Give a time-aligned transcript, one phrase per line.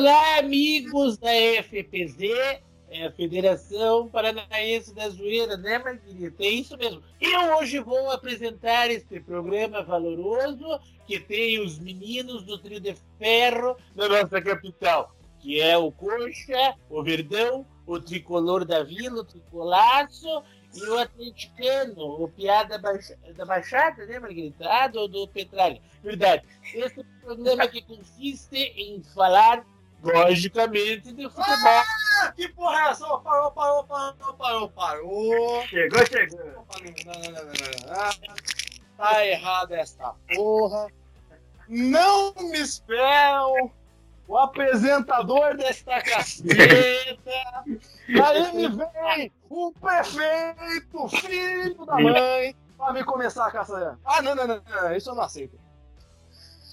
[0.00, 1.28] Olá, amigos da
[1.60, 2.20] FPZ,
[2.88, 6.44] é Federação Paranaense da Zoeira, né, Marguerita?
[6.44, 7.02] É isso mesmo.
[7.20, 13.76] Eu hoje vou apresentar este programa valoroso que tem os meninos do trio de ferro
[13.96, 20.44] da nossa capital, que é o Coxa, o Verdão, o Tricolor da Vila, o Tricolaço
[20.76, 24.64] e o atleticano, o piada da Baixada, né, Margarita?
[24.64, 25.82] Ah, do, do Petralha.
[26.04, 26.44] Verdade.
[26.72, 29.66] Esse programa que consiste em falar,
[30.02, 31.82] logicamente, de futebol.
[32.22, 33.06] Ah, que porra é essa?
[33.18, 35.62] Parou, parou, parou, parou, parou.
[35.66, 36.38] Chegou, chegou.
[36.40, 38.10] Não, não, não, não, Ah,
[38.96, 40.88] tá errada essa porra.
[41.68, 43.70] Não me esperam
[44.26, 46.54] o apresentador desta caceta.
[47.64, 53.98] Aí me vem o prefeito, filho da mãe, pra me começar a caça.
[54.04, 55.58] Ah, não, não, não, não, isso eu não aceito.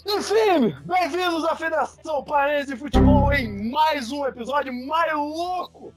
[0.07, 5.91] Enfim, bem-vindos à Federação Paraense de Futebol em mais um episódio mais louco.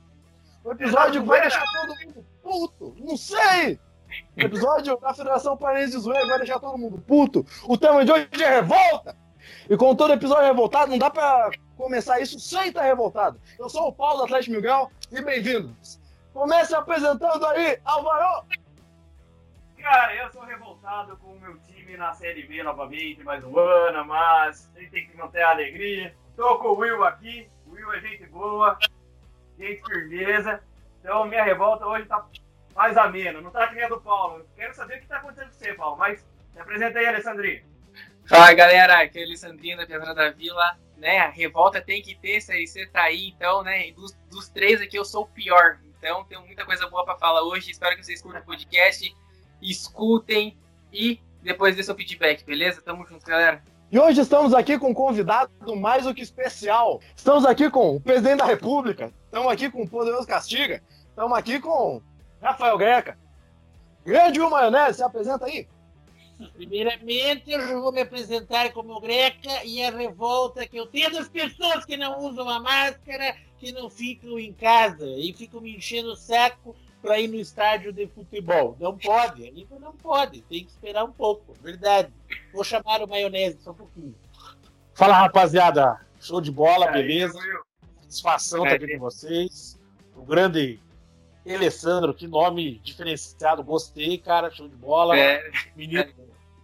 [0.65, 3.79] O episódio vai deixar todo mundo puto, não sei.
[4.35, 7.45] O episódio da Federação Paraense de Zoeira vai deixar todo mundo puto.
[7.65, 9.15] O tema de hoje é revolta.
[9.69, 13.39] E com todo episódio revoltado, não dá pra começar isso sem estar revoltado.
[13.59, 16.01] Eu sou o Paulo do Atlético Miguel e bem-vindos.
[16.33, 18.47] Comece apresentando aí, Alvaro!
[19.83, 21.57] Cara, eu sou revoltado com o meu
[21.89, 25.51] time na Série B novamente, mais um ano, mas a gente tem que manter a
[25.51, 26.15] alegria.
[26.37, 28.79] Tô com o Will aqui, o Will é gente boa,
[29.59, 30.63] gente firmeza.
[31.01, 32.27] Então minha revolta hoje tá
[32.75, 34.47] mais amena, não tá que nem a do Paulo.
[34.55, 37.65] Quero saber o que tá acontecendo com você, Paulo, mas se apresenta aí, Alessandrinho.
[38.27, 41.21] Fala galera, aqui é Alessandrinho da Pedra da Vila, né?
[41.21, 43.91] A revolta tem que ter, Série C tá aí, então, né?
[43.93, 47.43] Dos, dos três aqui eu sou o pior, então tenho muita coisa boa para falar
[47.45, 47.71] hoje.
[47.71, 49.17] Espero que vocês curtam o podcast,
[49.63, 50.55] escutem
[50.93, 52.83] e depois dê seu feedback, beleza?
[52.83, 53.63] Tamo junto, galera.
[53.91, 57.01] E hoje estamos aqui com um convidado mais do que especial.
[57.17, 61.59] Estamos aqui com o presidente da República, estamos aqui com o Poderoso Castiga, estamos aqui
[61.59, 62.03] com
[62.43, 63.19] Rafael Greca.
[64.05, 65.67] Grande Will Maionese, se apresenta aí.
[66.55, 71.85] Primeiramente, eu vou me apresentar como Greca e a revolta que eu tenho das pessoas
[71.85, 76.17] que não usam a máscara, que não ficam em casa e ficam me enchendo o
[76.17, 78.77] saco para ir no estádio de futebol.
[78.81, 82.13] Não pode, ainda não pode, tem que esperar um pouco, verdade.
[82.53, 84.15] Vou chamar o maionese só um pouquinho.
[84.95, 87.39] Fala rapaziada, show de bola, beleza?
[88.03, 89.79] Satisfação estar aqui com vocês.
[90.17, 90.81] O grande
[91.47, 95.17] Alessandro, que nome diferenciado, gostei, cara, show de bola.
[95.17, 95.43] É.
[95.77, 96.05] Menino,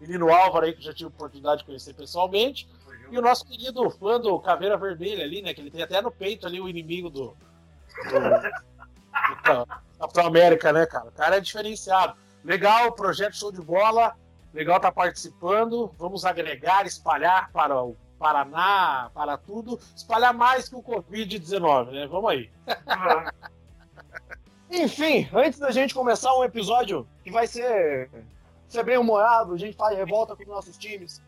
[0.01, 2.69] menino Álvaro aí, que já tive oportunidade de conhecer pessoalmente.
[3.11, 5.55] E o nosso querido fã do Caveira Vermelha ali, né?
[5.55, 7.29] Que ele tem até no peito ali o inimigo do.
[7.29, 7.35] do,
[9.29, 9.67] do
[9.99, 11.09] Capitão América, né, cara?
[11.09, 12.15] O cara é diferenciado.
[12.45, 14.15] Legal, projeto show de bola.
[14.53, 15.93] Legal tá participando.
[15.99, 19.79] Vamos agregar, espalhar para o Paraná, para tudo.
[19.97, 22.07] Espalhar mais que o Covid-19, né?
[22.07, 22.51] Vamos aí.
[24.71, 28.11] Enfim, antes da gente começar um episódio que vai ser,
[28.69, 31.23] ser bem humorado, a gente faz revolta com os nossos times,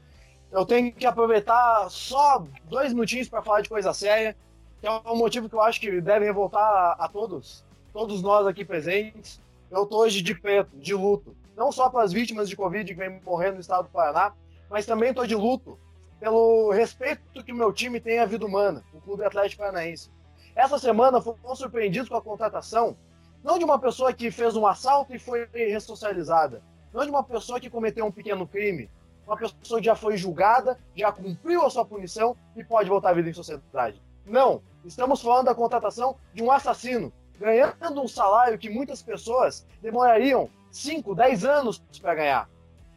[0.51, 4.37] eu tenho que aproveitar só dois minutinhos para falar de coisa séria,
[4.81, 7.65] que é um motivo que eu acho que deve revoltar a, a todos,
[7.97, 9.41] todos nós aqui presentes.
[9.71, 13.01] Eu tô hoje de preto, de luto, não só para as vítimas de Covid que
[13.01, 14.34] vem morrendo no estado do Paraná,
[14.69, 15.79] mas também tô de luto
[16.21, 20.11] pelo respeito que meu time tem à vida humana, o Clube Atlético Paranaense.
[20.55, 22.95] Essa semana fomos surpreendidos com a contratação
[23.43, 26.62] não de uma pessoa que fez um assalto e foi ressocializada.
[26.93, 28.91] Não de uma pessoa que cometeu um pequeno crime.
[29.27, 33.15] Uma pessoa que já foi julgada, já cumpriu a sua punição e pode voltar à
[33.15, 34.03] vida em sociedade.
[34.27, 34.61] Não.
[34.85, 41.15] Estamos falando da contratação de um assassino, ganhando um salário que muitas pessoas demorariam 5,
[41.15, 42.51] 10 anos para ganhar.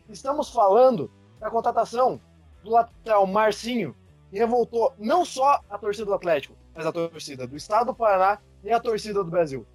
[0.09, 2.19] Estamos falando da contratação
[2.63, 3.95] do lateral Marcinho,
[4.29, 8.39] que revoltou não só a torcida do Atlético, mas a torcida do Estado do Paraná
[8.63, 9.65] e a torcida do Brasil.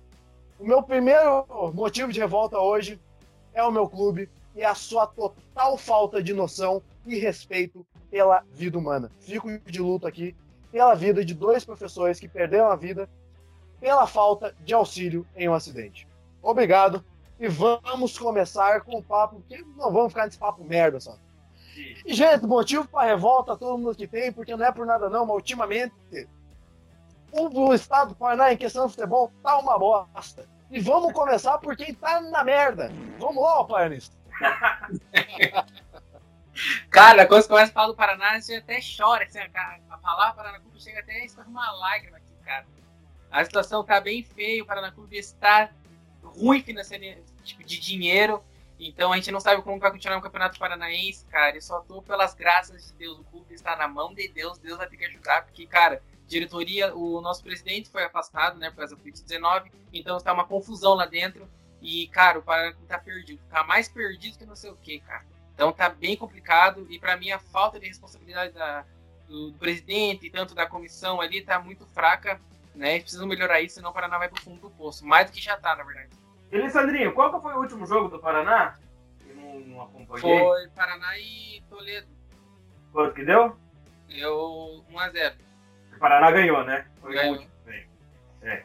[0.58, 3.00] O meu primeiro motivo de revolta hoje
[3.52, 8.78] é o meu clube e a sua total falta de noção e respeito pela vida
[8.78, 9.10] humana.
[9.20, 10.34] Fico de luto aqui
[10.70, 13.08] pela vida de dois professores que perderam a vida
[13.84, 16.08] pela falta de auxílio em um acidente.
[16.42, 17.04] Obrigado
[17.38, 21.18] e vamos começar com o papo, porque não vamos ficar nesse papo merda só.
[22.06, 25.26] E, gente, motivo para revolta todo mundo que tem, porque não é por nada não,
[25.26, 25.92] mas ultimamente
[27.30, 30.48] o estado do Paraná em questão de futebol tá uma bosta.
[30.70, 32.90] E vamos começar por quem tá na merda.
[33.18, 34.16] Vamos lá, Paranista.
[36.88, 39.24] Cara, quando você começa a falar do Paraná, você até chora.
[39.24, 42.64] Assim, a, a palavra Paraná Clube chega até a escorrer uma lágrima aqui, cara.
[43.34, 45.68] A situação tá bem feia, o Paraná Clube está
[46.22, 48.40] ruim financeiramente, tipo, de dinheiro.
[48.78, 51.56] Então a gente não sabe como vai continuar o Campeonato Paranaense, cara.
[51.56, 53.18] E só tô pelas graças de Deus.
[53.18, 56.94] O clube está na mão de Deus, Deus vai ter que ajudar, porque, cara, diretoria,
[56.94, 61.04] o nosso presidente foi afastado, né, por causa do Covid-19, então está uma confusão lá
[61.04, 61.48] dentro.
[61.82, 65.26] E, cara, o Paraná tá perdido, tá mais perdido que não sei o que, cara.
[65.56, 68.84] Então tá bem complicado e para mim a falta de responsabilidade da,
[69.26, 72.40] do, do, presidente e tanto da comissão ali tá muito fraca,
[72.74, 73.00] né?
[73.00, 75.56] Precisam melhorar isso, senão o Paraná vai pro fundo do poço, mais do que já
[75.56, 76.10] tá, na verdade.
[76.50, 78.76] E Sandrinho, qual que foi o último jogo do Paraná?
[79.26, 80.38] Eu não, não acompanhei.
[80.38, 82.08] Foi Paraná e Toledo.
[82.92, 83.56] Quanto que deu?
[84.08, 85.34] Deu 1x0.
[85.96, 86.86] O Paraná ganhou, né?
[87.00, 87.44] Foi ganhou.
[87.64, 87.88] Bem.
[88.42, 88.64] É.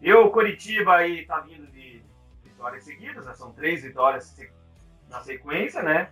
[0.00, 2.02] E o Coritiba aí tá vindo de
[2.42, 3.34] vitórias seguidas, né?
[3.34, 4.36] são três vitórias
[5.08, 6.10] na sequência, né?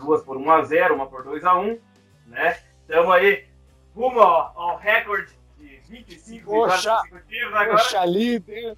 [0.00, 1.78] Duas por 1x0, uma por 2x1,
[2.26, 2.58] né?
[2.80, 3.46] Estamos aí
[3.94, 7.78] rumo ao, ao recorde de 25 Poxa, vitórias consecutivas agora.
[7.78, 8.76] Poxa, líder!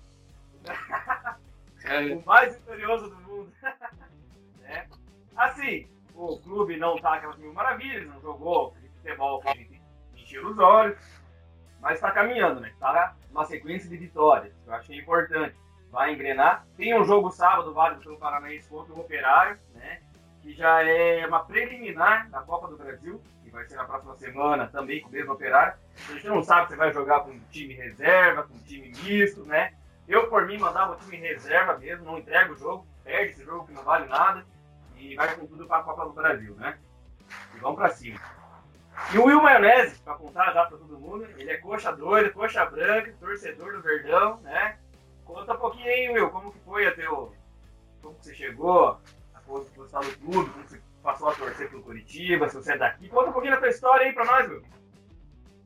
[2.17, 3.53] o mais vitorioso do mundo.
[4.61, 4.87] né?
[5.37, 9.81] Assim, o clube não tá aquelas mil maravilhas, não jogou futebol que
[10.15, 10.99] encheu os olhos,
[11.81, 12.73] mas está caminhando, né?
[12.79, 15.57] Tá uma sequência de vitórias, que eu é importante.
[15.91, 16.67] Vai engrenar.
[16.77, 20.01] Tem um jogo sábado válido pelo Paranaense contra o Operário, né?
[20.43, 24.69] Que já é uma preliminar da Copa do Brasil, que vai ser na próxima semana
[24.69, 25.75] também com o mesmo Operário.
[26.09, 29.75] A gente não sabe se vai jogar com time reserva, com time misto, né?
[30.09, 33.67] Eu, por mim, mandava o time reserva mesmo, não entrega o jogo, perde esse jogo
[33.67, 34.47] que não vale nada
[34.97, 36.79] e vai com tudo para a Copa do Brasil, né?
[37.55, 38.19] E vamos para cima.
[39.13, 42.65] E o Will Maionese, para contar já para todo mundo, ele é coxa doida, coxa
[42.67, 44.79] branca, torcedor do Verdão, né?
[45.25, 47.33] Conta um pouquinho aí, Will, como que foi até o...
[48.03, 48.99] Como que você chegou
[49.35, 49.41] a
[49.77, 53.09] gostar do clube, como você passou a torcer pelo Curitiba, se você é daqui.
[53.09, 54.63] Conta um pouquinho da tua história aí para nós, Will.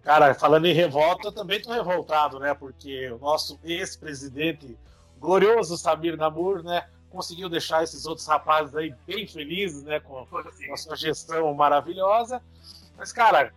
[0.02, 2.52] Cara, falando em revolta, eu também tô revoltado, né?
[2.52, 4.78] Porque o nosso ex-presidente,
[5.18, 6.86] glorioso Samir Namur, né?
[7.08, 10.00] Conseguiu deixar esses outros rapazes aí bem felizes, né?
[10.00, 10.38] Com, com
[10.72, 12.42] a sua gestão maravilhosa.
[12.98, 13.52] Mas, cara,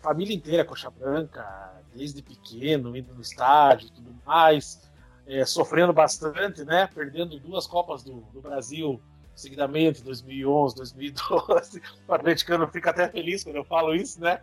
[0.00, 4.86] família inteira coxa branca, desde pequeno, indo no estádio e tudo mais,
[5.26, 6.86] é, sofrendo bastante, né?
[6.94, 9.00] Perdendo duas Copas do, do Brasil
[9.38, 11.82] seguidamente, 2011, 2012.
[12.08, 14.40] O atleticano fica até feliz quando eu falo isso, né?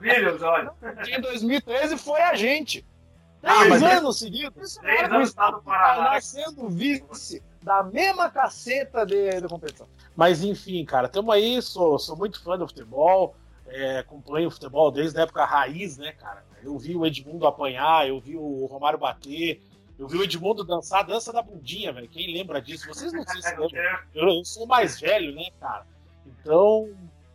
[0.00, 0.72] Williams, olha.
[1.08, 2.86] Em 2013 foi a gente.
[3.40, 4.76] Três ah, anos seguidos.
[4.76, 6.20] Três anos tá no Paraná.
[6.20, 9.88] sendo vice da mesma caceta de, de competição.
[10.14, 13.34] Mas enfim, cara, estamos aí, sou, sou muito fã do futebol,
[13.66, 16.44] é, acompanho o futebol desde a época raiz, né, cara?
[16.62, 19.62] Eu vi o Edmundo apanhar, eu vi o Romário bater,
[20.00, 22.08] eu vi o Edmundo dançar a dança da bundinha, velho.
[22.08, 22.88] Quem lembra disso?
[22.88, 23.68] Vocês não sei se lembram.
[24.14, 25.86] Eu, eu sou mais velho, né, cara?
[26.26, 26.88] Então,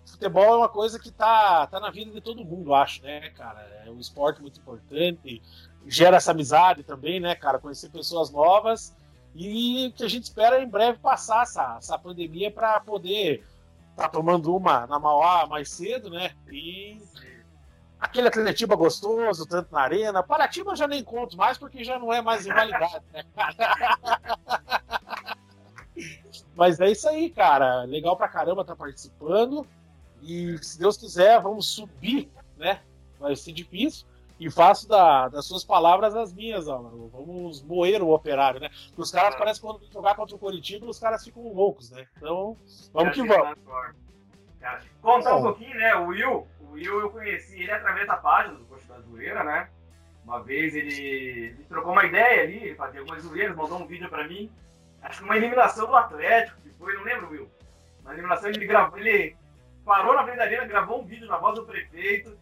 [0.03, 3.61] futebol é uma coisa que tá, tá na vida de todo mundo, acho, né, cara?
[3.85, 5.43] É um esporte muito importante,
[5.85, 7.59] gera essa amizade também, né, cara?
[7.59, 8.95] Conhecer pessoas novas
[9.35, 13.45] e que a gente espera em breve passar essa, essa pandemia para poder
[13.91, 16.31] estar tá tomando uma na Mauá mais cedo, né?
[16.51, 16.99] E
[18.05, 20.23] aquele Atletiba gostoso, tanto na arena.
[20.23, 23.23] Paratiba eu já nem conto mais porque já não é mais rivalidade, né?
[26.55, 27.83] Mas é isso aí, cara.
[27.83, 29.67] Legal pra caramba estar tá participando.
[30.21, 32.81] E se Deus quiser, vamos subir, né?
[33.19, 34.07] Vai ser difícil.
[34.39, 37.09] E faço da, das suas palavras as minhas, Álvaro.
[37.13, 38.69] Vamos moer o operário, né?
[38.87, 42.05] Porque os caras parecem que quando jogar contra o Coritiba, os caras ficam loucos, né?
[42.17, 42.57] Então,
[42.93, 43.57] vamos que vamos.
[45.01, 45.95] Contar um pouquinho, né?
[45.95, 49.69] O Will, Will eu conheci ele através da página do Coxa da Zoeira, né?
[50.23, 54.09] Uma vez ele, ele trocou uma ideia ali, ele fazia algumas zoeiras, mandou um vídeo
[54.09, 54.51] pra mim.
[55.01, 57.51] Acho que uma eliminação do Atlético, que foi, não lembro, Will.
[58.01, 59.35] Uma eliminação ele gravou, ele
[59.83, 62.37] parou na frente da arena, gravou um vídeo na voz do prefeito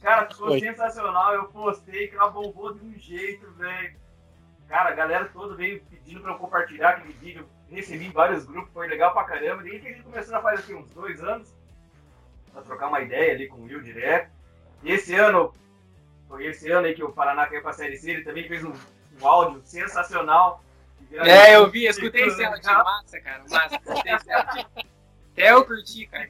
[0.00, 0.60] Cara, ficou Foi.
[0.60, 1.34] sensacional.
[1.34, 3.96] Eu postei que ela bombou de um jeito, velho.
[4.68, 7.48] Cara, a galera toda veio pedindo pra eu compartilhar aquele vídeo.
[7.70, 9.62] Recebi vários grupos, foi legal pra caramba.
[9.62, 11.54] Desde que a gente começou a fazer aqui uns dois anos,
[12.58, 14.30] pra trocar uma ideia ali com o Will direto.
[14.82, 15.52] E esse ano,
[16.28, 18.72] foi esse ano aí que o Paraná caiu pra Série C, ele também fez um,
[19.20, 20.62] um áudio sensacional.
[21.12, 22.62] É, eu vi, escutei esse áudio.
[22.64, 23.76] Massa, cara, massa.
[23.76, 24.66] Escutei esse áudio.
[25.32, 26.28] Até eu curti, cara.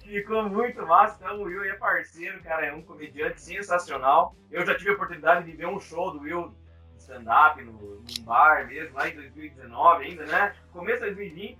[0.00, 1.16] Ficou muito massa.
[1.20, 2.66] Então, o Will é parceiro, cara.
[2.66, 4.34] É um comediante sensacional.
[4.50, 6.54] Eu já tive a oportunidade de ver um show do Will
[6.98, 10.54] stand-up no, num bar mesmo, lá em 2019 ainda, né?
[10.72, 11.58] Começo de 2020,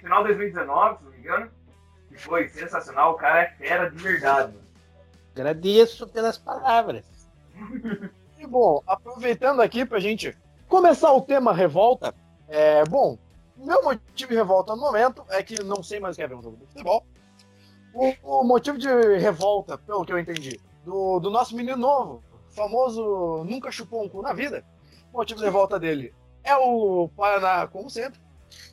[0.00, 1.50] final de 2019, se não me engano.
[2.20, 3.12] Foi sensacional.
[3.12, 4.66] O cara é fera de verdade, mano.
[5.34, 7.04] Agradeço pelas palavras.
[8.38, 10.36] e bom, aproveitando aqui pra gente
[10.68, 12.14] começar o tema revolta,
[12.48, 13.18] é, bom,
[13.56, 16.34] meu motivo de revolta no momento é que não sei mais o que é ver
[16.34, 17.04] um jogo de futebol.
[17.92, 23.44] O, o, motivo de revolta, pelo que eu entendi, do, do nosso menino novo, famoso
[23.44, 24.64] nunca chupou um cu na vida,
[25.12, 28.20] o motivo de revolta dele é o Paraná, como sempre.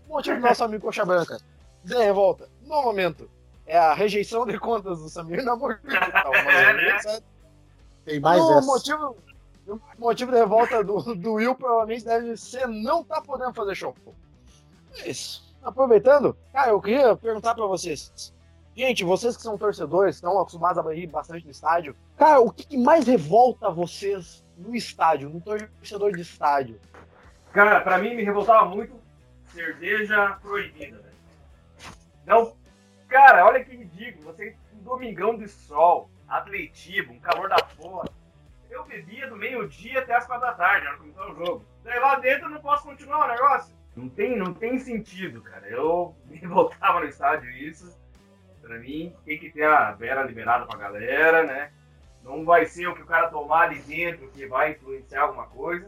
[0.07, 1.37] O motivo do nosso amigo Coxa Branca
[1.83, 3.29] de revolta, no momento,
[3.67, 5.79] é a rejeição de contas do Samir Namor.
[5.83, 7.21] Então, é, né?
[8.05, 8.65] Tem mais o essa.
[8.65, 9.17] motivo,
[9.67, 13.93] o motivo de revolta do, do Will provavelmente deve ser não tá podendo fazer show.
[14.99, 15.53] É isso.
[15.61, 18.33] Aproveitando, cara, eu queria perguntar para vocês.
[18.73, 22.77] Gente, vocês que são torcedores, estão acostumados a ir bastante no estádio, cara, o que
[22.77, 26.79] mais revolta vocês no estádio, no torcedor de estádio?
[27.51, 28.93] Cara, pra mim me revoltava muito
[29.51, 31.15] cerveja proibida, velho.
[32.25, 32.53] Não,
[33.07, 34.25] cara, olha que ridículo.
[34.25, 38.09] Você, um domingão de sol, atletismo, um calor da porra.
[38.69, 41.65] Eu bebia do meio-dia até as quatro da tarde, era começar o jogo.
[41.83, 43.75] Daí lá dentro eu não posso continuar o negócio.
[43.95, 45.67] Não tem, não tem sentido, cara.
[45.67, 47.97] Eu me voltava no estádio isso.
[48.61, 51.71] Pra mim, tem que ter a vera liberada pra galera, né?
[52.21, 55.87] Não vai ser o que o cara tomar ali dentro que vai influenciar alguma coisa.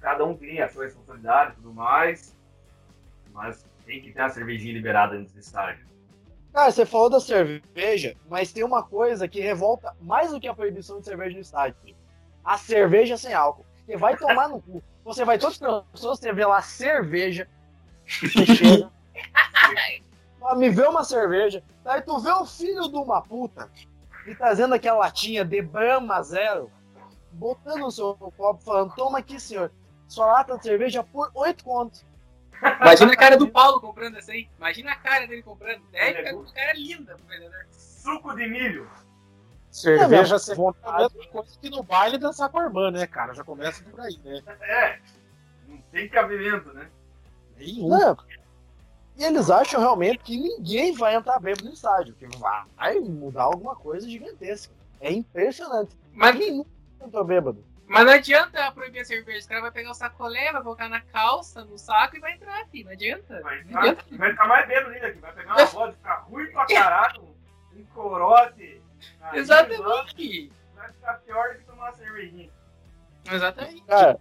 [0.00, 2.36] Cada um tem a sua responsabilidade e tudo mais.
[3.32, 5.86] Mas tem que ter a cervejinha liberada dentro do estádio.
[6.56, 10.54] Cara, você falou da cerveja, mas tem uma coisa que revolta mais do que a
[10.54, 11.76] proibição de cerveja no estádio.
[12.42, 13.66] A cerveja sem álcool.
[13.84, 14.82] Você vai tomar no cu.
[15.04, 17.46] Você vai todas as pessoas, você vê lá cerveja.
[20.56, 21.62] Me vê uma cerveja.
[21.84, 23.70] Aí tu vê o filho de uma puta
[24.26, 26.70] e trazendo aquela latinha de Brahma Zero,
[27.32, 29.70] botando no seu copo, falando: Toma aqui, senhor.
[30.08, 32.02] Sua lata de cerveja por 8 contos.
[32.80, 34.48] Imagina a cara do Paulo comprando essa aí.
[34.58, 35.82] Imagina a cara dele comprando.
[35.90, 37.66] Deve ficar com cara linda pro vendedor.
[37.70, 38.90] Suco de milho.
[39.70, 41.14] Cerveja sem vontade.
[41.20, 43.34] É coisa que no baile dançar com a irmã, né, cara?
[43.34, 44.42] Já começa por aí, né?
[44.62, 44.98] É.
[45.68, 46.88] Não tem cabimento, né?
[47.58, 47.88] Nenhum.
[47.88, 48.16] Não.
[49.18, 53.74] E eles acham realmente que ninguém vai entrar bêbado no estádio, que vai mudar alguma
[53.74, 54.72] coisa gigantesca.
[55.00, 55.96] É impressionante.
[56.12, 56.70] Mas ninguém nunca
[57.02, 57.64] entrou bêbado.
[57.88, 59.46] Mas não adianta proibir a cerveja.
[59.46, 62.66] O cara vai pegar o sacolé, vai colocar na calça, no saco e vai entrar,
[62.66, 62.86] filho.
[62.86, 63.40] Não adianta.
[63.42, 64.04] Vai, não adianta.
[64.10, 65.18] vai ficar mais bêbado ainda aqui.
[65.18, 67.22] Vai pegar uma voz, ficar ruim pra caralho,
[67.74, 68.82] um corote.
[69.32, 70.50] Exatamente.
[70.74, 72.50] Vai ficar pior do que tomar uma cervejinha.
[73.30, 73.82] Exatamente.
[73.84, 74.18] Cara,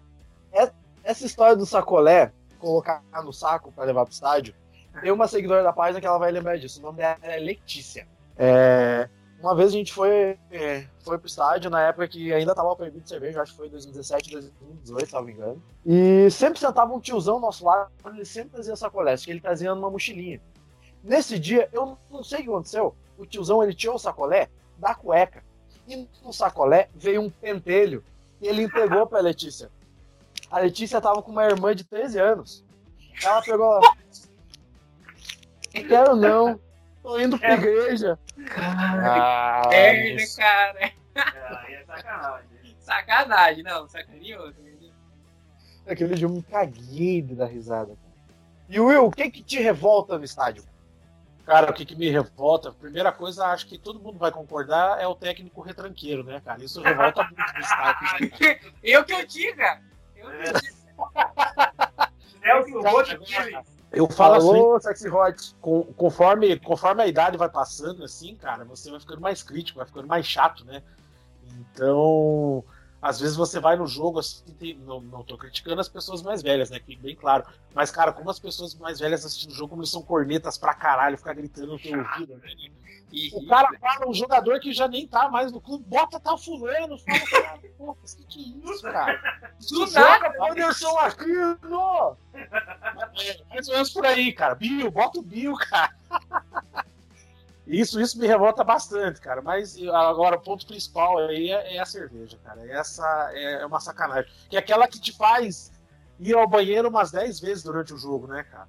[1.03, 4.55] essa história do sacolé, colocar no saco pra levar pro estádio,
[5.01, 6.79] tem uma seguidora da página que ela vai lembrar disso.
[6.79, 8.07] O nome dela é Letícia.
[8.37, 9.09] É,
[9.45, 13.07] uma vez a gente foi, é, foi pro estádio, na época que ainda tava proibido
[13.07, 15.63] cerveja, acho que foi 2017, 2018, se não me engano.
[15.85, 19.91] E sempre sentava um tiozão nosso lado, ele sempre trazia sacolé, que ele trazia numa
[19.91, 20.41] mochilinha.
[21.03, 24.49] Nesse dia, eu não sei o que aconteceu, o tiozão ele tirou o sacolé
[24.79, 25.43] da cueca.
[25.87, 28.03] E no sacolé veio um pentelho
[28.41, 29.69] e ele entregou pra Letícia.
[30.49, 32.65] A Letícia tava com uma irmã de 13 anos.
[33.23, 33.79] Ela pegou.
[35.75, 36.59] Não quero não.
[37.05, 37.53] Tô indo pra é.
[37.53, 38.17] igreja.
[38.47, 40.79] Cara, ah, merda, cara.
[40.79, 42.75] É, aí é sacanagem.
[42.79, 44.51] Sacanagem, não, sacaneou.
[45.87, 47.95] Aquele dia eu me caguei de dar risada.
[48.67, 50.63] E Will, o que que te revolta no estádio?
[51.45, 52.71] Cara, o que, que me revolta?
[52.71, 56.63] Primeira coisa, acho que todo mundo vai concordar, é o técnico retranqueiro, né, cara?
[56.63, 58.31] Isso revolta muito no estádio.
[58.41, 59.79] Né, eu que eu diga!
[60.15, 60.81] Eu que eu diga!
[62.41, 65.55] É o que eu falo Falou, assim, sexy hot.
[65.61, 69.87] Com, conforme, conforme a idade vai passando, assim, cara, você vai ficando mais crítico, vai
[69.87, 70.83] ficando mais chato, né?
[71.45, 72.63] Então,
[73.01, 76.41] às vezes você vai no jogo, assim, tem, não, não tô criticando as pessoas mais
[76.41, 76.79] velhas, né?
[76.79, 77.45] Que bem claro.
[77.73, 80.73] Mas, cara, como as pessoas mais velhas assistindo o jogo, como eles são cornetas pra
[80.73, 82.49] caralho, ficar gritando no teu ouvido, né?
[83.15, 86.37] E, o cara fala, um jogador que já nem tá mais no clube, bota tal
[86.37, 89.47] fulano, fala, cara, pô, que que é isso, cara?
[89.69, 92.17] Do nada, Anderson Aquino!
[92.33, 94.53] É, mais ou menos por aí, cara.
[94.53, 95.95] Bill, bota o Bill, cara.
[97.67, 99.41] Isso, isso me revolta bastante, cara.
[99.41, 102.63] Mas agora o ponto principal aí é, é a cerveja, cara.
[102.71, 104.31] Essa é, é uma sacanagem.
[104.47, 105.71] Que é aquela que te faz
[106.19, 108.67] ir ao banheiro umas 10 vezes durante o jogo, né, cara?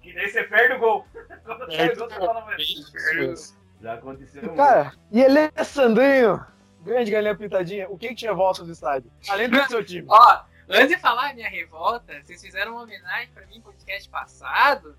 [0.00, 1.06] Que daí você perde o gol.
[1.44, 3.59] Quando perde o gol, você fala, mas...
[3.80, 4.54] Já aconteceu.
[4.54, 6.44] Cara, e ele é Sandrinho,
[6.82, 9.10] grande galinha pintadinha, o que, que tinha volta do estádio?
[9.28, 10.06] Além do seu time.
[10.08, 14.08] Ó, antes de falar a minha revolta, vocês fizeram uma homenagem pra mim no podcast
[14.08, 14.94] passado.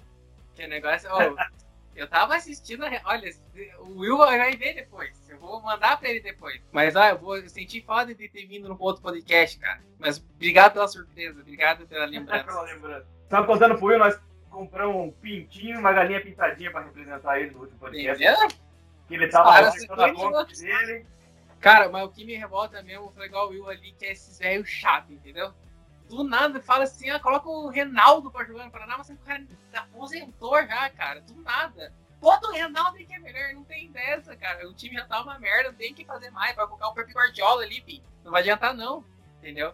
[0.55, 1.07] Que o negócio.
[1.11, 1.35] Ó,
[1.95, 2.83] eu tava assistindo.
[3.05, 3.31] Olha,
[3.79, 5.11] o Will vai ver depois.
[5.29, 6.59] Eu vou mandar pra ele depois.
[6.71, 9.79] Mas ó, eu vou eu senti foda de ter vindo no outro podcast, cara.
[9.99, 12.43] Mas obrigado pela surpresa, obrigado pela lembrança.
[12.45, 13.05] pela lembrança.
[13.29, 14.19] Tava contando pro Will, nós
[14.49, 18.21] compramos um pintinho, uma galinha pintadinha pra representar ele no último podcast.
[18.21, 18.70] Entendeu?
[19.15, 21.05] Ele tava Cara, a conta dele.
[21.59, 24.39] Cara, mas o que me revolta mesmo foi igual o Will ali, que é esses
[24.39, 25.53] velhos chato, entendeu?
[26.09, 29.45] Do nada, fala assim, ah, coloca o Reinaldo pra jogar no Paraná, mas o cara
[29.73, 31.93] aposentou já, cara, do nada.
[32.19, 34.67] Bota o Reinaldo aí que é melhor, não tem dessa, cara.
[34.67, 37.63] O time já tá uma merda, tem que fazer mais, vai colocar o Pepe Guardiola
[37.63, 38.03] ali, filho.
[38.23, 39.05] Não vai adiantar não,
[39.37, 39.73] entendeu?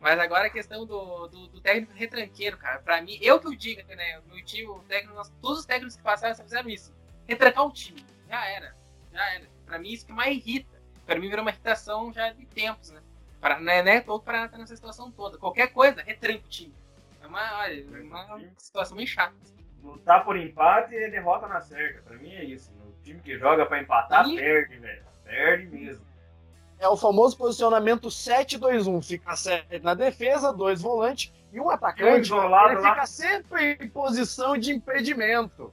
[0.00, 2.78] Mas agora a questão do, do, do, técnico retranqueiro, cara.
[2.80, 4.20] Pra mim, eu que o diga, né?
[4.20, 6.94] O meu time, o técnico, todos os técnicos que passaram só fizeram isso
[7.28, 8.04] retrancar o time.
[8.28, 8.74] Já era.
[9.18, 9.44] Já era.
[9.66, 10.78] Pra mim, isso que mais irrita.
[11.04, 13.00] Pra mim, virou uma irritação já de tempos, né?
[13.40, 15.38] Para, não é, não é todo para estar nessa situação toda.
[15.38, 16.72] Qualquer coisa, retranca o time.
[17.20, 19.34] É uma, olha, é uma situação meio chata.
[19.82, 22.02] Lutar por empate é derrota na cerca.
[22.02, 22.70] Pra mim é isso.
[22.70, 24.36] O time que joga pra empatar, e...
[24.36, 25.02] perde, velho.
[25.24, 26.06] Perde mesmo.
[26.78, 29.04] É o famoso posicionamento 7-2-1.
[29.04, 32.32] Fica 7 na defesa, dois volantes e um atacante.
[32.32, 32.76] Ele lá.
[32.76, 35.72] fica sempre em posição de impedimento.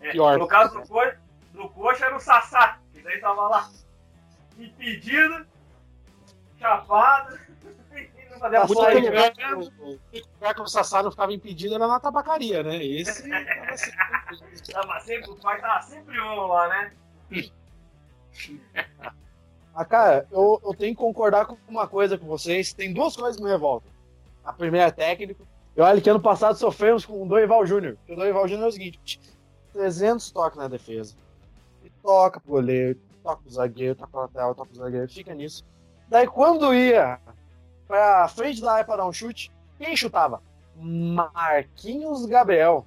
[0.00, 0.38] É, Pior.
[0.38, 1.18] No caso do Coxa,
[1.58, 3.68] do Coxa era o Sassá, que daí tava lá
[4.56, 5.44] impedido,
[6.58, 7.38] chapado.
[8.30, 12.82] não fazia Muito lugar, lugar que o Sassá não ficava impedido era na tabacaria, né?
[12.82, 14.72] Esse tava sempre.
[14.72, 16.92] tava sempre, o pai tava sempre um lá, né?
[19.74, 22.72] Ah, cara, eu, eu tenho que concordar com uma coisa com vocês.
[22.72, 23.90] Tem duas coisas que me revoltam.
[24.44, 25.46] A primeira é técnico.
[25.76, 27.96] E olha que ano passado sofremos com o Dorival Júnior.
[28.08, 29.20] O Dorival Júnior é o seguinte:
[29.72, 31.14] 300 toques na defesa.
[32.02, 35.64] Toca pro goleiro, toca pro zagueiro, toca pro lateral, toca pro zagueiro, fica nisso.
[36.08, 37.20] Daí quando ia
[37.86, 40.42] pra frente da área pra dar um chute, quem chutava?
[40.76, 42.86] Marquinhos Gabriel.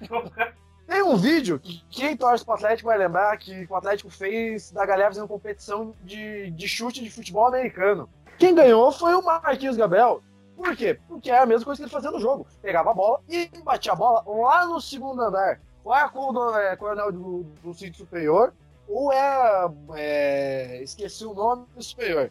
[0.86, 4.84] Tem um vídeo que quem torce pro Atlético vai lembrar que o Atlético fez da
[4.84, 8.08] galera fazendo competição de, de chute de futebol americano.
[8.38, 10.22] Quem ganhou foi o Marquinhos Gabriel.
[10.56, 10.98] Por quê?
[11.08, 12.46] Porque é a mesma coisa que ele fazia no jogo.
[12.60, 15.60] Pegava a bola e batia a bola lá no segundo andar.
[15.84, 18.52] Ou é com o é, coronel do, do sítio superior,
[18.88, 22.30] ou é, é, Esqueci o nome do superior.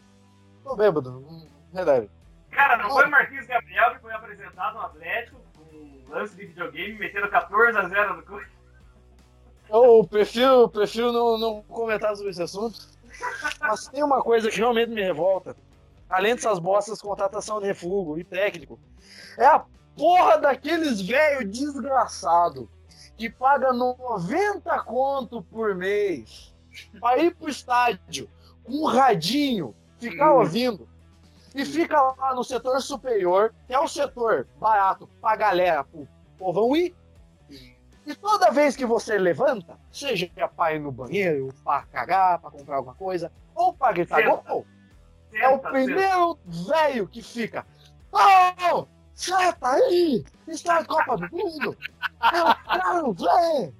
[0.62, 2.10] Tô bêbado, não releve.
[2.50, 5.44] Cara, não foi o Marquinhos Gabriel que foi apresentado no Atlético
[6.14, 8.54] lance de videogame metendo 14 a 0 no Corinthians.
[9.68, 12.78] Eu prefiro, prefiro não, não comentar sobre esse assunto.
[13.60, 15.56] Mas tem uma coisa que realmente me revolta.
[16.08, 18.78] Além dessas bostas, contratação de refúgio e técnico.
[19.38, 19.64] É a
[19.96, 22.68] porra daqueles velho desgraçado
[23.16, 26.54] que paga 90 conto por mês
[27.00, 28.28] para ir pro estádio
[28.64, 30.38] com um radinho, ficar hum.
[30.38, 30.88] ouvindo
[31.54, 36.74] e fica lá no setor superior, que é o setor barato pra galera, pro povão
[36.74, 36.94] ir.
[38.06, 42.76] E toda vez que você levanta, seja para ir no banheiro, para cagar, para comprar
[42.76, 44.66] alguma coisa, ou para gritar gol,
[45.32, 47.64] é o primeiro velho que fica.
[49.14, 50.24] Senta aí!
[50.46, 51.76] Está a Copa do Mundo!
[52.32, 53.74] Eu quero ver!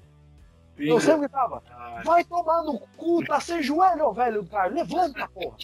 [0.76, 1.62] Eu sempre tava.
[2.04, 4.70] Vai tomar no cu, tá sem joelho, velho, cara.
[4.70, 5.56] Levanta, porra.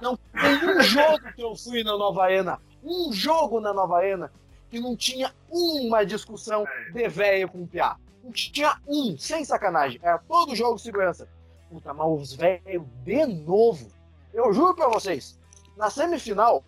[0.00, 4.32] Não tem um jogo que eu fui na Nova Ena, um jogo na Nova Ena,
[4.68, 7.96] que não tinha uma discussão de velho com piá.
[8.24, 10.00] Não tinha um, sem sacanagem.
[10.02, 11.28] Era todo jogo segurança.
[11.70, 13.88] Puta, mas os velhos de novo.
[14.32, 15.38] Eu juro pra vocês,
[15.76, 16.64] na semifinal,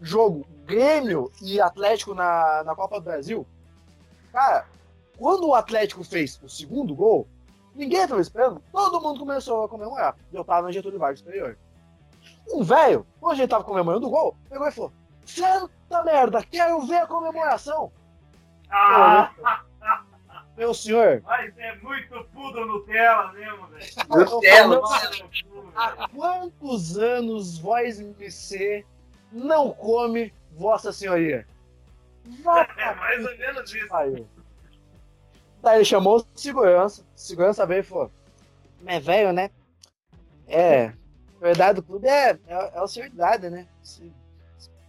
[0.00, 3.46] jogo Grêmio e Atlético na, na Copa do Brasil,
[4.32, 4.66] cara,
[5.18, 7.28] quando o Atlético fez o segundo gol,
[7.74, 10.16] ninguém estava esperando, todo mundo começou a comemorar.
[10.32, 11.58] Eu tava no Getúlio Vargas superior.
[12.48, 14.92] Um velho, quando a gente tava comemorando o gol, pegou e falou:
[15.24, 17.92] Santa merda, quero ver a comemoração.
[18.70, 19.30] Ah.
[20.56, 21.22] Meu senhor.
[21.24, 23.86] Mas é muito pudo Nutella mesmo, velho.
[24.08, 24.80] Nutella.
[25.74, 28.84] Há quantos anos Voz MC
[29.32, 31.46] não come Vossa Senhoria?
[32.42, 33.94] Vai, é mais ou menos isso.
[33.94, 34.26] Aí.
[35.62, 37.04] Daí ele chamou segurança.
[37.14, 38.10] Segurança veio e falou:
[38.86, 39.50] É velho, né?
[40.46, 40.86] É.
[40.86, 43.66] A verdade do clube é, é, é o senhor idade, né?
[43.82, 44.12] Se,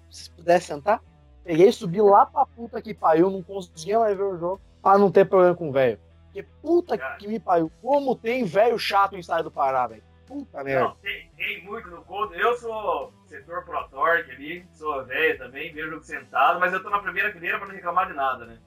[0.10, 1.02] se puder sentar.
[1.44, 4.98] Peguei e subi lá pra puta que pariu, não conseguia mais ver o jogo pra
[4.98, 6.00] não ter problema com o velho.
[6.26, 10.04] Porque puta que me pariu, como tem velho chato em estádio do Pará, velho.
[10.28, 10.86] Puta merda.
[10.86, 12.34] Não, tem, tem muito no conto.
[12.34, 16.90] Eu sou setor Pro Torque ali, sou velho também, vejo jogo sentado, mas eu tô
[16.90, 18.60] na primeira fileira pra não reclamar de nada, né?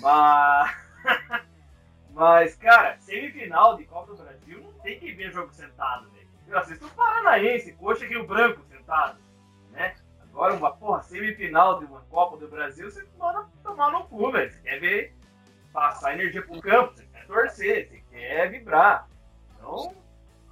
[0.00, 0.86] Mas.
[2.16, 6.26] Mas, cara, semifinal de Copa do Brasil não tem que ver jogo sentado, velho.
[6.48, 9.18] Eu assisto o Paranaense, Coxa Rio Branco sentado,
[9.70, 9.94] né?
[10.22, 14.50] Agora, uma porra, semifinal de uma Copa do Brasil, você manda tomar no cu, velho.
[14.50, 15.14] Você quer ver
[15.74, 19.06] passar energia pro campo, você quer torcer, você quer vibrar.
[19.54, 19.94] Então,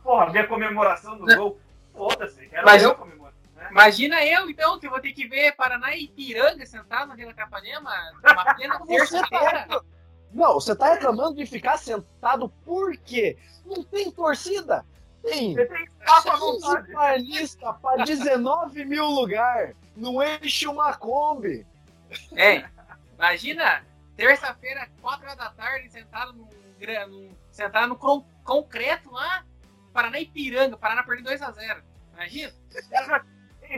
[0.02, 1.58] porra, ver a comemoração do gol,
[1.94, 2.82] foda-se, quero Mas...
[2.82, 3.23] ver a comemoração.
[3.70, 7.90] Imagina eu, então, que vou ter que ver Paraná e Ipiranga sentado na Vila Capanema,
[8.22, 9.66] uma plena terça-feira.
[10.32, 13.38] Não, você tá reclamando de ficar sentado por quê?
[13.64, 14.84] Não tem torcida?
[15.22, 15.54] Tem.
[15.54, 19.74] Você tem 15 paulista para 19 mil lugar.
[19.96, 21.66] Não enche uma Kombi.
[22.36, 22.64] É,
[23.16, 23.84] imagina,
[24.16, 26.48] terça-feira, 4 horas da tarde, sentado no,
[27.08, 29.44] no, sentado no concreto lá,
[29.92, 31.82] Paraná e Piranga, Paraná perdendo 2x0.
[32.14, 32.52] Imagina?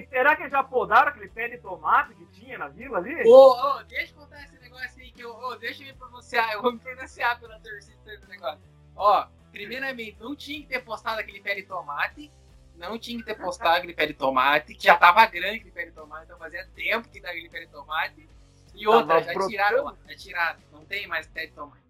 [0.04, 3.22] Será que já podaram aquele pé de tomate que tinha na vila ali?
[3.24, 5.34] Ô, ô, deixa eu contar esse negócio aí que eu.
[5.34, 8.60] Oh, deixa eu me pronunciar, eu vou me pronunciar pela torcida desse negócio.
[8.94, 12.32] Ó, primeiramente, não tinha que ter postado aquele pé de tomate.
[12.76, 15.86] Não tinha que ter postado aquele pé de tomate, que já tava grande aquele pé
[15.86, 18.28] de tomate, então fazia tempo que dava aquele pé de tomate.
[18.74, 21.86] E outra, já tiraram, já tiraram, não tem mais pé de tomate.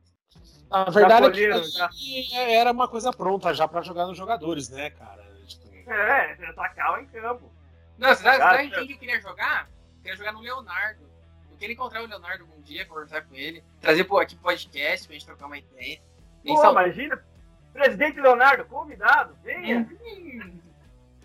[0.71, 5.25] A verdade é que era uma coisa pronta já para jogar nos jogadores, né, cara?
[5.47, 5.91] Tipo...
[5.91, 7.51] É, você tacar em campo.
[7.99, 9.69] Não, você sabe, quem que eu queria jogar?
[9.97, 11.07] Eu queria jogar no Leonardo.
[11.51, 15.15] Eu queria encontrar o Leonardo algum dia, conversar com ele, trazer pô, aqui podcast pra
[15.15, 16.01] gente trocar uma ideia.
[16.45, 17.25] Pô, imagina,
[17.73, 19.89] presidente Leonardo, convidado, venha.
[20.05, 20.61] Hum.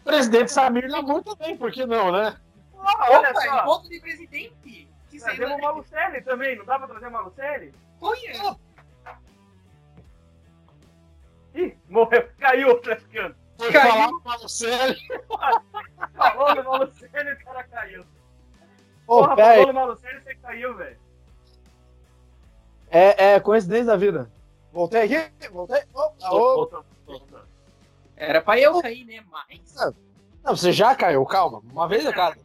[0.04, 2.40] Presidente Samir Namor também, por que não, né?
[2.80, 3.64] Ah, olha Opa, só.
[3.64, 4.90] ponto de presidente.
[5.20, 7.74] Trazemos o Malucelli também, não dá pra trazer o Malucelli?
[8.00, 8.58] Olha!
[11.54, 13.36] Ih, morreu, caiu o traficante.
[13.62, 13.92] Foi caiu.
[13.92, 15.00] falar do Malucelli.
[16.16, 18.02] falou do Malucelli e o cara caiu.
[19.06, 20.98] Ô, Porra, falou do Malucelli e você caiu, velho.
[22.90, 24.32] É, é coincidência da vida.
[24.74, 25.84] Voltei aqui, voltei.
[25.94, 26.68] Oh,
[28.18, 29.24] Era pra eu cair, né?
[29.30, 29.76] Mas.
[30.44, 31.62] Não, você já caiu, calma.
[31.72, 32.36] Uma vez é cara.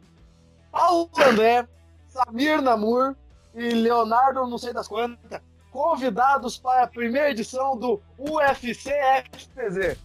[0.71, 1.67] Paulo André,
[2.09, 3.15] Samir Namur
[3.55, 8.93] e Leonardo, não sei das quantas, convidados para a primeira edição do UFC
[9.31, 9.97] FPZ.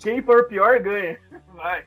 [0.00, 1.20] Quem for pior ganha.
[1.54, 1.84] Vai.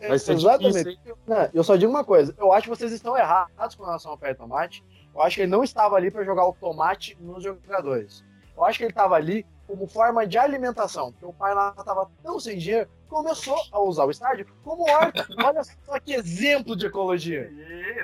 [0.00, 0.84] Vai ser Exatamente.
[0.84, 2.34] Difícil, não, eu só digo uma coisa.
[2.38, 4.84] Eu acho que vocês estão errados com relação ao pé de tomate.
[5.14, 8.24] Eu acho que ele não estava ali para jogar o tomate nos jogadores.
[8.54, 11.12] Eu acho que ele estava ali como forma de alimentação.
[11.12, 15.26] Porque o pai lá estava tão sem dinheiro, começou a usar o estádio como horta.
[15.42, 17.50] Olha só que exemplo de ecologia.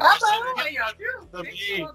[0.01, 0.59] Ah, não!
[0.59, 1.27] Aí, ó, viu?
[1.27, 1.87] Também.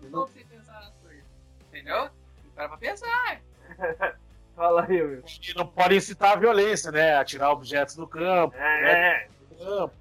[1.70, 2.10] Entendeu?
[2.56, 3.42] Para pra pensar.
[4.56, 5.24] Fala aí, Will.
[5.44, 7.16] E não podem incitar a violência, né?
[7.16, 8.56] Atirar objetos no campo.
[8.56, 8.82] É.
[8.82, 9.28] Né?
[9.58, 9.94] campo.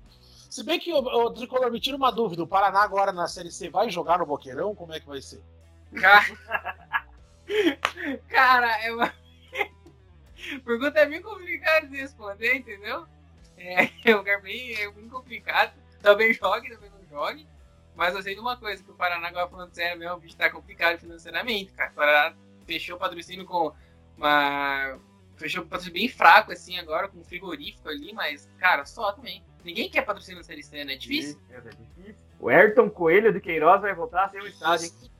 [0.50, 3.68] Se bem que, o, Tricolor, me tira uma dúvida: o Paraná agora na Série C
[3.68, 4.74] vai jogar no Boqueirão?
[4.74, 5.42] Como é que vai ser?
[8.28, 9.12] Cara, é uma.
[10.64, 13.06] Pergunta é bem complicada de responder, entendeu?
[13.58, 15.72] É, é um lugar bem, é bem complicado.
[16.00, 17.46] Também jogue, também não jogue.
[17.94, 20.36] Mas eu sei de uma coisa, que o Paraná agora falando sério mesmo, o bicho
[20.36, 21.90] tá complicado financeiramente, cara.
[21.90, 22.36] O Paraná
[22.66, 23.72] fechou o patrocínio com
[24.16, 24.98] uma.
[25.36, 29.44] Fechou o patrocínio bem fraco, assim, agora, com um frigorífico ali, mas, cara, só também.
[29.64, 30.94] Ninguém quer patrocínio na Série C, né?
[30.94, 31.40] É difícil.
[31.50, 32.26] É, é difícil.
[32.38, 35.10] O Ayrton Coelho de Queiroz vai voltar a ser o estádio, hein?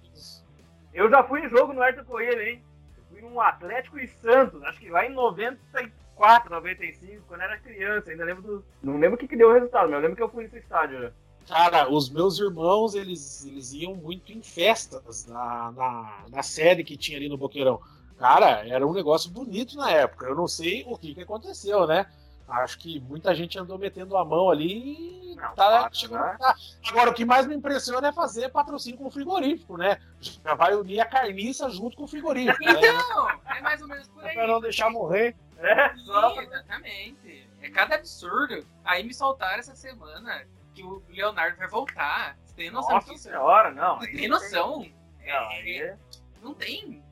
[0.94, 2.64] Eu já fui em jogo no Ayrton Coelho, hein?
[2.96, 8.10] Eu fui num Atlético e Santos, acho que lá em 94, 95, quando era criança.
[8.10, 8.64] Ainda lembro do.
[8.82, 10.58] Não lembro o que, que deu o resultado, mas eu lembro que eu fui nesse
[10.58, 11.12] estádio já.
[11.48, 16.96] Cara, os meus irmãos, eles, eles iam muito em festas na, na, na sede que
[16.96, 17.80] tinha ali no Boqueirão.
[18.18, 20.26] Cara, era um negócio bonito na época.
[20.26, 22.06] Eu não sei o que, que aconteceu, né?
[22.48, 26.36] Acho que muita gente andou metendo a mão ali e tá, chegou, né?
[26.38, 26.54] tá.
[26.88, 29.98] Agora, o que mais me impressiona é fazer patrocínio com o frigorífico, né?
[30.20, 32.64] Já vai unir a carniça junto com o frigorífico.
[32.64, 32.70] Né?
[32.70, 33.40] Então, né?
[33.56, 34.34] é mais ou menos por aí.
[34.34, 35.34] Pra não deixar morrer.
[35.58, 37.48] É, só Exatamente.
[37.60, 38.64] É cada absurdo.
[38.84, 42.36] Aí me soltaram essa semana que o Leonardo vai voltar.
[42.44, 43.22] Você tem noção Nossa disso?
[43.24, 43.98] senhora, não.
[43.98, 44.78] Você tem noção?
[44.80, 44.86] Não,
[45.24, 45.96] é, aí é...
[46.42, 47.02] Não tem.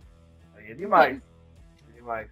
[0.54, 1.20] Aí é demais.
[1.88, 2.30] É demais.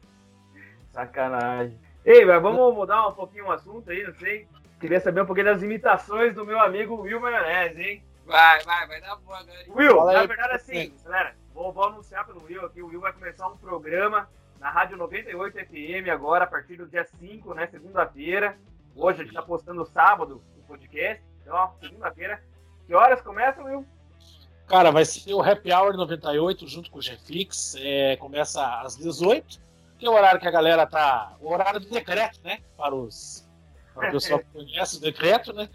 [0.92, 1.78] Sacanagem.
[2.04, 4.46] Ei, mas vamos mudar um pouquinho o assunto aí, não sei.
[4.78, 8.04] Queria saber um pouquinho das imitações do meu amigo Will Maionese, hein?
[8.26, 9.64] Vai, vai, vai dar boa agora.
[9.68, 12.82] Will, Fala na aí, verdade, assim, galera, vou, vou anunciar pelo Will aqui.
[12.82, 14.28] O Will vai começar um programa
[14.60, 17.66] na Rádio 98 FM agora, a partir do dia 5, né?
[17.68, 18.58] Segunda-feira.
[18.94, 20.42] Hoje a gente tá postando sábado
[20.72, 21.22] podcast.
[21.42, 22.42] Então, segunda-feira.
[22.86, 23.86] Que horas começa, Will?
[24.66, 27.76] Cara, vai ser o Happy Hour 98 junto com o Gflix.
[27.78, 29.60] É, começa às 18
[30.02, 31.36] que é o horário que a galera tá.
[31.40, 32.58] O horário do decreto, né?
[32.76, 33.48] Para os.
[33.94, 35.68] Para o pessoal que conhece o decreto, né?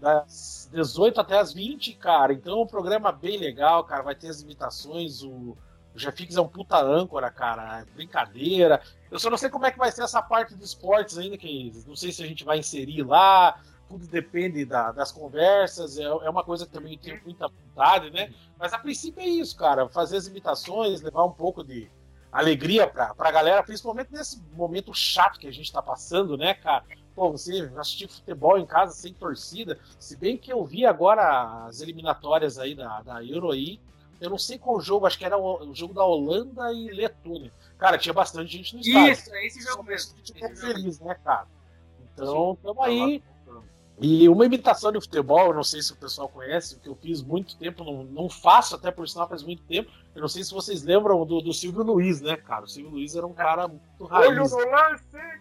[0.00, 2.32] Das 18 até as 20, cara.
[2.32, 4.02] Então é um programa bem legal, cara.
[4.02, 5.56] Vai ter as imitações, o.
[5.92, 7.80] O Jafix é um puta âncora, cara.
[7.80, 8.80] É brincadeira.
[9.08, 11.72] Eu só não sei como é que vai ser essa parte dos esportes ainda, que
[11.86, 13.60] não sei se a gente vai inserir lá.
[13.90, 15.98] Tudo depende da, das conversas.
[15.98, 18.32] É, é uma coisa que também tenho muita vontade, né?
[18.58, 19.86] Mas a princípio é isso, cara.
[19.88, 21.90] Fazer as imitações, levar um pouco de,
[22.32, 26.84] alegria pra, pra galera, principalmente nesse momento chato que a gente tá passando, né, cara?
[27.14, 31.80] Pô, você assistir futebol em casa sem torcida, se bem que eu vi agora as
[31.80, 33.80] eliminatórias aí da, da Euro aí,
[34.20, 37.52] eu não sei qual jogo, acho que era o, o jogo da Holanda e Letônia.
[37.78, 39.12] Cara, tinha bastante gente no estádio.
[39.12, 40.14] Isso, é esse jogo mesmo.
[40.22, 41.46] Esse feliz, né, cara?
[42.12, 43.22] Então, estamos aí
[44.00, 47.22] e uma imitação de futebol, eu não sei se o pessoal conhece, que eu fiz
[47.22, 49.90] muito tempo, não, não faço até por sinal faz muito tempo.
[50.14, 52.64] Eu não sei se vocês lembram do, do Silvio Luiz, né, cara?
[52.64, 54.28] O Silvio Luiz era um cara muito raiz.
[54.28, 55.40] Olho no lance!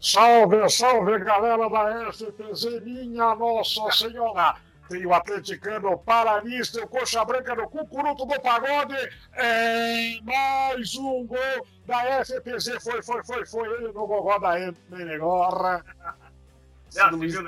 [0.00, 4.56] Salve, salve, galera da STZ, minha Nossa Senhora!
[4.88, 8.96] tem o atleticano paranista, o coxa branca no cucuruto do pagode.
[9.34, 12.80] É mais um gol da FPC.
[12.80, 14.54] Foi, foi, foi, foi ele no gogó da
[14.88, 15.84] Menegorra.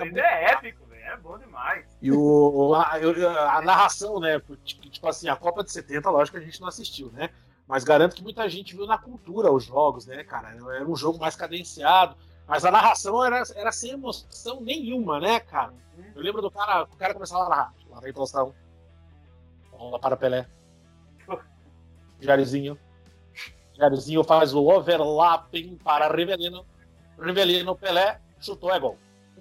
[0.02, 1.02] Ainda é épico, velho.
[1.02, 1.86] É bom demais.
[2.00, 4.40] E o, a, a, narração, né?
[4.64, 7.30] Tipo assim, a Copa de 70, lógico que a gente não assistiu, né?
[7.66, 10.50] Mas garanto que muita gente viu na cultura os jogos, né, cara?
[10.50, 12.16] Era um jogo mais cadenciado.
[12.46, 15.72] Mas a narração era, era sem emoção nenhuma, né, cara?
[16.16, 17.74] Eu lembro do cara, o cara começava a narrar.
[17.88, 18.52] Lá vem Tostão.
[19.70, 20.48] Bola para Pelé.
[22.20, 22.76] Jairzinho.
[23.74, 26.66] Jairzinho faz o overlapping para Rivelino.
[27.18, 28.98] Rivelino, Pelé, chutou, é gol.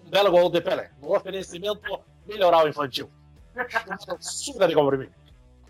[0.09, 0.89] Um belo gol de Pelé.
[0.99, 1.81] No oferecimento
[2.25, 3.11] melhorar o infantil.
[4.19, 5.09] Super de mim.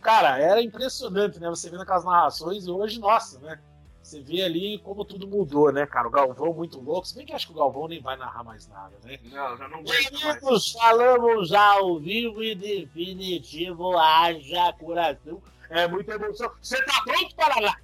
[0.02, 1.50] Cara, era impressionante, né?
[1.50, 3.60] Você vendo aquelas narrações e hoje, nossa, né?
[4.02, 6.08] Você vê ali como tudo mudou, né, cara?
[6.08, 7.06] O Galvão muito louco.
[7.06, 9.20] Se bem que acho que o Galvão nem vai narrar mais nada, né?
[9.24, 13.98] Não, já não Amigos, falamos ao vivo e definitivo.
[13.98, 15.44] Haja coração.
[15.70, 16.50] É muita emoção.
[16.62, 17.78] Você tá pronto para lá?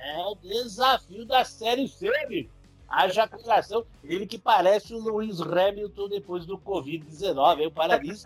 [0.00, 2.50] É o desafio da Série C, amigo.
[2.94, 3.84] Haja coração.
[4.04, 7.70] Ele que parece o Luiz Hamilton depois do Covid-19, hein?
[7.70, 8.24] Parabéns.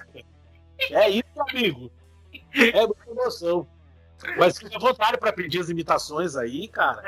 [0.90, 1.90] É isso, amigo.
[2.54, 3.66] É muita emoção.
[4.36, 7.02] Mas fica à vontade para pedir as imitações aí, cara.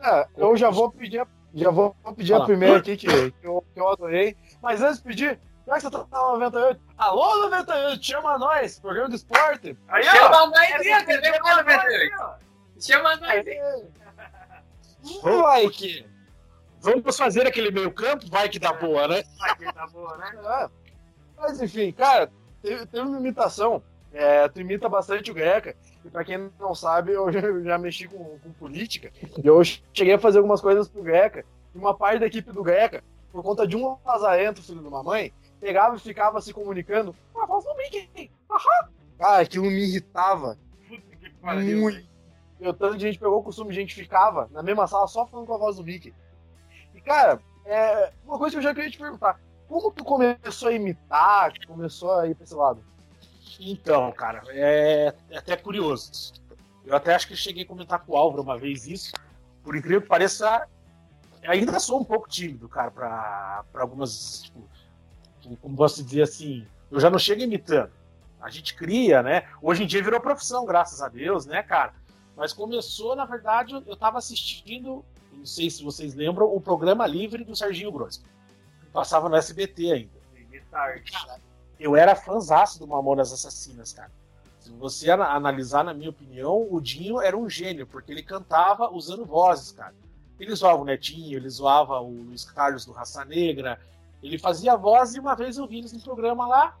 [0.00, 3.80] É, eu já vou pedir, já vou pedir a primeira aqui que, que, eu, que
[3.80, 4.36] eu adorei.
[4.60, 9.08] Mas antes de pedir, já que você tá no 98, alô 98, chama nós, programa
[9.08, 9.76] do esporte.
[9.88, 12.16] Aí, chama nós aí, TV 98.
[12.80, 13.84] Chama nós aí.
[15.22, 16.12] Vai que.
[16.82, 19.22] Vamos fazer aquele meio campo, vai que dá boa, né?
[19.38, 20.32] Vai que dá boa, né?
[20.44, 20.70] É.
[21.36, 25.74] Mas enfim, cara, teve, teve uma imitação é, tu imita bastante o Greca.
[26.04, 29.10] E pra quem não sabe, eu já, eu já mexi com, com, política.
[29.42, 31.44] E eu cheguei a fazer algumas coisas pro Greca.
[31.74, 35.02] E uma parte da equipe do Greca, por conta de um lazarento, filho de uma
[35.02, 37.14] mãe, pegava e ficava se comunicando.
[37.34, 38.30] Ah, voz do Mickey!
[38.50, 38.90] Aham!
[39.18, 40.58] Cara, aquilo me irritava.
[41.40, 42.12] Muito.
[42.60, 45.46] Eu, tanto de gente pegou o costume, a gente ficava na mesma sala só falando
[45.46, 46.14] com a voz do Mickey.
[47.04, 49.40] Cara, é, uma coisa que eu já queria te perguntar.
[49.68, 52.84] Como tu começou a imitar, começou a ir pra esse lado?
[53.58, 56.32] Então, cara, é, é até curioso.
[56.84, 59.12] Eu até acho que cheguei a comentar com o Álvaro uma vez isso.
[59.62, 60.66] Por incrível que pareça,
[61.46, 64.42] ainda sou um pouco tímido, cara, para algumas.
[64.42, 67.90] Tipo, como posso dizer assim, eu já não chego imitando.
[68.40, 69.48] A gente cria, né?
[69.60, 71.94] Hoje em dia virou profissão, graças a Deus, né, cara?
[72.36, 77.44] Mas começou, na verdade, eu estava assistindo, não sei se vocês lembram, o programa livre
[77.44, 78.22] do Serginho Grosso.
[78.92, 80.22] Passava no SBT ainda.
[80.70, 81.40] Cara,
[81.78, 84.10] eu era fãzaço do Mamonas Assassinas, cara.
[84.60, 89.24] Se você analisar, na minha opinião, o Dinho era um gênio, porque ele cantava usando
[89.24, 89.94] vozes, cara.
[90.38, 93.80] Ele zoava o Netinho, ele zoava o Luiz Carlos do Raça Negra,
[94.22, 96.78] ele fazia voz e uma vez eu vi eles no programa lá,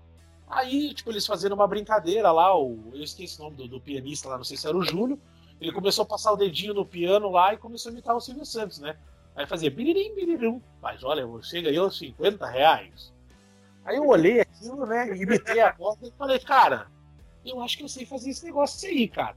[0.48, 4.28] aí, tipo, eles fazendo uma brincadeira lá, o, eu esqueci o nome do, do pianista
[4.28, 5.18] lá, não sei se era o Júlio,
[5.62, 8.44] ele começou a passar o dedinho no piano lá e começou a imitar o Silvio
[8.44, 8.96] Santos, né?
[9.36, 13.12] Aí fazia biririm, biririm, mas olha, você ganhou 50 reais.
[13.84, 15.16] Aí eu olhei aquilo, né?
[15.16, 16.88] Imitei a voz e falei, cara,
[17.44, 19.36] eu acho que eu sei fazer esse negócio aí, cara.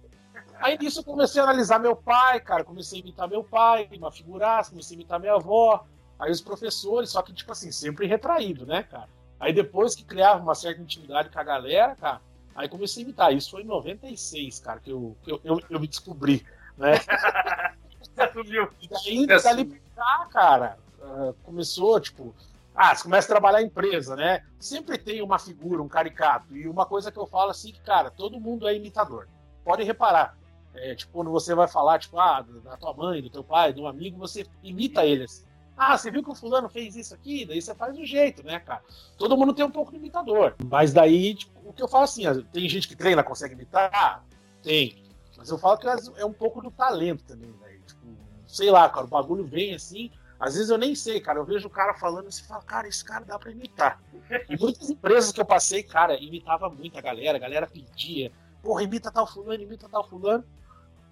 [0.59, 2.63] Aí nisso eu comecei a analisar meu pai, cara.
[2.63, 5.85] Comecei a imitar meu pai, uma figuraça, comecei a imitar minha avó.
[6.17, 9.09] Aí os professores, só que, tipo assim, sempre retraído, né, cara?
[9.39, 12.21] Aí depois que criava uma certa intimidade com a galera, cara,
[12.55, 13.33] aí comecei a imitar.
[13.33, 16.45] Isso foi em 96, cara, que eu, eu, eu, eu me descobri,
[16.77, 16.93] né?
[18.33, 18.69] Subiu.
[18.81, 22.33] E daí, dali pra cá, cara, uh, começou, tipo,
[22.73, 24.43] ah, você começa a trabalhar em empresa, né?
[24.59, 26.55] Sempre tem uma figura, um caricato.
[26.55, 29.27] E uma coisa que eu falo assim, que, cara, todo mundo é imitador.
[29.63, 30.37] Pode reparar.
[30.73, 33.79] É, tipo, quando você vai falar, tipo, ah, da tua mãe, do teu pai, de
[33.79, 35.47] um amigo, você imita eles.
[35.77, 37.45] Ah, você viu que o fulano fez isso aqui?
[37.45, 38.81] Daí você faz do jeito, né, cara?
[39.17, 40.55] Todo mundo tem um pouco de imitador.
[40.69, 44.23] Mas daí, tipo, o que eu falo assim, tem gente que treina, consegue imitar?
[44.63, 45.03] Tem.
[45.37, 47.77] Mas eu falo que é um pouco do talento também, né?
[47.85, 48.07] Tipo,
[48.47, 51.39] sei lá, cara, o bagulho vem assim, às vezes eu nem sei, cara.
[51.39, 54.01] Eu vejo o cara falando e você fala, cara, esse cara dá pra imitar.
[54.49, 58.31] E muitas empresas que eu passei, cara, imitava muito a galera, a galera pedia,
[58.63, 60.43] porra, imita tal fulano, imita tal fulano.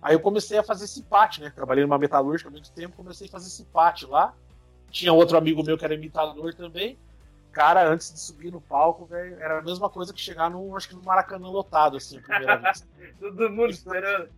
[0.02, 1.52] Aí eu comecei a fazer esse pate, né?
[1.52, 4.34] Trabalhei numa metalúrgica há muito tempo, comecei a fazer esse pate lá.
[4.94, 6.98] Tinha outro amigo meu que era imitador também.
[7.52, 10.88] Cara, antes de subir no palco, velho, era a mesma coisa que chegar no, acho
[10.88, 12.88] que no Maracanã lotado, assim, primeira vez.
[13.20, 14.30] Todo mundo esperando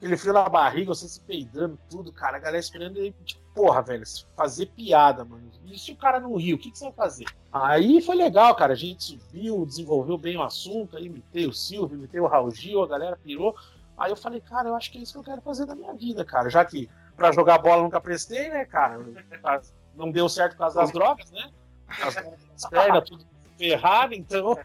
[0.00, 2.38] aquele frio na barriga, você se peidando, tudo, cara.
[2.38, 4.02] A galera esperando ele, tipo, porra, velho,
[4.34, 5.50] fazer piada, mano.
[5.66, 7.26] E se o cara não riu, o que, que você vai fazer?
[7.52, 8.72] Aí foi legal, cara.
[8.72, 12.82] A gente subiu, desenvolveu bem o assunto, aí imitei o Silvio, imitei o Raul Gil,
[12.82, 13.54] a galera pirou.
[13.96, 15.92] Aí eu falei, cara, eu acho que é isso que eu quero fazer da minha
[15.92, 16.48] vida, cara.
[16.48, 18.98] Já que pra jogar bola nunca prestei, né, cara?
[19.94, 21.50] Não deu certo por causa das drogas, né?
[21.88, 23.26] As, as pernas, tudo
[23.60, 24.56] ferrar, então.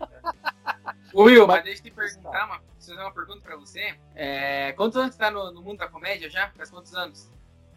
[1.14, 3.96] Will, mas deixa eu te perguntar, uma, fazer uma pergunta pra você.
[4.16, 6.50] É, quantos anos você tá no, no, mundo da comédia já?
[6.52, 7.30] Faz quantos anos?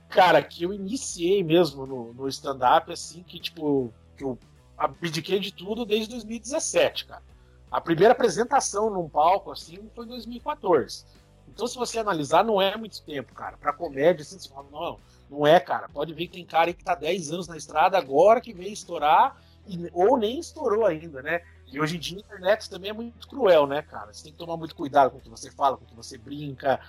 [0.08, 4.38] Cara, que eu iniciei mesmo no, no stand-up, assim, que tipo, que eu
[4.76, 7.22] abdiquei de tudo desde 2017, cara.
[7.70, 11.04] A primeira apresentação num palco, assim, foi em 2014.
[11.48, 13.56] Então, se você analisar, não é muito tempo, cara.
[13.56, 14.98] Pra comédia, assim, você fala, não,
[15.30, 15.88] não é, cara.
[15.88, 18.72] Pode ver que tem cara aí que tá 10 anos na estrada agora que veio
[18.72, 19.36] estourar,
[19.66, 21.42] e, ou nem estourou ainda, né?
[21.70, 24.12] E hoje em dia a internet também é muito cruel, né, cara?
[24.12, 26.16] Você tem que tomar muito cuidado com o que você fala, com o que você
[26.16, 26.80] brinca.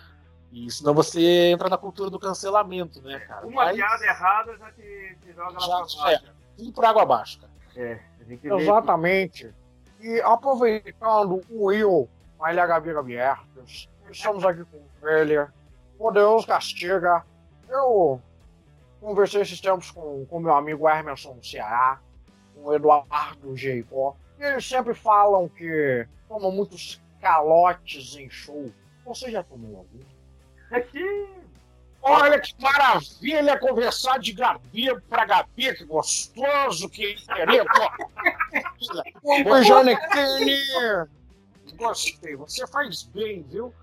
[0.51, 3.45] E senão você entra na cultura do cancelamento, né, cara?
[3.45, 6.21] Uma Mas, piada errada já te, te joga já, lá é,
[6.57, 7.51] Tudo por água abaixo, cara.
[7.75, 7.99] É,
[8.43, 9.53] Exatamente.
[9.99, 15.45] E aproveitando o Will, a LH Vira Abertas, estamos aqui com ele.
[15.97, 17.25] O Deus castiga.
[17.67, 18.21] Eu
[18.99, 21.99] conversei esses tempos com, com meu amigo Emerson Ceará,
[22.53, 24.15] com o Eduardo Jeicó.
[24.39, 28.71] E eles sempre falam que tomam muitos calotes em show.
[29.05, 29.99] Você já tomou algum?
[32.01, 37.65] Olha que maravilha conversar de Gabi para Gabi, que gostoso, que querido.
[39.23, 40.57] Oi, Janequine!
[41.75, 43.73] Gostei, você faz bem, viu?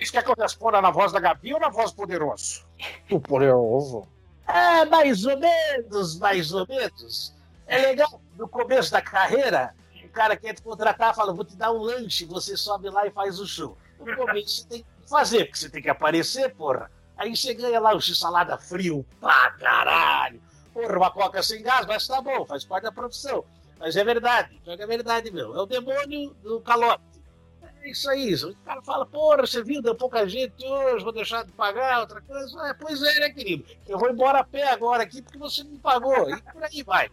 [0.00, 2.66] Você quer que eu responda na voz da Gabi ou na voz poderoso?
[3.10, 4.06] O poderoso.
[4.46, 7.34] É, mais ou menos, mais ou menos.
[7.66, 11.72] É legal, no começo da carreira, o cara quer te contratar, fala, vou te dar
[11.72, 13.76] um lanche, você sobe lá e faz o show.
[13.98, 16.90] No começo você tem que fazer, porque você tem que aparecer, porra.
[17.16, 20.42] Aí você ganha lá o x-salada frio pra caralho.
[20.72, 23.44] Porra, uma coca sem gás, mas tá bom, faz parte da profissão.
[23.78, 25.54] Mas é verdade, é verdade, meu.
[25.56, 27.02] É o demônio do calote.
[27.84, 28.34] É isso aí.
[28.34, 32.18] O cara fala, porra, você viu, deu pouca gente hoje, vou deixar de pagar, outra
[32.22, 32.66] coisa.
[32.66, 33.64] É, pois é, né, querido?
[33.86, 36.30] Eu vou embora a pé agora aqui porque você não pagou.
[36.30, 37.10] E por aí vai.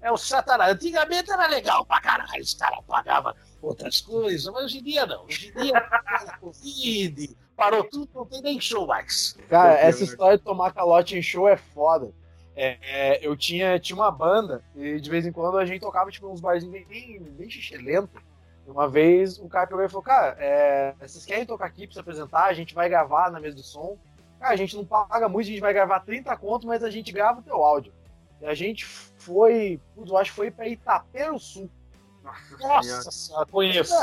[0.00, 0.72] É o satanás.
[0.72, 5.26] Antigamente era legal pra caralho, os caras pagavam outras coisas, mas hoje em dia não.
[5.26, 5.80] Hoje em dia,
[6.40, 9.36] Covid, parou tudo, não tem nem show mais.
[9.50, 12.14] Cara, essa história de tomar calote em show é foda.
[12.56, 16.10] É, é, eu tinha, tinha uma banda e de vez em quando a gente tocava
[16.10, 18.22] tipo, uns barzinhos bem, bem xixelento.
[18.66, 22.00] Uma vez o cara pegou e falou: Cara, é, vocês querem tocar aqui pra se
[22.00, 22.44] apresentar?
[22.44, 23.98] A gente vai gravar na mesa de som.
[24.40, 27.12] Cara, a gente não paga muito, a gente vai gravar 30 contos, mas a gente
[27.12, 27.92] grava o teu áudio.
[28.40, 31.70] E a gente foi, eu acho que foi pra Itapeiro Sul.
[32.60, 33.94] Nossa senhora, conheço.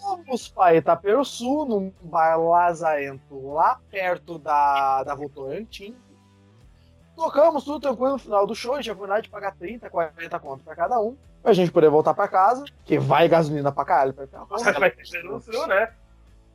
[0.00, 5.96] Fomos pra Itapeiro Sul, num bar lazarento lá perto da, da Votorantim.
[7.16, 10.64] Tocamos tudo tranquilo no final do show, a gente combinado de pagar 30, 40 contos
[10.64, 14.26] pra cada um, pra gente poder voltar pra casa, que vai gasolina pra caralho pra
[14.26, 14.44] cá.
[14.44, 15.92] Vai ter né?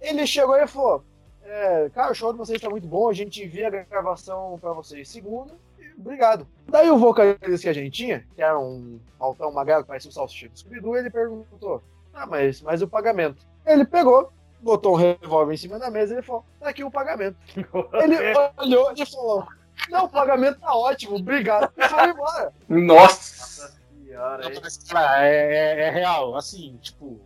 [0.01, 1.03] Ele chegou e falou:
[1.43, 4.73] é, Cara, o show de vocês tá muito bom, a gente envia a gravação pra
[4.73, 6.45] vocês segunda, e obrigado.
[6.67, 10.13] Daí o vocalista que a gente tinha, que era um altão magrelo, que parecia o
[10.13, 11.81] salsicha do scooby ele perguntou:
[12.13, 13.47] Ah, mas, mas o pagamento?
[13.65, 16.91] Ele pegou, botou um revólver em cima da mesa e ele falou: Tá aqui o
[16.91, 17.37] pagamento.
[17.55, 19.47] ele olhou e falou:
[19.89, 21.71] não, o pagamento tá ótimo, obrigado.
[21.77, 22.53] E foi embora.
[22.67, 23.73] Nossa
[24.09, 24.51] senhora.
[24.61, 27.19] Mas, cara, é, é, real, assim, tipo.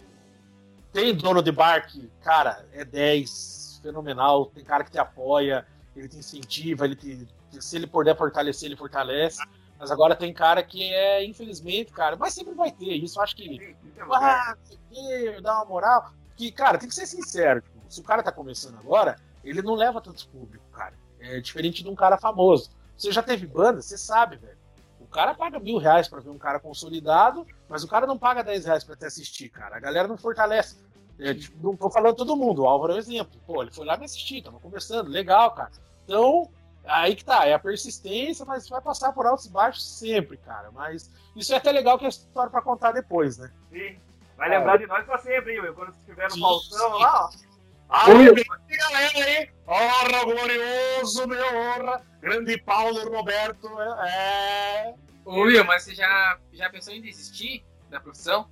[0.92, 4.46] Tem dono de bar que, cara, é 10, fenomenal.
[4.48, 7.28] Tem cara que te apoia, ele te incentiva, ele te,
[7.60, 9.42] se ele puder fortalecer, ele fortalece.
[9.80, 12.94] Mas agora tem cara que é, infelizmente, cara, mas sempre vai ter.
[12.94, 13.76] Isso acho que.
[14.12, 14.56] Ah,
[14.90, 16.12] que, dá uma moral.
[16.36, 17.62] Que, cara, tem que ser sincero.
[17.62, 20.63] Tipo, se o cara tá começando agora, ele não leva tanto público.
[21.24, 22.70] É diferente de um cara famoso.
[22.98, 24.58] Você já teve banda, você sabe, velho.
[25.00, 28.44] O cara paga mil reais pra ver um cara consolidado, mas o cara não paga
[28.44, 29.78] dez reais pra te assistir, cara.
[29.78, 30.78] A galera não fortalece.
[31.20, 33.40] É, tipo, não tô falando todo mundo, o Álvaro é um exemplo.
[33.46, 35.72] Pô, ele foi lá me assistir, tava conversando, legal, cara.
[36.04, 36.50] Então,
[36.84, 40.72] aí que tá, é a persistência, mas vai passar por altos e baixos sempre, cara.
[40.72, 43.52] Mas isso é até legal que é história pra contar depois, né?
[43.72, 43.98] Sim.
[44.36, 44.78] Vai lembrar é.
[44.80, 47.53] de nós pra sempre, hein, Quando estiver no Faustão lá, ó.
[47.94, 48.26] Aí,
[48.76, 53.70] galera aí, honra, glorioso, meu honra, grande Paulo Roberto,
[54.02, 54.96] é...
[55.24, 58.50] Ô Will, mas você já, já pensou em desistir da profissão?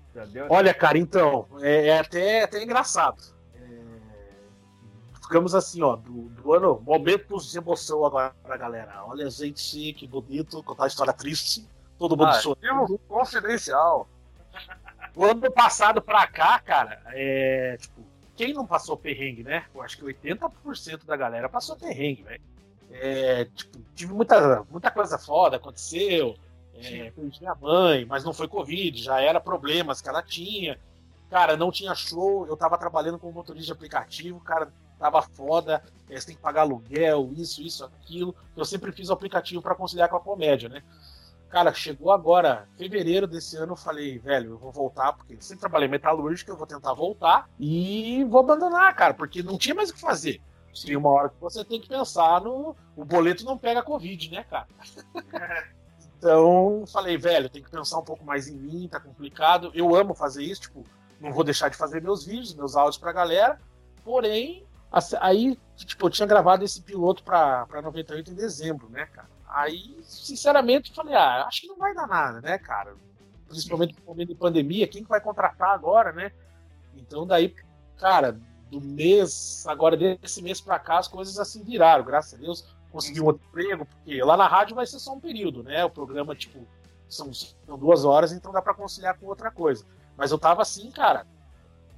[0.48, 3.20] Olha, cara, então, é, é até, até engraçado.
[3.56, 3.80] É...
[5.24, 9.04] Ficamos assim, ó, do, do ano, momentos de emoção agora pra galera.
[9.06, 11.68] Olha, gente, que bonito, contar uma história triste,
[11.98, 13.00] todo mundo ah, sorrindo.
[13.08, 14.08] Confidencial.
[15.16, 19.66] O ano passado pra cá, cara, é, tipo, quem não passou perrengue, né?
[19.74, 22.42] Eu acho que 80% da galera passou perrengue, velho.
[22.92, 26.36] É, tipo, tive muita, muita coisa foda, aconteceu.
[26.76, 30.80] É, perdi minha mãe, mas não foi Covid, já era problemas que ela tinha.
[31.30, 36.20] Cara, não tinha show, eu tava trabalhando como motorista de aplicativo, cara, tava foda, é,
[36.20, 38.36] você tem que pagar aluguel, isso, isso, aquilo.
[38.56, 40.84] Eu sempre fiz o aplicativo para conciliar com a comédia, né?
[41.52, 45.89] Cara, chegou agora, fevereiro desse ano, eu falei, velho, eu vou voltar, porque sempre trabalhei
[45.89, 49.99] metalúrgica, eu vou tentar voltar e vou abandonar, cara, porque não tinha mais o que
[49.99, 50.41] fazer.
[50.86, 52.74] Tem uma hora que você tem que pensar no.
[52.95, 54.68] O boleto não pega Covid, né, cara?
[56.18, 59.72] então, falei, velho, tem que pensar um pouco mais em mim, tá complicado.
[59.74, 60.86] Eu amo fazer isso, tipo,
[61.20, 63.60] não vou deixar de fazer meus vídeos, meus áudios pra galera.
[64.06, 64.66] Porém,
[65.20, 69.28] aí, tipo, eu tinha gravado esse piloto pra, pra 98 em dezembro, né, cara?
[69.52, 72.95] Aí, sinceramente, falei, ah, acho que não vai dar nada, né, cara?
[73.47, 76.32] Principalmente no momento de pandemia, quem que vai contratar agora, né?
[76.95, 77.54] Então, daí,
[77.97, 78.39] cara,
[78.70, 82.74] do mês, agora desse mês para cá, as coisas assim viraram, graças a Deus.
[82.91, 85.84] Consegui um outro emprego, porque lá na rádio vai ser só um período, né?
[85.84, 86.66] O programa, tipo,
[87.10, 89.86] são, são duas horas, então dá para conciliar com outra coisa.
[90.16, 91.28] Mas eu tava assim, cara,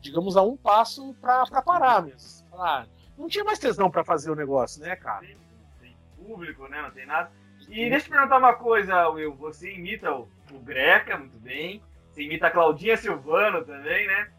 [0.01, 2.47] digamos, a um passo para parar mesmo.
[2.53, 2.85] Ah,
[3.15, 5.21] não tinha mais tesão para fazer o negócio, né, cara?
[5.21, 5.37] Tem,
[5.79, 6.81] tem público, né?
[6.81, 7.31] Não tem nada.
[7.69, 9.33] E deixa eu perguntar uma coisa, Will.
[9.35, 11.81] Você imita o, o Greca muito bem.
[12.11, 14.29] Você imita a Claudinha Silvano também, né?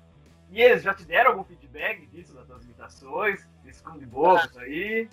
[0.51, 5.09] E eles já te deram algum feedback disso, das tuas imitações, desse boca, isso aí?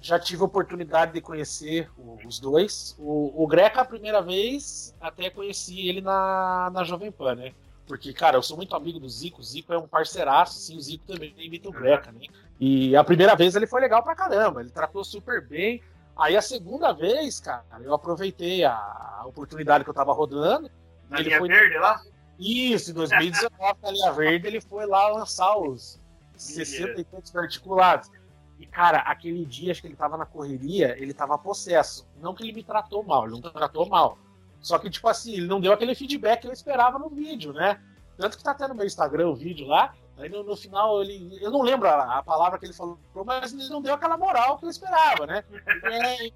[0.00, 2.96] Já tive a oportunidade de conhecer o, os dois.
[2.98, 7.52] O, o Greca, a primeira vez, até conheci ele na, na Jovem Pan, né?
[7.86, 9.40] Porque, cara, eu sou muito amigo do Zico.
[9.40, 12.20] O Zico é um parceiraço, assim, o Zico também imita o Greca, né?
[12.58, 15.82] E a primeira vez ele foi legal pra caramba, ele tratou super bem.
[16.20, 20.70] Aí a segunda vez, cara, eu aproveitei a, oportunidade que eu tava rodando.
[21.08, 21.48] Na ele linha foi...
[21.48, 22.00] verde lá?
[22.38, 26.00] Isso, em 2019, na linha verde, ele foi lá lançar os
[26.36, 28.10] 60 e tantos articulados.
[28.58, 32.06] E, cara, aquele dia, acho que ele tava na correria, ele tava possesso.
[32.20, 34.18] Não que ele me tratou mal, ele não tratou mal.
[34.60, 37.80] Só que, tipo assim, ele não deu aquele feedback que eu esperava no vídeo, né?
[38.18, 39.94] Tanto que tá até no meu Instagram o vídeo lá.
[40.20, 41.38] Aí no, no final ele.
[41.40, 44.58] Eu não lembro a, a, palavra que ele falou, mas ele não deu aquela moral
[44.58, 45.42] que eu esperava, né?
[45.84, 46.30] É,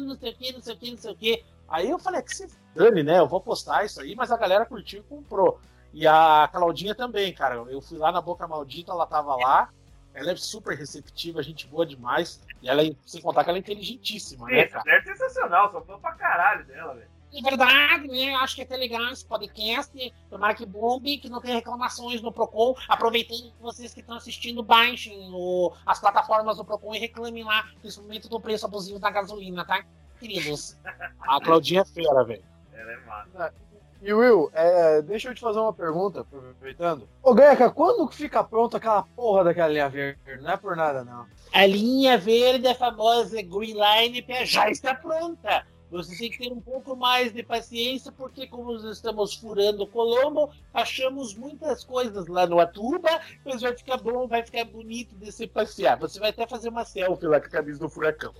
[0.00, 1.44] não sei o que, não sei o que, não sei o que.
[1.68, 3.18] Aí eu falei, é que se dane, né?
[3.18, 5.58] Eu vou postar isso aí, mas a galera curtiu e comprou.
[5.92, 7.54] E a Claudinha também, cara.
[7.54, 9.70] Eu fui lá na Boca Maldita, ela tava lá.
[10.14, 12.42] Ela é super receptiva, gente boa demais.
[12.62, 14.66] E ela, é, sem contar que ela é inteligentíssima, né?
[14.66, 14.84] Cara?
[14.86, 17.15] É sensacional, sou fã pra caralho dela, velho.
[17.38, 18.34] É verdade, né?
[18.36, 20.14] Acho que é até legal esse podcast.
[20.30, 22.74] Tomara que bombe, que não tenha reclamações no Procon.
[22.88, 27.66] Aproveitando que vocês que estão assistindo, baixem o, as plataformas do Procon e reclamem lá,
[27.80, 29.84] principalmente do preço abusivo da gasolina, tá?
[30.18, 30.78] Queridos.
[31.20, 32.44] A Claudinha é fera, velho.
[32.72, 33.54] Ela é massa.
[34.02, 37.08] E Will, é, deixa eu te fazer uma pergunta, aproveitando.
[37.22, 40.20] Ô Greca, quando fica pronta aquela porra daquela linha verde?
[40.40, 41.26] Não é por nada, não.
[41.52, 45.66] A linha verde, a famosa Green Line, já está pronta.
[45.90, 49.86] Você tem que ter um pouco mais de paciência, porque como nós estamos furando o
[49.86, 55.30] Colombo, achamos muitas coisas lá no Atuba, mas vai ficar bom, vai ficar bonito de
[55.30, 55.96] se passear.
[55.98, 58.34] Você vai até fazer uma selfie lá com a camisa do furacão.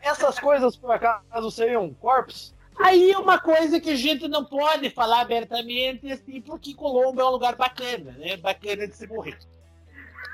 [0.00, 2.54] Essas coisas, por acaso, seriam corpos?
[2.78, 7.24] Aí é uma coisa que a gente não pode falar abertamente, assim, porque Colombo é
[7.24, 8.36] um lugar bacana, né?
[8.36, 9.38] Bacana de se morrer.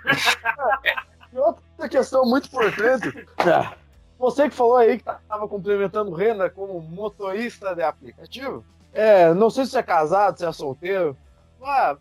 [1.33, 3.27] outra questão muito importante.
[4.21, 8.63] Você que falou aí que estava complementando renda como motorista de aplicativo.
[8.93, 11.17] É, não sei se é casado, se é solteiro.
[11.63, 11.97] Ah,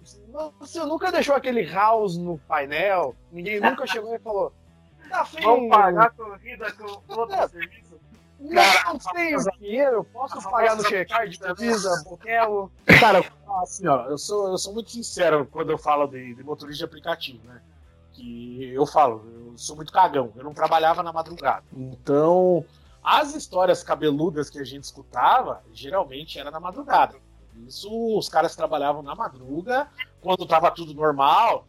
[0.60, 3.16] você nunca deixou aquele house no painel?
[3.32, 4.52] Ninguém nunca chegou e falou.
[5.10, 5.46] Tá feio.
[5.46, 7.48] Vamos pagar a corrida com outro é.
[7.48, 7.98] serviço?
[8.38, 12.72] Não, não tenho dinheiro, posso pagar no check-card de Visa, Boquelo?
[13.00, 13.24] Cara,
[13.62, 16.86] assim, ó, eu sou, eu sou muito sincero quando eu falo de, de motorista de
[16.86, 17.62] aplicativo, né?
[18.20, 21.64] Que eu falo, eu sou muito cagão, eu não trabalhava na madrugada.
[21.74, 22.66] Então,
[23.04, 27.16] as histórias cabeludas que a gente escutava, geralmente era na madrugada.
[27.68, 29.90] Isso os caras trabalhavam na madruga,
[30.22, 31.66] quando tava tudo normal.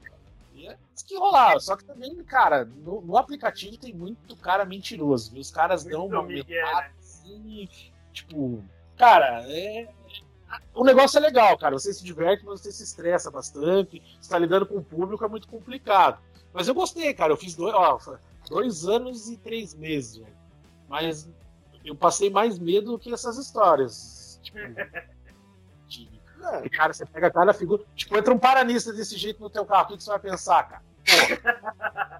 [0.55, 1.59] E é isso que rolava.
[1.61, 5.33] Só que também, cara, no, no aplicativo tem muito cara mentiroso.
[5.33, 5.41] Viu?
[5.41, 6.93] Os caras muito dão uma metade né?
[7.01, 7.69] assim,
[8.13, 8.63] tipo,
[8.97, 9.89] cara, é,
[10.75, 11.79] o negócio é legal, cara.
[11.79, 14.03] Você se diverte, mas você se estressa bastante.
[14.21, 16.19] Você tá lidando com o público, é muito complicado.
[16.53, 17.33] Mas eu gostei, cara.
[17.33, 17.99] Eu fiz dois, ó,
[18.49, 20.37] dois anos e três meses, velho.
[20.89, 21.29] Mas
[21.85, 24.41] eu passei mais medo do que essas histórias.
[24.43, 24.59] Tipo,
[25.87, 26.09] de,
[26.71, 27.83] cara, você pega cada figura.
[27.95, 30.83] Tipo, entra um paranista desse jeito no teu carro, o que você vai pensar, cara?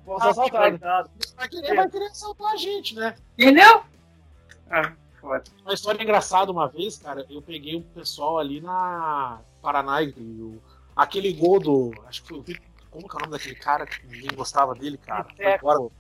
[0.05, 1.11] Pô, vou ser assaltado.
[1.37, 3.15] Vai querer, vai querer assaltar a gente, né?
[3.37, 3.83] Entendeu?
[4.71, 9.99] Ah, uma história engraçada uma vez, cara, eu peguei um pessoal ali na Paraná,
[10.97, 11.95] aquele gol do.
[12.07, 12.45] Acho que foi o
[12.91, 15.27] como que é o nome daquele cara que ninguém gostava dele, cara?
[15.37, 15.91] Foi embora,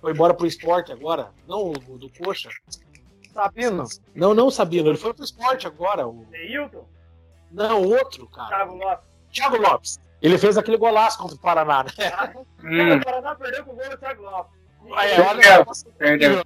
[0.00, 1.30] foi embora pro esporte agora.
[1.46, 2.48] Não o do Coxa.
[3.32, 3.84] Sabino.
[4.14, 4.88] Não, não Sabino.
[4.88, 6.06] Ele foi pro esporte agora.
[6.06, 6.26] O...
[6.34, 6.86] Hilton?
[7.50, 8.48] Não, outro, cara.
[8.48, 9.08] Thiago Lopes.
[9.32, 10.00] Thiago Lopes.
[10.20, 11.90] Ele fez aquele golaço contra o Paraná, né?
[12.64, 12.96] hum.
[12.96, 14.58] O Paraná perdeu com o gol do Thiago Lopes.
[14.94, 15.66] Aí, olha,
[15.98, 16.44] perdeu.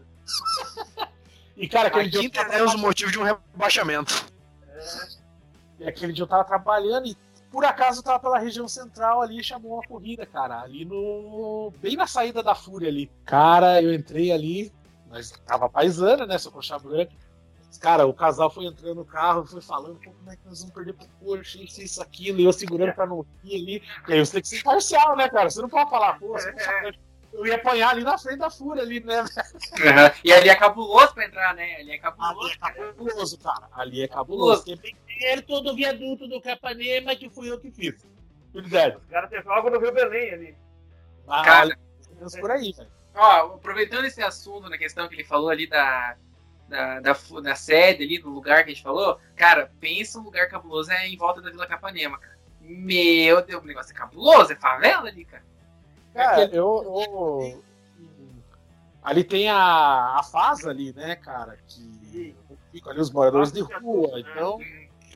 [1.57, 2.27] E, cara, aquele Aqui dia.
[2.27, 4.27] entendemos o motivo de um rebaixamento.
[4.67, 5.23] É.
[5.81, 7.17] E aquele dia eu tava trabalhando e
[7.53, 10.63] por acaso tava pela região central ali e chamou uma corrida, cara.
[10.63, 11.71] Ali no.
[11.81, 13.11] Bem na saída da Fúria ali.
[13.27, 14.73] Cara, eu entrei ali,
[15.11, 16.39] mas tava paisana, né?
[16.39, 17.13] Sou coxa branca.
[17.81, 20.75] Cara, o casal foi entrando no carro, foi falando, Pô, como é que nós vamos
[20.75, 23.83] perder pro Porsche, isso, isso, aquilo, e eu segurando pra não rir ali.
[24.09, 25.51] E aí você tem que ser parcial, né, cara?
[25.51, 26.93] Você não pode falar, pô, você é.
[27.33, 29.23] eu ia apanhar ali na frente da Fúria ali, né?
[29.23, 30.21] Uhum.
[30.23, 31.77] E ali é cabuloso pra entrar, né?
[31.77, 32.53] Ali é cabuloso.
[32.61, 33.69] Ali é cabuloso, cara.
[33.73, 34.65] Ali é cabuloso.
[34.65, 38.07] Tem dinheiro todo o viaduto do Capanema que fui eu que fiz.
[38.53, 38.97] Verdade.
[38.97, 40.57] Os caras têm algo no Rio Belém ali.
[41.27, 41.79] Ah, cara,
[42.41, 42.91] por aí, velho.
[43.15, 46.17] Ó, aproveitando esse assunto na questão que ele falou ali da
[46.69, 50.49] da, da, da, sede ali, do lugar que a gente falou, cara, pensa um lugar
[50.49, 52.39] cabuloso é em volta da Vila Capanema, cara.
[52.63, 55.45] Meu Deus, o negócio é cabuloso, é favela ali, cara.
[56.15, 57.65] Cara, eu, eu,
[59.03, 62.35] Ali tem a, a fase ali, né, cara, que
[62.71, 64.59] ficam ali os moradores de rua, então...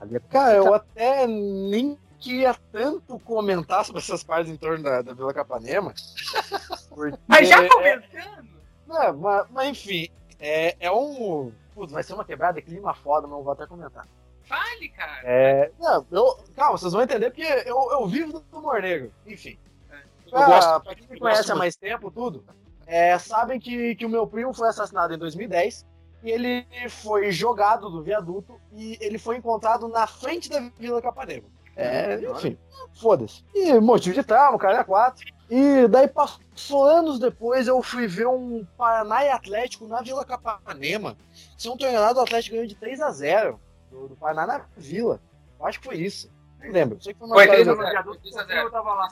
[0.01, 5.15] É cara, eu até nem queria tanto comentar sobre essas partes em torno da, da
[5.15, 5.95] Vila Capanema.
[6.91, 7.19] Porque...
[7.27, 8.49] Mas já comentando?
[8.87, 11.53] Não, mas, mas enfim, é, é um.
[11.75, 14.07] Putz, vai ser uma quebrada, clima foda, não vou até comentar.
[14.45, 15.21] Fale, cara.
[15.25, 19.13] É, não, eu, calma, vocês vão entender porque eu, eu vivo do humor negro.
[19.27, 19.59] Enfim.
[19.91, 20.31] É.
[20.31, 22.45] Pra, gosto, pra quem me conhece há mais tempo, tudo,
[22.87, 25.85] é, sabem que, que o meu primo foi assassinado em 2010
[26.23, 31.45] e ele foi jogado do viaduto e ele foi encontrado na frente da Vila Capanema.
[31.77, 32.57] É, enfim,
[32.95, 33.45] foda-se.
[33.55, 35.27] E motivo de trauma, cara, é quatro.
[35.49, 41.17] E daí passou anos depois, eu fui ver um Paraná e Atlético na Vila Capanema.
[41.57, 43.61] Ser um torneio do Atlético ganhou de 3 a 0
[43.91, 45.21] do, do Paraná na Vila.
[45.61, 46.31] Eu acho que foi isso.
[46.61, 47.01] Não lembro.
[47.01, 48.53] Sei que foi uma foi 3 a 0.
[48.53, 49.09] Eu tava lá.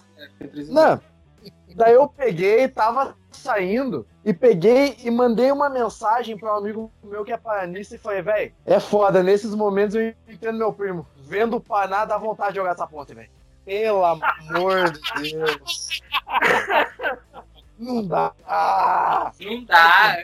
[0.68, 1.13] Não.
[1.74, 7.24] Daí eu peguei, tava saindo, e peguei e mandei uma mensagem para um amigo meu
[7.24, 11.06] que é paranista e falei, velho, é foda, nesses momentos eu entendo meu primo.
[11.26, 13.30] Vendo o Paraná dá vontade de jogar essa ponte, velho.
[13.64, 16.00] Pelo amor de Deus.
[17.78, 18.32] Não dá.
[18.46, 20.16] Ah, não dá.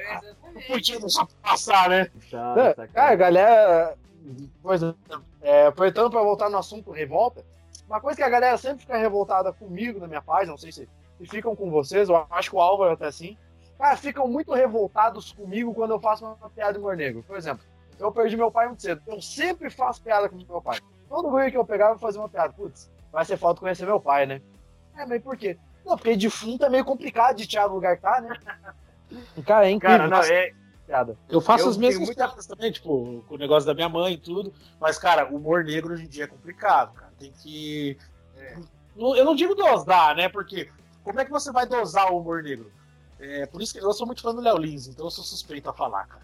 [0.54, 2.10] Não podia deixar passar, né?
[2.20, 3.98] Chato, cara, galera.
[4.62, 4.82] Pois,
[5.42, 7.44] é, aproveitando para voltar no assunto revolta,
[7.88, 10.88] uma coisa que a galera sempre fica revoltada comigo na minha página, não sei se,
[11.20, 13.36] se ficam com vocês, eu acho que o Álvaro até assim.
[13.78, 17.22] Cara, ficam muito revoltados comigo quando eu faço uma piada de humor negro.
[17.22, 17.62] Por exemplo,
[17.98, 19.02] eu perdi meu pai muito cedo.
[19.06, 20.78] Eu sempre faço piada com meu pai.
[21.08, 22.52] Todo ruim que eu pegava, eu fazia uma piada.
[22.52, 24.40] Putz, vai ser falta conhecer meu pai, né?
[24.96, 25.58] É, mas por quê?
[25.84, 28.36] Não, porque defunto é meio complicado de tirar do lugar que tá, né?
[29.44, 29.98] Cara, é incrível.
[29.98, 30.52] Cara, não, é...
[31.28, 32.26] Eu faço eu as mesmas muita...
[32.26, 34.52] piadas também, tipo, com o negócio da minha mãe e tudo.
[34.80, 37.12] Mas, cara, o humor negro hoje em dia é complicado, cara.
[37.16, 37.96] Tem que.
[38.36, 38.56] É.
[38.96, 40.28] Eu não digo dosar, né?
[40.28, 40.68] Porque
[41.02, 42.70] como é que você vai dosar o humor negro?
[43.18, 45.68] É, por isso que eu sou muito fã do Léo Lins, então eu sou suspeito
[45.68, 46.22] a falar, cara.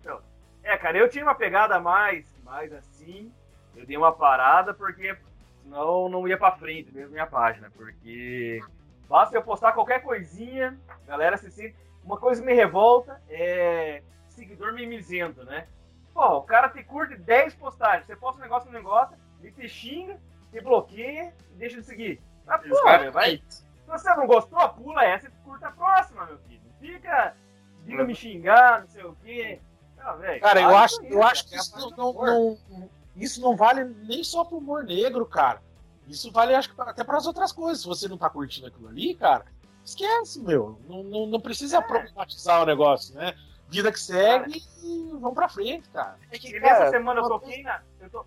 [0.00, 0.20] Então,
[0.62, 3.30] é, cara, eu tinha uma pegada mais, mais assim.
[3.76, 5.16] Eu dei uma parada porque
[5.62, 8.60] senão não ia para frente mesmo minha página, porque
[9.08, 11.76] basta eu postar qualquer coisinha, galera se sente.
[12.02, 15.66] Uma coisa que me revolta é seguidor mimizento, né?
[16.12, 19.68] Pô, o cara te curte 10 postagens, você posta um negócio no negócio, ele te
[19.68, 20.18] xinga,
[20.50, 22.22] te bloqueia e deixa de seguir.
[22.46, 23.42] Ah, porra, vai.
[23.84, 26.62] Se você não gostou, pula essa e curta a próxima, meu filho.
[26.80, 27.36] Fica,
[27.84, 29.60] fica me xingar, não sei o quê.
[29.98, 32.58] Ah, cara, eu acho, isso, eu acho que isso não, não,
[33.16, 35.62] isso não vale nem só pro humor negro, cara.
[36.06, 37.80] Isso vale, acho que, até para as outras coisas.
[37.80, 39.46] Se você não tá curtindo aquilo ali, cara,
[39.84, 40.78] esquece, meu.
[40.86, 41.82] Não, não, não precisa é.
[41.82, 43.34] problematizar o negócio, né?
[43.68, 46.18] Vida que segue e vamos pra frente, cara.
[46.30, 47.82] É que, cara, semana eu toquei na.
[47.98, 48.26] Eu, tô,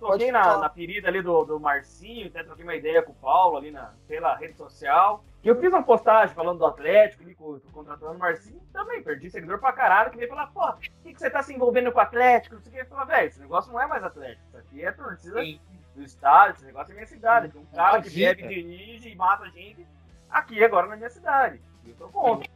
[0.00, 3.16] eu toquei na, na ferida ali do, do Marcinho, até troquei uma ideia com o
[3.16, 5.24] Paulo ali na, pela rede social.
[5.42, 9.58] E eu fiz uma postagem falando do Atlético, ali, contratando o Marcinho, também perdi seguidor
[9.58, 12.02] pra caralho, que veio falar, pô, por que, que você tá se envolvendo com o
[12.02, 12.54] Atlético?
[12.54, 12.80] Não sei o que.
[12.80, 15.60] Eu falei, velho, esse negócio não é mais Atlético, isso aqui é torcida Sim.
[15.94, 17.48] do estádio, esse negócio é minha cidade.
[17.48, 19.86] Tem um cara que bebe, dirige e mata a gente
[20.30, 21.60] aqui agora na minha cidade.
[21.84, 22.48] E eu tô contra.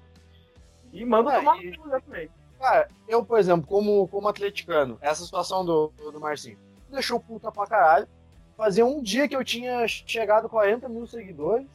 [0.92, 1.76] E manda ah, tomar e...
[1.76, 2.30] também.
[2.58, 6.58] Cara, eu, por exemplo, como, como atleticano, essa situação do, do Marcinho
[6.92, 8.08] deixou puta pra caralho.
[8.56, 11.66] Fazia um dia que eu tinha chegado a 40 mil seguidores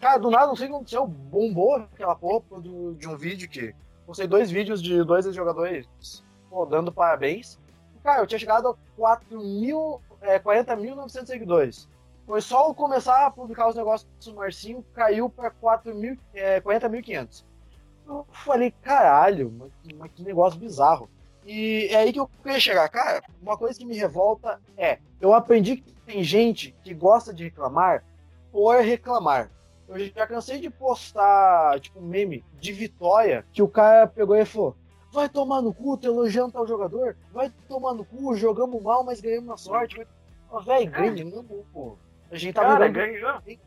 [0.00, 3.48] Cara, do nada, não sei o que aconteceu, bombou aquela porra do, de um vídeo
[3.48, 3.74] que.
[4.04, 7.58] Postei dois vídeos de dois jogadores pô, dando parabéns.
[8.04, 11.88] Cara, eu tinha chegado a 4 mil, é, 40.900 seguidores.
[12.24, 15.92] Foi só eu começar a publicar os negócios do Marcinho, caiu pra 4
[16.34, 17.44] é, 40.500.
[18.06, 21.10] Eu falei, caralho, mas, mas que negócio bizarro.
[21.46, 22.88] E é aí que eu queria chegar.
[22.88, 27.44] Cara, uma coisa que me revolta é: eu aprendi que tem gente que gosta de
[27.44, 28.04] reclamar
[28.50, 29.50] por reclamar.
[29.88, 34.44] Eu já cansei de postar, tipo, um meme de vitória que o cara pegou e
[34.44, 34.76] falou:
[35.12, 39.20] vai tomar no cu, tô elogiando tal jogador, vai tomar no cu, jogamos mal, mas
[39.20, 39.96] ganhamos na sorte.
[39.96, 40.06] Vai...
[40.50, 41.96] Oh, velho, ganhamos, pô.
[42.30, 43.40] A gente tá Cara, ganhou.
[43.46, 43.58] E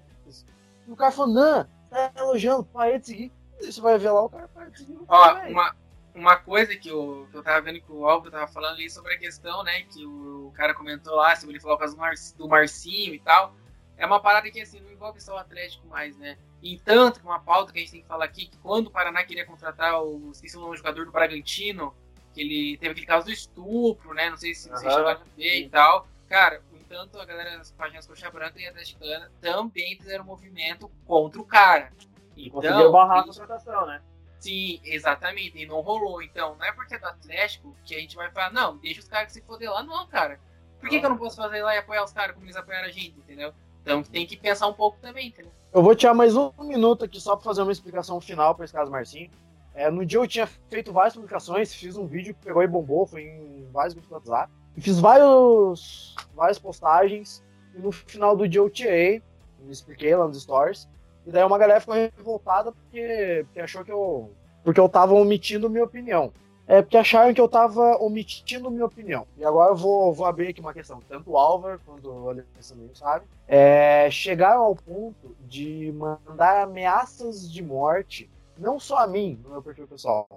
[0.87, 3.31] o cara falou, não, tá elogiando, parei de seguir.
[3.59, 4.99] Você vai ver lá, o cara para de seguir.
[5.07, 5.75] Ó, uma,
[6.13, 9.13] uma coisa que eu, que eu tava vendo que o Álvaro tava falando ali sobre
[9.13, 9.83] a questão, né?
[9.83, 13.19] Que o cara comentou lá, sobre ele falou por causa do, Mar, do Marcinho e
[13.19, 13.53] tal.
[13.97, 16.37] É uma parada que assim, não envolve só o Atlético mais, né?
[16.63, 19.45] Entanto, uma pauta que a gente tem que falar aqui, que quando o Paraná queria
[19.45, 21.93] contratar o, esqueci o nome do jogador do Bragantino,
[22.33, 24.29] que ele teve aquele caso do estupro, né?
[24.29, 26.07] Não sei se vocês chegaram a ver e tal.
[26.27, 31.45] Cara, entanto, a galera das páginas Coxa Branca e Atleticana também fizeram movimento contra o
[31.45, 31.91] cara.
[32.35, 34.01] E conseguiram barrar a contratação, né?
[34.39, 36.21] Sim, exatamente, e não rolou.
[36.21, 39.07] Então, não é porque é do Atlético que a gente vai falar, não, deixa os
[39.07, 40.39] caras se foder lá, não, cara.
[40.79, 42.87] Por que, que eu não posso fazer lá e apoiar os caras como eles apoiaram
[42.87, 43.53] a gente, entendeu?
[43.81, 45.51] Então tem que pensar um pouco também, entendeu?
[45.73, 48.73] Eu vou tirar mais um minuto aqui só pra fazer uma explicação final pra esse
[48.73, 49.29] caso Marcinho.
[49.73, 53.05] É, no dia eu tinha feito várias publicações, fiz um vídeo que pegou e bombou,
[53.05, 54.53] foi em vários grupos do WhatsApp.
[54.77, 57.43] Fiz vários, várias postagens,
[57.75, 59.21] e no final do dia eu tirei,
[59.59, 60.87] me expliquei lá nos stories.
[61.29, 64.31] E daí uma galera ficou revoltada porque, porque achou que eu.
[64.63, 66.33] Porque eu tava omitindo minha opinião.
[66.65, 69.27] É porque acharam que eu tava omitindo minha opinião.
[69.37, 70.99] E agora eu vou, vou abrir aqui uma questão.
[71.07, 73.25] Tanto o Álvaro quanto o Alessandro sabe.
[73.47, 78.27] É, chegaram ao ponto de mandar ameaças de morte,
[78.57, 80.27] não só a mim, no meu perfil pessoal,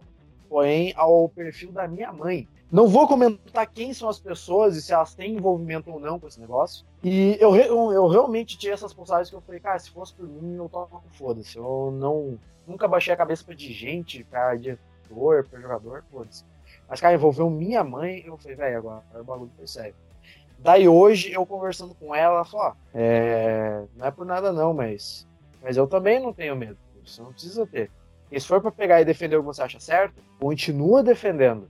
[0.53, 2.47] porém ao perfil da minha mãe.
[2.71, 6.29] Não vou comentar quem são as pessoas e se elas têm envolvimento ou não com
[6.29, 6.85] esse negócio.
[7.03, 10.29] E eu, eu, eu realmente tirei essas postagens que eu falei, cara, se fosse por
[10.29, 11.57] mim, eu toco foda-se.
[11.57, 12.39] Eu não.
[12.67, 16.45] Nunca baixei a cabeça pra dirigente, pra diretor, pra jogador, foda-se.
[16.87, 19.95] Mas, cara, envolveu minha mãe, eu falei, velho, agora o bagulho foi sério.
[20.59, 25.27] Daí hoje, eu conversando com ela, ela falou, é, não é por nada não, mas,
[25.63, 26.77] mas eu também não tenho medo.
[27.05, 27.91] Você não precisa ter.
[28.33, 31.69] E se for pra pegar e defender o que você acha certo, continua defendendo.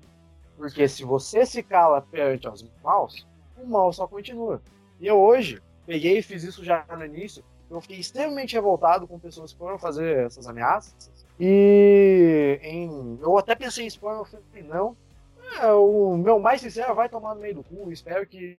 [0.56, 3.26] Porque se você se cala perante aos maus,
[3.60, 4.62] o mal só continua.
[5.00, 7.42] E eu hoje peguei e fiz isso já no início.
[7.68, 10.94] Eu fiquei extremamente revoltado com pessoas que foram fazer essas ameaças.
[11.40, 14.96] E em- eu até pensei em expor, eu falei, não.
[15.60, 17.92] É, o meu mais sincero vai tomar no meio do cu.
[17.92, 18.56] Espero que,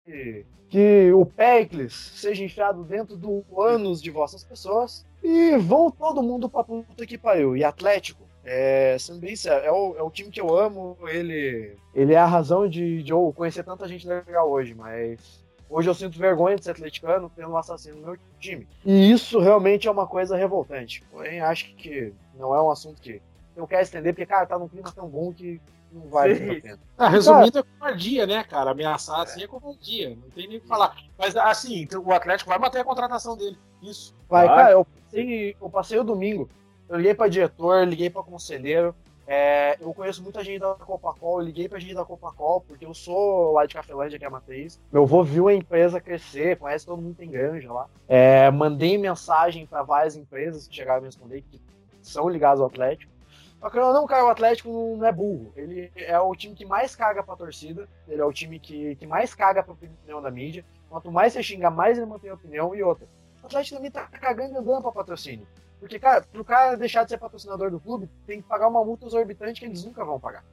[0.70, 5.06] que o Pericles seja enfiado dentro do ânus de vossas pessoas.
[5.24, 7.56] E vão todo mundo pra puta que pariu.
[7.56, 9.34] E Atlético, é, sendo bem
[9.64, 10.98] é o, é o time que eu amo.
[11.08, 15.90] Ele, ele é a razão de, de eu conhecer tanta gente legal hoje, mas hoje
[15.90, 18.68] eu sinto vergonha de ser atleticano pelo assassino do meu time.
[18.86, 21.04] E isso realmente é uma coisa revoltante.
[21.12, 23.22] Porém, acho que não é um assunto que
[23.56, 25.62] eu quero estender, porque, cara, tá num clima tão bom que
[25.94, 26.80] não vale a pena.
[26.98, 28.72] Ah, resumindo, é covardia, né, cara?
[28.72, 30.10] Ameaçar assim é covardia.
[30.10, 30.96] Não tem nem o que falar.
[31.18, 33.58] Mas, assim, o Atlético vai manter a contratação dele.
[33.82, 34.14] Isso.
[34.30, 34.56] Vai, Vai.
[34.56, 36.50] cara, eu passei, eu passei o domingo.
[36.90, 38.94] Eu liguei pra diretor, liguei pra conselheiro.
[39.26, 42.94] é, eu conheço muita gente da Copacol, eu liguei pra gente da Copacol, porque eu
[42.94, 44.80] sou lá de Cafelândia, que é a matriz.
[44.92, 47.88] Meu avô viu a empresa crescer, conhece todo mundo que tem granja lá.
[48.08, 51.62] É, mandei mensagem pra várias empresas que chegaram a me responder, que
[52.02, 53.13] são ligadas ao Atlético.
[53.72, 55.54] Não, cara, o Atlético não é burro.
[55.56, 59.08] Ele é o time que mais caga pra torcida, ele é o time que, que
[59.08, 60.66] mais caga pra opinião da mídia.
[60.90, 63.08] Quanto mais você xinga, mais ele mantém a opinião e outra.
[63.42, 65.48] O Atlético também tá cagando e andando pra patrocínio.
[65.80, 69.06] Porque, cara, pro cara deixar de ser patrocinador do clube, tem que pagar uma multa
[69.06, 70.44] exorbitante que eles nunca vão pagar.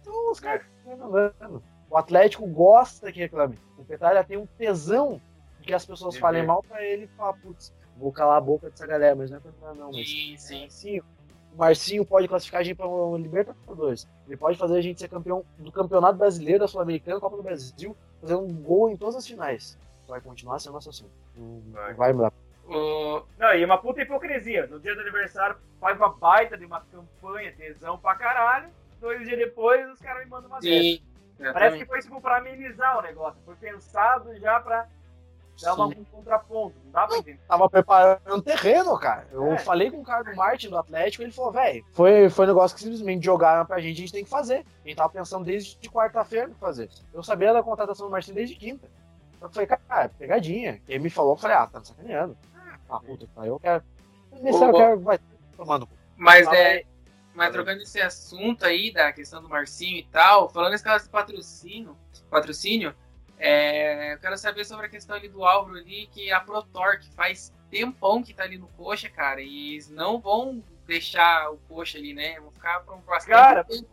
[0.00, 1.62] Então os caras ficam andando.
[1.90, 3.58] O Atlético gosta que reclame.
[3.76, 5.20] O Petralha tem um tesão
[5.60, 8.40] de que as pessoas De falem mal pra ele e falar, putz, vou calar a
[8.40, 10.60] boca dessa galera, mas não é pra não, mas Sim, sim.
[10.62, 11.17] Marcinho, o
[11.58, 14.06] Marcinho pode classificar a gente para o Libertadores.
[14.26, 17.96] Ele pode fazer a gente ser campeão do Campeonato Brasileiro, da Sul-Americana, Copa do Brasil,
[18.20, 19.76] fazer um gol em todas as finais.
[20.06, 21.10] Vai continuar sendo nosso assunto.
[21.36, 21.90] Não Vai.
[21.90, 22.32] não vai mudar.
[22.66, 24.66] O, Não, e uma puta hipocrisia.
[24.68, 28.68] No dia do aniversário, faz uma baita de uma campanha, tesão pra caralho.
[29.00, 31.00] Dois dias depois, os caras me mandam uma sim,
[31.52, 33.40] Parece que foi tipo pra amenizar o negócio.
[33.44, 34.88] Foi pensado já pra
[35.66, 36.74] um contraponto.
[36.84, 37.40] Não dá pra entender.
[37.48, 39.26] Tava preparando terreno, cara.
[39.32, 39.58] Eu É.
[39.58, 42.76] falei com o cara do Martin do Atlético, ele falou, velho, foi, foi um negócio
[42.76, 44.64] que simplesmente jogaram pra gente, a gente tem que fazer.
[44.84, 46.88] A gente tava pensando desde de quarta-feira fazer.
[47.12, 48.88] Eu sabia da contratação do Martin desde quinta.
[49.40, 50.80] Eu falei, cara, é pegadinha.
[50.88, 52.36] Ele me falou, eu falei, ah, tá me sacaneando.
[52.90, 53.84] Ah, puta, que pariu, eu quero.
[54.40, 55.18] Nesse eu quero, vai
[55.56, 55.88] tomando.
[56.16, 56.84] Mas é.
[57.34, 61.10] Mas trocando esse assunto aí da questão do Marcinho e tal, falando nesse caso de
[61.10, 61.96] patrocínio,
[62.28, 62.92] patrocínio,
[63.38, 67.52] é, eu quero saber sobre a questão ali do Álvaro ali, que a ProTorque faz
[67.70, 72.14] tempão que tá ali no coxa, cara, e eles não vão deixar o coxa ali,
[72.14, 72.40] né?
[72.40, 73.86] Vão ficar por um bastante Cara, tempo.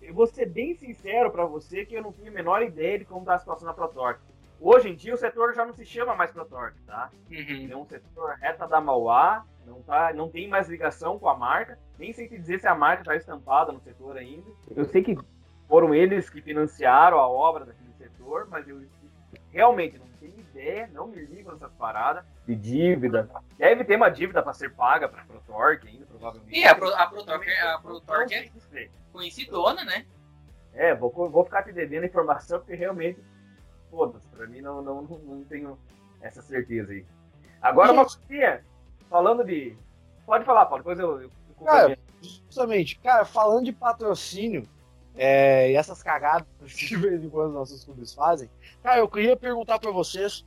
[0.00, 3.04] Eu vou ser bem sincero pra você que eu não tenho a menor ideia de
[3.04, 4.20] como tá a situação na ProTorque.
[4.60, 7.10] Hoje em dia o setor já não se chama mais ProTorque, tá?
[7.30, 7.68] Uhum.
[7.70, 11.78] É um setor reta da Mauá, Não, tá, não tem mais ligação com a marca.
[11.98, 14.48] Nem sei te dizer se a marca está estampada no setor ainda.
[14.74, 15.18] Eu sei que
[15.68, 17.81] foram eles que financiaram a obra daquele
[18.32, 18.82] setor, mas eu
[19.50, 23.28] realmente não tenho ideia, não me ligo nessas paradas de dívida.
[23.58, 26.58] Deve ter uma dívida para ser paga para a ProTorque ainda, provavelmente.
[26.58, 30.06] E a, Pro, a ProTorque, a ProTorque é conhecidona, né?
[30.72, 33.20] É, vou, vou ficar te devendo informação porque realmente,
[33.90, 35.78] foda-se, pra mim não, não, não tenho
[36.20, 37.04] essa certeza aí.
[37.60, 38.64] Agora, uma coisinha,
[39.10, 39.76] falando de.
[40.24, 41.22] Pode falar, Paulo, depois eu.
[41.22, 41.30] eu
[41.62, 44.66] cara, justamente, cara, falando de patrocínio
[45.16, 48.50] é, e essas cagadas que de vez em quando nossos clubes fazem,
[48.82, 50.44] cara, eu queria perguntar pra vocês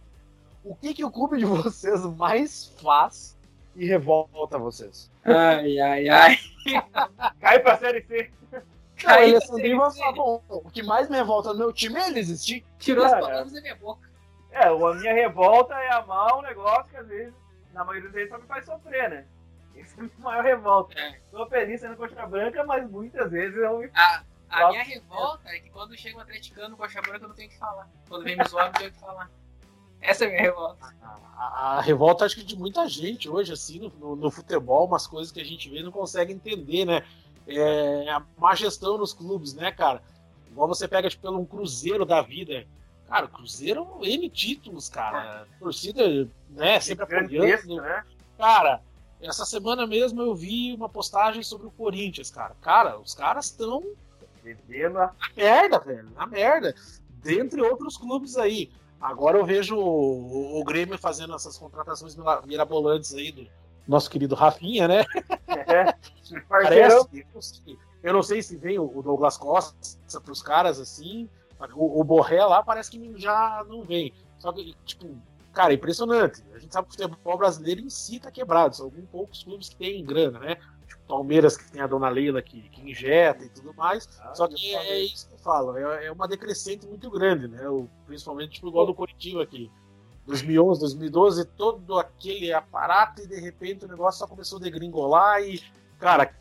[0.64, 3.38] o que, que o clube de vocês mais faz
[3.76, 5.12] e revolta vocês?
[5.24, 6.38] Ai, ai, ai.
[7.40, 8.32] Cai pra Série C.
[8.96, 12.08] Cara, ele Alessandrinho vai falar, bom, o que mais me revolta no meu time é
[12.08, 12.66] ele existir.
[12.80, 14.10] Tirou as palavras da minha boca.
[14.52, 17.34] É, a minha revolta é amar um negócio que às vezes,
[17.74, 19.26] na maioria das vezes, só me faz sofrer, né?
[19.76, 20.98] Esse é a maior revolta.
[20.98, 21.20] É.
[21.30, 23.92] Tô feliz sendo coxa branca, mas muitas vezes eu me.
[23.94, 27.50] A, a minha revolta é que quando chega um atleticano coxa branca eu não tenho
[27.50, 27.90] o que falar.
[28.08, 29.32] Quando vem me zoar, eu não tenho o que falar.
[30.02, 30.96] Essa é a minha revolta.
[31.02, 34.86] A, a, a, revolta, acho que de muita gente hoje, assim, no, no, no, futebol,
[34.86, 37.04] umas coisas que a gente vê e não consegue entender, né?
[37.48, 40.02] É, a má gestão nos clubes, né, cara?
[40.50, 42.66] Igual você pega, tipo, pelo um Cruzeiro da vida.
[43.08, 45.48] Cara, o Cruzeiro, N títulos, cara.
[45.60, 47.76] torcida, né, sempre apoiando.
[47.82, 48.04] Né?
[48.38, 48.82] Cara,
[49.22, 52.56] essa semana mesmo eu vi uma postagem sobre o Corinthians, cara.
[52.62, 53.84] Cara, os caras estão.
[55.20, 56.10] Na merda, velho.
[56.16, 56.76] Na merda.
[57.24, 58.72] Dentre outros clubes aí.
[59.00, 62.16] Agora eu vejo o, o Grêmio fazendo essas contratações
[62.46, 63.48] mirabolantes aí do
[63.88, 65.06] nosso querido Rafinha, né?
[65.48, 65.94] É,
[66.50, 67.26] Parece,
[68.02, 69.76] eu não sei se vem o Douglas Costa
[70.22, 71.30] para os caras assim.
[71.76, 74.14] O, o Borré lá parece que já não vem.
[74.38, 75.10] Só que, tipo,
[75.54, 76.44] cara, é impressionante.
[76.54, 78.76] A gente sabe que o futebol brasileiro em si tá quebrado.
[78.76, 80.58] São alguns poucos clubes que têm grana, né?
[81.08, 84.08] Palmeiras, que tem a dona Leila que, que injeta e tudo mais.
[84.22, 85.78] Ah, Só que é, é, isso que eu falo.
[85.78, 87.68] É, é, uma decrescente muito grande, né?
[87.70, 89.72] O, principalmente tipo, igual do Curitiba aqui.
[90.26, 95.62] 2011, 2012, todo aquele aparato e de repente o negócio só começou a degringolar e,
[96.00, 96.34] cara,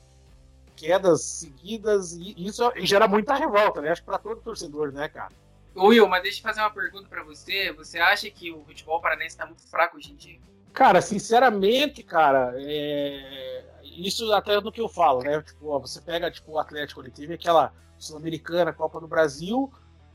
[0.75, 3.91] quedas seguidas e isso gera muita revolta, né?
[3.91, 5.33] Acho que para todo torcedor, né, cara?
[5.77, 7.73] Will, mas deixa eu fazer uma pergunta para você.
[7.73, 10.39] Você acha que o futebol paranaense está muito fraco hoje em dia?
[10.73, 13.64] Cara, sinceramente, cara, é...
[13.97, 15.41] isso até no que eu falo, né?
[15.43, 19.73] Tipo, ó, você pega tipo, o Atlético, ele teve aquela Sul-Americana, Copa do Brasil,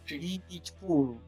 [0.10, 1.20] e, e, tipo,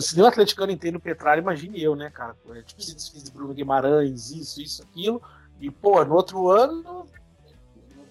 [0.00, 2.36] se o atleticano inteiro Petralha, imagine eu, né, cara?
[2.50, 5.22] É, tipo, se desfiz de Bruno Guimarães, isso, isso, aquilo.
[5.60, 7.06] E, pô, no outro ano.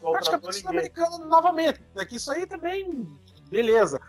[0.01, 1.81] Praticamente sul-americano novamente.
[1.93, 3.07] Daqui isso aí também,
[3.49, 4.01] beleza.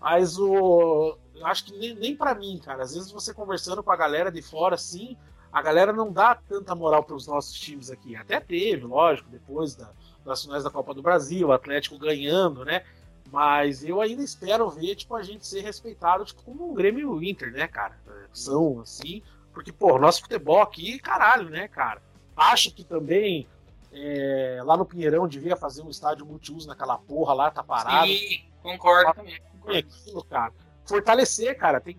[0.00, 1.18] Mas o.
[1.34, 2.84] Eu acho que nem, nem para mim, cara.
[2.84, 5.16] Às vezes você conversando com a galera de fora, assim,
[5.54, 8.16] a galera não dá tanta moral para os nossos times aqui.
[8.16, 9.88] Até teve, lógico, depois da,
[10.24, 12.84] das finais da Copa do Brasil, o Atlético ganhando, né?
[13.30, 17.04] Mas eu ainda espero ver, tipo, a gente ser respeitado, tipo, como um Grêmio e
[17.04, 17.96] o Inter, né, cara?
[18.32, 22.02] São, assim, porque, pô, nosso futebol aqui, caralho, né, cara?
[22.36, 23.46] Acho que também
[23.92, 28.08] é, lá no Pinheirão devia fazer um estádio multiuso naquela porra lá, tá parado.
[28.08, 29.40] Sim, concordo também.
[29.52, 29.78] Concordo.
[29.78, 30.52] Aquilo, cara.
[30.86, 31.80] Fortalecer, cara.
[31.80, 31.98] Tem,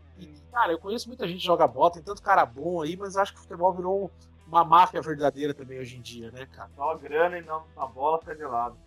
[0.52, 3.34] cara, eu conheço muita gente que joga bola, tem tanto cara bom aí, mas acho
[3.34, 4.12] que o futebol virou
[4.48, 6.70] uma máfia verdadeira também hoje em dia, né, cara?
[6.76, 8.78] Só grana e não a bola fica de lado.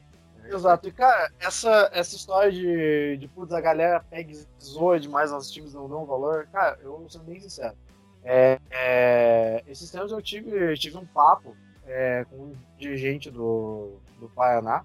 [0.45, 0.89] Exato.
[0.89, 5.51] E, cara, essa, essa história de, de putz, a galera pega e zoa demais nossos
[5.51, 7.77] times não dão valor, cara, eu vou ser bem sincero.
[8.25, 14.29] É, é, esses tempos eu tive, tive um papo é, com um dirigente do, do
[14.31, 14.85] Paraná,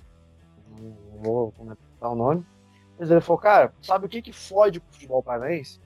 [0.69, 2.45] não vou comentar o nome,
[2.97, 5.79] mas ele falou, cara, sabe o que que fode o futebol paranaense?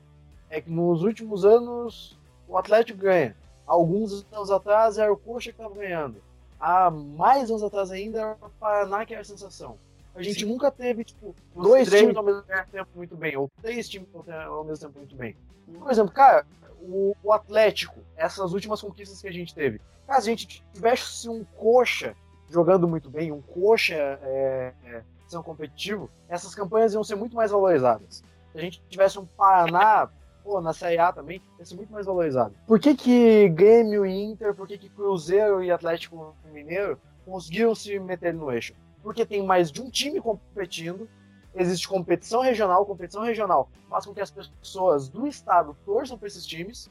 [0.50, 3.36] É que nos últimos anos o Atlético ganha.
[3.66, 6.22] Alguns anos atrás era o Coxa que estava ganhando
[6.60, 9.78] há mais anos atrás ainda, era o Paraná que era a sensação.
[10.16, 10.46] A gente Sim.
[10.48, 12.02] nunca teve, tipo, Os dois três.
[12.02, 15.36] times ao mesmo tempo muito bem, ou três times ao mesmo tempo muito bem.
[15.80, 16.46] Por exemplo, cara,
[16.82, 21.30] o, o Atlético, essas últimas conquistas que a gente teve, cara, se a gente tivesse
[21.30, 22.16] um coxa
[22.50, 27.52] jogando muito bem, um coxa é, é, sendo competitivo, essas campanhas iam ser muito mais
[27.52, 28.24] valorizadas.
[28.52, 30.10] Se a gente tivesse um Paraná
[30.48, 32.56] pô, na Série A também, ia ser muito mais valorizado.
[32.66, 38.00] Por que que Grêmio e Inter, por que que Cruzeiro e Atlético Mineiro conseguiram se
[38.00, 38.74] meter no eixo?
[39.04, 41.08] Porque tem mais de um time competindo,
[41.54, 46.46] existe competição regional, competição regional faz com que as pessoas do estado torçam para esses
[46.46, 46.90] times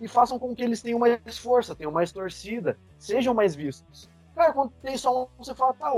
[0.00, 4.08] e façam com que eles tenham mais força, tenham mais torcida, sejam mais vistos.
[4.34, 5.92] Cara, quando tem só um, você fala, tá,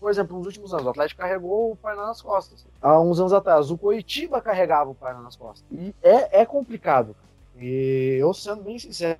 [0.00, 2.66] por exemplo, nos últimos anos, o Atlético carregou o Paraná nas costas.
[2.80, 5.64] Há uns anos atrás, o Coitiba carregava o Paraná nas costas.
[5.70, 7.14] E é, é complicado.
[7.56, 9.18] E eu sendo bem sincero,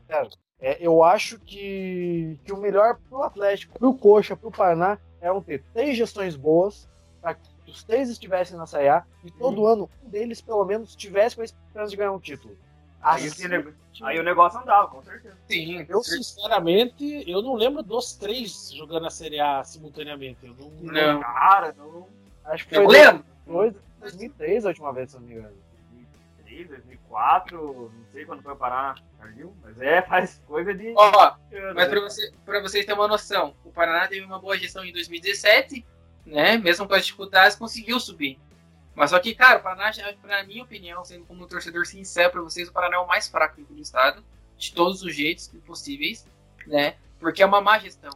[0.61, 5.65] É, eu acho que, que o melhor pro Atlético, pro Coxa, pro Paraná, é ter
[5.73, 6.89] três gestões boas,
[7.21, 9.67] para que os três estivessem na Série A e todo uhum.
[9.67, 12.57] ano um deles, pelo menos, tivesse com a esperança de ganhar um título.
[13.03, 13.45] Aí, assim,
[14.05, 15.37] aí o negócio andava, com certeza.
[15.49, 20.47] Sim, eu sinceramente, eu não lembro dos três jogando a Série A simultaneamente.
[20.47, 21.21] Eu não, não.
[21.21, 22.09] Cara, não.
[22.45, 22.85] Acho que foi.
[22.85, 23.25] Eu lembro!
[24.01, 25.57] 2003 a última vez, se não me engano.
[26.53, 30.95] 2003, 2004, não sei quando foi parar Carlinhos, mas é, faz coisa de.
[30.97, 31.37] Ó,
[31.75, 34.93] mas pra, você, pra vocês terem uma noção, o Paraná teve uma boa gestão em
[34.93, 35.85] 2017,
[36.27, 36.57] né?
[36.57, 38.39] Mesmo com as dificuldades, conseguiu subir.
[38.95, 39.91] Mas só que, cara, o Paraná,
[40.25, 43.29] na minha opinião, sendo como um torcedor sincero pra vocês, o Paraná é o mais
[43.29, 44.23] fraco do estado,
[44.57, 46.27] de todos os jeitos possíveis,
[46.67, 46.97] né?
[47.19, 48.13] Porque é uma má gestão.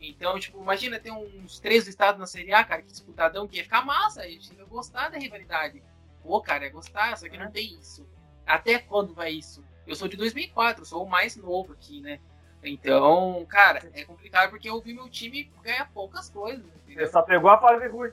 [0.00, 3.64] Então, tipo, imagina ter uns três estados na Série A, cara, que disputadão, que ia
[3.64, 5.82] ficar massa, a gente ia gostar da rivalidade.
[6.22, 8.06] Pô, cara, ia gostar, só que não tem isso.
[8.46, 9.64] Até quando vai isso?
[9.86, 12.20] Eu sou de 2004, sou o mais novo aqui, né?
[12.62, 16.64] Então, cara, é complicado porque eu vi meu time ganhar poucas coisas.
[16.84, 17.06] Entendeu?
[17.06, 18.12] Você só pegou a fase ruim.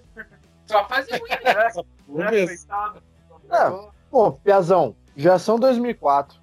[0.65, 1.83] Só a fase ruim, né?
[2.17, 2.43] é,
[3.55, 6.39] é, pô, Piazão, já são 2004.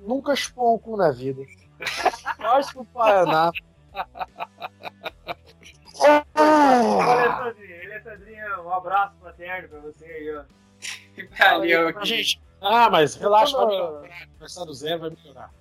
[0.00, 1.42] Nunca chupou um cu na vida.
[2.38, 3.52] Acho que o Paraná
[8.00, 10.44] Alessandrinho, um abraço fraterno pra você aí, ó.
[11.38, 12.40] Valeu, gente.
[12.60, 14.28] Ah, mas relaxa, vai melhorar.
[14.38, 15.52] Começar do zero vai melhorar.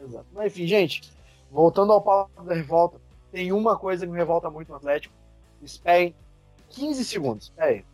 [0.00, 0.26] Exato.
[0.32, 1.12] Mas enfim, gente,
[1.50, 5.14] voltando ao papo da revolta, tem uma coisa que me revolta muito no Atlético.
[5.62, 6.14] Esperem
[6.70, 7.44] 15 segundos.
[7.44, 7.84] Espera aí.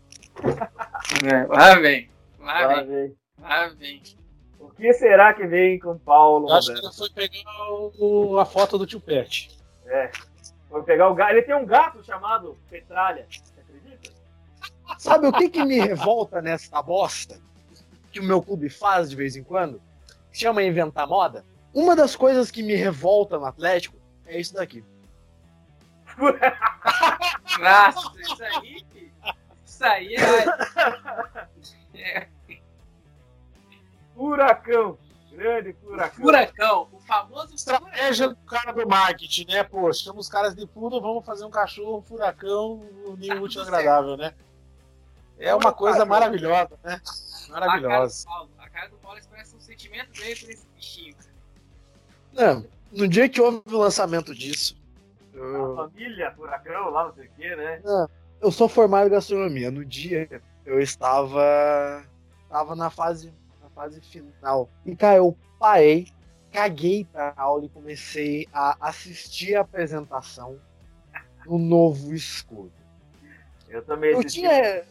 [1.24, 2.10] É, lá vem.
[2.38, 2.86] Lá, lá vem.
[2.86, 3.16] vem.
[3.40, 4.02] Lá vem.
[4.58, 6.48] O que será que vem com o Paulo?
[6.48, 9.50] Eu acho que ele foi pegar o, a foto do tio Pet.
[9.86, 10.10] É.
[10.68, 11.32] Foi pegar o gato.
[11.32, 13.26] Ele tem um gato chamado Petralha.
[13.28, 14.10] Você acredita?
[14.98, 17.40] Sabe o que, que me revolta nessa bosta
[18.12, 19.80] que o meu clube faz de vez em quando?
[20.32, 21.44] Chama inventar moda.
[21.72, 24.84] Uma das coisas que me revolta no Atlético é isso daqui.
[27.58, 28.84] Nossa, isso aí.
[29.78, 32.00] Isso aí é.
[32.00, 32.28] é.
[34.12, 34.98] Furacão.
[35.30, 36.24] Grande furacão.
[36.24, 39.62] Furacão, o famoso estratégia do cara do marketing, né?
[39.62, 43.62] Pô, chama os caras de fundo, vamos fazer um cachorro, um furacão, um ninho útil
[43.62, 44.34] agradável, né?
[45.38, 47.00] É uma coisa maravilhosa, né?
[47.48, 48.26] Maravilhosa.
[48.28, 51.16] A cara do Paulo, a cara do Paulo expressa o sentimento dele por esse bichinho.
[52.32, 54.76] Não, no dia que houve o lançamento disso.
[55.32, 55.74] Eu...
[55.74, 57.80] A família, furacão, lá não sei o quê, né?
[57.84, 58.10] Não,
[58.40, 59.70] eu sou formado em gastronomia.
[59.70, 60.28] No dia
[60.64, 62.04] eu estava.
[62.44, 63.32] Estava na fase
[63.78, 64.68] fase final.
[64.84, 66.08] E, cara, eu parei,
[66.50, 70.58] caguei pra aula e comecei a assistir a apresentação
[71.44, 72.72] do novo escudo.
[73.68, 74.84] Eu também eu tinha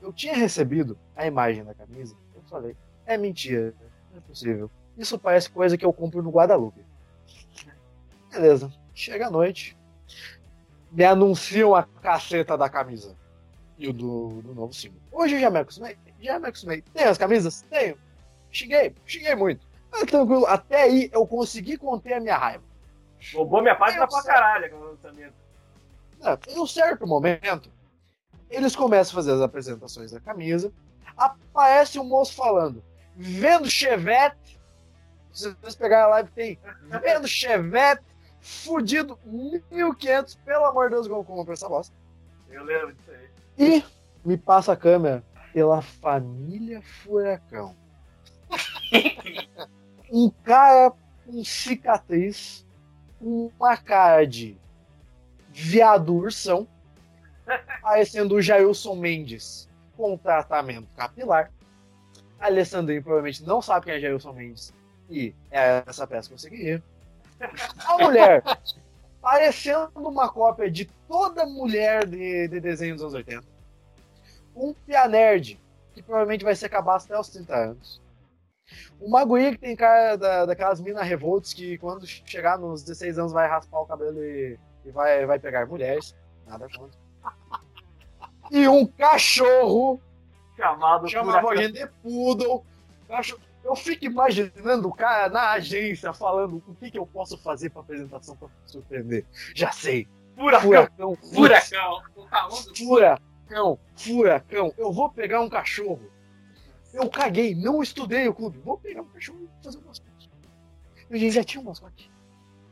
[0.00, 2.16] Eu tinha recebido a imagem da camisa.
[2.34, 2.74] Eu falei,
[3.04, 3.74] é mentira,
[4.10, 4.70] não é possível.
[4.96, 6.84] Isso parece coisa que eu compro no Guadalupe.
[8.30, 8.72] Beleza.
[8.94, 9.76] Chega a noite.
[10.92, 13.16] Me anunciam a caceta da camisa.
[13.78, 15.02] E o do, do novo símbolo.
[15.10, 16.82] Hoje eu já me acostumei já me acostumei.
[16.94, 17.62] Tem as camisas?
[17.68, 17.98] Tenho.
[18.50, 19.66] Xinguei, xinguei muito.
[19.90, 22.64] Mas tranquilo, até aí eu consegui conter a minha raiva.
[23.34, 25.34] Roubou minha página pra caralho com o lançamento.
[26.22, 27.70] É, em um certo momento,
[28.48, 30.72] eles começam a fazer as apresentações da camisa.
[31.16, 32.82] Aparece um moço falando:
[33.16, 34.60] vendo Chevette.
[35.32, 36.58] Se vocês pegarem a live, tem
[37.02, 38.04] vendo Chevette,
[38.42, 40.34] fudido, 1500.
[40.44, 41.94] Pelo amor de Deus, como compra essa bosta.
[42.50, 43.28] Eu lembro disso aí.
[43.56, 43.84] E
[44.24, 45.22] me passa a câmera
[45.54, 47.74] pela família Furacão.
[50.10, 50.92] um cara
[51.24, 52.66] com cicatriz,
[53.20, 54.56] uma cara de
[55.48, 56.66] viado ursão,
[57.80, 61.50] parecendo o Jailson Mendes com tratamento capilar.
[62.38, 64.74] A Alessandrinho provavelmente não sabe quem é Jailson Mendes
[65.08, 66.82] e é essa peça que você queria.
[67.86, 68.42] A mulher
[69.20, 73.52] parecendo uma cópia de toda mulher de, de desenho dos anos 80
[74.54, 75.58] um Pia Nerd,
[75.94, 78.00] que provavelmente vai ser cabaço até os 30 anos.
[79.00, 83.32] O Maguia, que tem cara da, daquelas minas revoltas que quando chegar nos 16 anos
[83.32, 86.14] vai raspar o cabelo e, e vai, vai pegar mulheres.
[86.46, 86.98] Nada contra.
[88.50, 90.00] E um cachorro
[90.56, 92.64] chamado chamava a gente de Poodle.
[93.64, 97.82] Eu fico imaginando o cara na agência falando o que, que eu posso fazer para
[97.82, 99.24] apresentação para surpreender.
[99.54, 100.08] Já sei.
[100.34, 101.16] Furacão.
[101.16, 101.16] Furacão.
[101.32, 102.02] Furacão.
[102.74, 103.78] Furacão.
[103.96, 106.10] Furacão eu vou pegar um cachorro.
[106.92, 108.58] Eu caguei, não estudei o clube.
[108.58, 110.30] Vou pegar um cachorro e fazer um mascote.
[111.10, 112.10] Gente já tinha um mascote.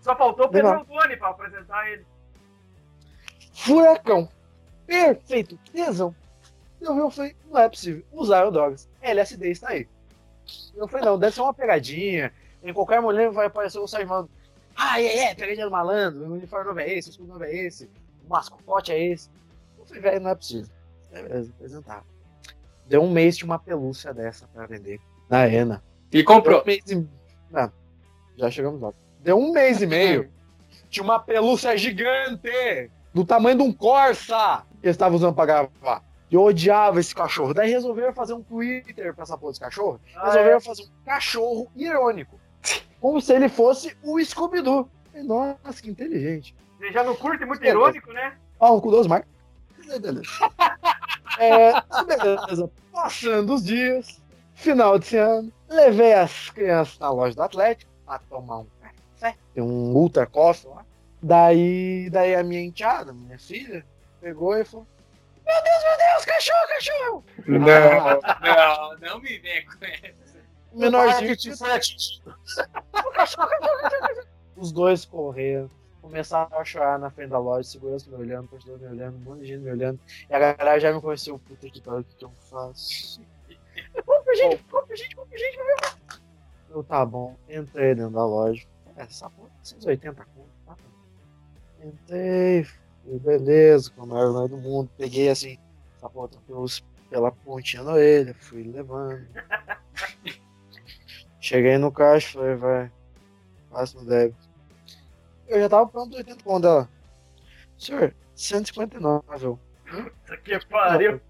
[0.01, 2.07] Só faltou o Pedro Antônio pra apresentar ele.
[3.53, 4.29] Furacão.
[4.87, 5.59] Perfeito.
[5.73, 6.15] Tesão.
[6.81, 8.05] Eu vi, eu falei, não é possível.
[8.13, 8.89] Usaram drogas.
[9.03, 9.87] LSD está aí.
[10.75, 12.33] Eu falei, não, deve ser uma pegadinha.
[12.63, 14.29] Em qualquer mulher vai aparecer o Sargento
[14.83, 17.55] ah, é, é, pegadinha do malandro, o uniforme novo é esse, o escudo novo é
[17.55, 17.85] esse,
[18.27, 19.29] o mascote é esse.
[19.79, 20.71] Eu falei, velho, não é possível.
[21.13, 22.05] Beleza, apresentar.
[22.87, 24.99] Deu um mês de uma pelúcia dessa pra vender
[25.29, 25.83] na ENA.
[26.13, 26.63] E comprou.
[26.63, 27.07] Um mês e...
[27.51, 27.71] Não,
[28.37, 28.93] já chegamos lá.
[29.21, 30.31] Deu um mês e meio.
[30.89, 36.03] Tinha uma pelúcia gigante, do tamanho de um Corsa, que eles estavam usando pra gravar.
[36.31, 37.53] Eu odiava esse cachorro.
[37.53, 40.01] Daí resolveram fazer um Twitter pra essa porra desse cachorro.
[40.15, 40.61] Ah, resolveram é?
[40.61, 42.39] fazer um cachorro irônico.
[43.01, 44.89] Como se ele fosse o Scooby-Doo.
[45.25, 46.55] Nossa, que inteligente.
[46.79, 48.37] Você já não curte muito irônico, né?
[48.59, 49.07] Ó, um com dois.
[49.07, 50.23] Beleza.
[51.39, 51.73] É,
[52.05, 52.71] beleza.
[52.93, 54.21] Passando os dias,
[54.55, 59.37] final de ano, levei as crianças na loja do Atlético pra tomar um café.
[59.55, 60.85] Tem um ultra coffee lá.
[61.23, 63.87] Daí, daí a minha enteada, minha filha,
[64.21, 64.87] pegou e falou:
[65.51, 67.25] Meu Deus, meu Deus, cachorro, cachorro!
[67.47, 70.39] Não, não, não me vem com essa.
[70.73, 71.29] O menorzinho.
[71.29, 72.37] Marketing foi atingido.
[74.57, 75.69] Os dois correram,
[76.01, 79.41] começaram a chorar na frente da loja, segurança me olhando, pastor me olhando, um monte
[79.41, 79.99] de gente me olhando.
[80.29, 83.21] E a galera já me conheceu, puta que pariu, o que, que eu faço?
[84.07, 86.21] Compre, gente, compre, gente, compre, gente, vai ver.
[86.71, 88.65] Eu, tá bom, entrei dentro da loja.
[88.97, 91.89] É, Essa porra, 180 conto, tá bom.
[91.89, 92.67] Entrei,
[93.19, 94.91] beleza, com a maior maior do mundo.
[94.97, 95.59] Peguei assim,
[95.97, 99.27] essa porra pelos, pela pontinha da orelha, fui levando.
[101.41, 102.93] Cheguei no caixa, falei, vai,
[103.71, 104.49] passa no débito.
[105.49, 106.89] Eu já tava pronto 80 conto dela.
[107.77, 109.47] Senhor, 159.
[109.47, 109.59] Eu,
[109.91, 111.21] Puta que pariu.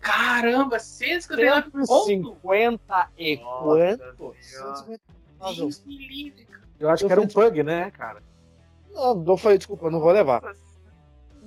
[0.00, 2.06] Caramba, 159 pontos?
[2.06, 4.36] 150 e Nossa quanto?
[4.42, 4.76] Senhora.
[4.76, 5.56] 159.
[5.56, 6.62] Deus me livre, cara.
[6.78, 8.22] Eu acho que era um pug, né, cara?
[8.90, 10.42] Não, eu falei, desculpa, eu não vou levar.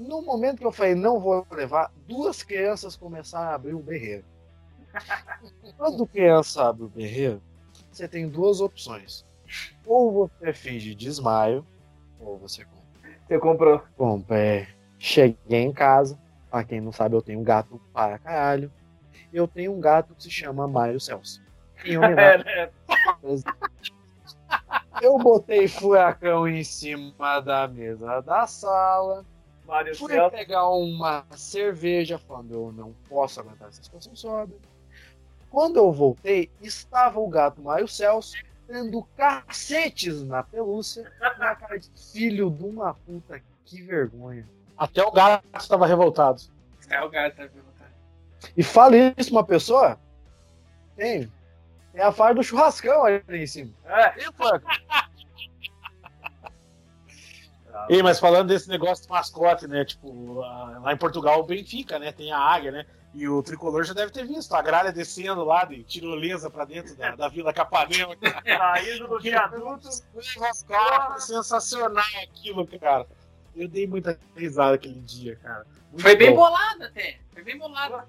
[0.03, 4.25] No momento que eu falei, não vou levar, duas crianças começaram a abrir o berreiro.
[5.77, 7.41] Quando criança abre o berreiro,
[7.89, 9.25] você tem duas opções.
[9.85, 11.65] Ou você finge desmaio,
[12.19, 12.83] ou você compra.
[13.27, 13.81] Você comprou.
[13.95, 14.67] Compra, é.
[14.99, 16.19] Cheguei em casa.
[16.51, 18.71] Pra quem não sabe, eu tenho um gato para caralho.
[19.31, 21.41] Eu tenho um gato que se chama Mário Celso.
[21.85, 22.69] Em É, homenagem né?
[25.01, 29.25] Eu botei furacão em cima da mesa da sala.
[29.73, 30.35] Mário Fui Celso.
[30.35, 34.59] pegar uma cerveja, falando eu não posso aguentar essa situação sóbria.
[35.49, 38.35] Quando eu voltei, estava o gato Mário Celso
[38.67, 41.11] tendo cacetes na pelúcia.
[41.19, 44.47] Na cara de filho de uma puta, que vergonha.
[44.77, 46.43] Até o gato estava revoltado.
[46.87, 47.65] É o gato, vendo?
[47.79, 47.91] cara?
[48.55, 49.99] E fala isso uma pessoa?
[50.95, 51.31] Tem.
[51.91, 53.71] Tem a farda do churrascão ali em cima.
[53.85, 54.13] É.
[57.89, 59.83] Ei, mas falando desse negócio de mascote, né?
[59.83, 62.11] Tipo, lá em Portugal, o Benfica, né?
[62.11, 62.85] Tem a águia, né?
[63.13, 66.95] E o tricolor já deve ter visto a gralha descendo lá de tirolesa pra dentro
[66.95, 68.15] da, da Vila Capanema.
[68.45, 69.87] Saindo do viaduto.
[70.67, 73.05] Cara, sensacional aquilo, cara.
[73.55, 75.65] Eu dei muita risada aquele dia, cara.
[75.91, 76.37] Muito Foi bem bom.
[76.37, 77.19] bolado até.
[77.31, 78.03] Foi bem bolado.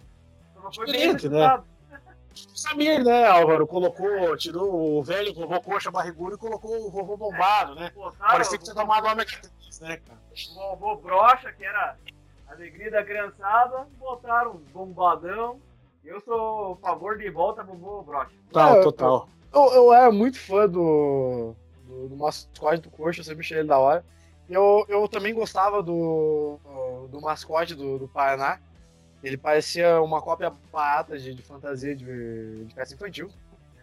[0.75, 1.63] Foi bem né?
[2.53, 3.67] O Samir, né, Álvaro?
[3.67, 7.93] Colocou, tirou o velho vovô coxa barrigudo e colocou o vovô bombado, né?
[7.95, 10.19] Botaram Parecia que tinha tomado uma McDonald's, né, cara?
[10.51, 11.97] o vovô brocha, que era
[12.49, 13.87] a alegria da criançada.
[13.99, 15.61] Botaram um bombadão.
[16.05, 18.33] Eu sou a favor de volta vovô brocha.
[18.49, 19.29] Total, É, total.
[19.53, 21.55] Eu, eu era muito fã do,
[21.87, 24.05] do, do mascote do Coxa, eu sempre achei ele da hora.
[24.49, 26.59] Eu, eu também gostava do,
[27.11, 28.59] do mascote do, do Paraná.
[29.25, 33.31] Ele parecia uma cópia barata de, de fantasia de, de festa infantil.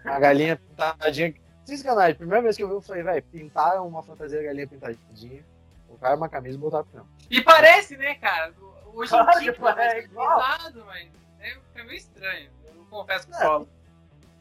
[0.05, 1.33] A galinha pintadinha.
[1.65, 4.67] Sem sacanagem, primeira vez que eu vi, eu falei, velho, pintaram uma fantasia de galinha
[4.67, 5.43] pintadinha.
[5.87, 7.05] Colocaram uma camisa e botaram final.
[7.29, 8.53] E parece, né, cara?
[8.93, 10.37] Hoje Claro em dia parece, igual.
[10.39, 11.07] pesado, mas
[11.39, 12.49] é, é meio estranho.
[12.65, 13.37] Eu confesso que É.
[13.37, 13.67] solo.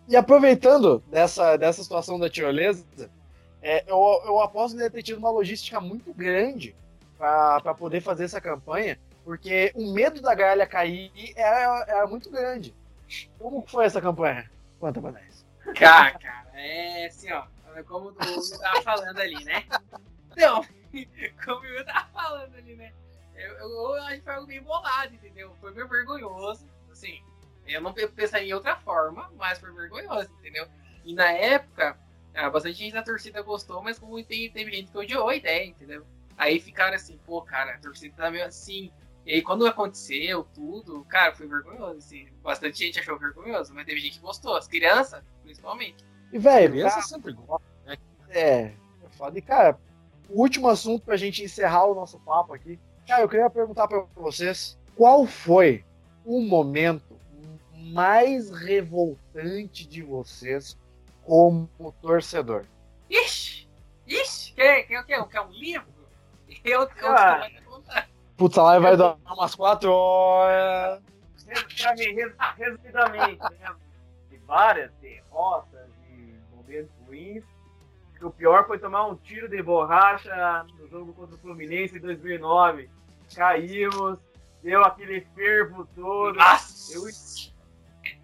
[0.09, 2.85] E aproveitando dessa, dessa situação da tirolesa,
[3.63, 3.97] é, eu,
[4.27, 6.75] eu aposto que deve ter tido uma logística muito grande
[7.17, 12.75] para poder fazer essa campanha, porque o medo da galha cair era, era muito grande.
[13.39, 14.51] Como foi essa campanha?
[14.79, 15.47] Conta pra nós.
[15.77, 17.45] Cara, cara, é assim, ó.
[17.87, 19.65] Como o Will tava falando ali, né?
[20.33, 20.65] Então,
[21.45, 22.93] como o Will tava falando ali, né?
[23.35, 25.55] Eu, eu, eu acho que foi algo bem bolado, entendeu?
[25.61, 26.69] Foi meio vergonhoso.
[26.91, 27.23] Assim,
[27.67, 30.67] eu não pensaria em outra forma, mas foi vergonhoso, entendeu?
[31.05, 31.97] E na época,
[32.35, 35.67] ah, bastante gente da torcida gostou, mas como tem, teve gente que odiou a ideia,
[35.67, 36.05] entendeu?
[36.37, 38.91] Aí ficaram assim, pô, cara, a torcida tá meio assim.
[39.31, 42.27] E aí quando aconteceu tudo, cara, foi vergonhoso, assim.
[42.43, 46.05] Bastante gente achou vergonhoso, mas teve gente que gostou, as crianças, principalmente.
[46.33, 47.65] E, velho, Criança cara, sempre gosta.
[48.31, 48.75] é, é
[49.13, 49.39] foda.
[49.39, 49.79] E, cara,
[50.29, 52.77] o último assunto pra gente encerrar o nosso papo aqui.
[53.07, 55.85] Cara, eu queria perguntar pra vocês qual foi
[56.25, 57.17] o momento
[57.73, 60.77] mais revoltante de vocês
[61.23, 61.71] como
[62.03, 62.65] torcedor.
[63.09, 63.69] Ixi!
[64.09, 64.55] Ixi!
[64.55, 65.87] Quer, quer, quer, quer um livro?
[66.65, 67.49] Eu, eu Ah.
[67.49, 67.60] Putz,
[68.59, 71.03] a live vai dar umas 4 horas.
[72.57, 73.75] Resumidamente, né?
[74.31, 77.45] De várias derrotas e momentos ruins.
[78.17, 82.01] que O pior foi tomar um tiro de borracha no jogo contra o Fluminense em
[82.01, 82.89] 2009.
[83.35, 84.19] Caímos,
[84.63, 86.35] deu aquele fervo todo.
[86.35, 86.95] Nossa!
[86.95, 87.03] Eu,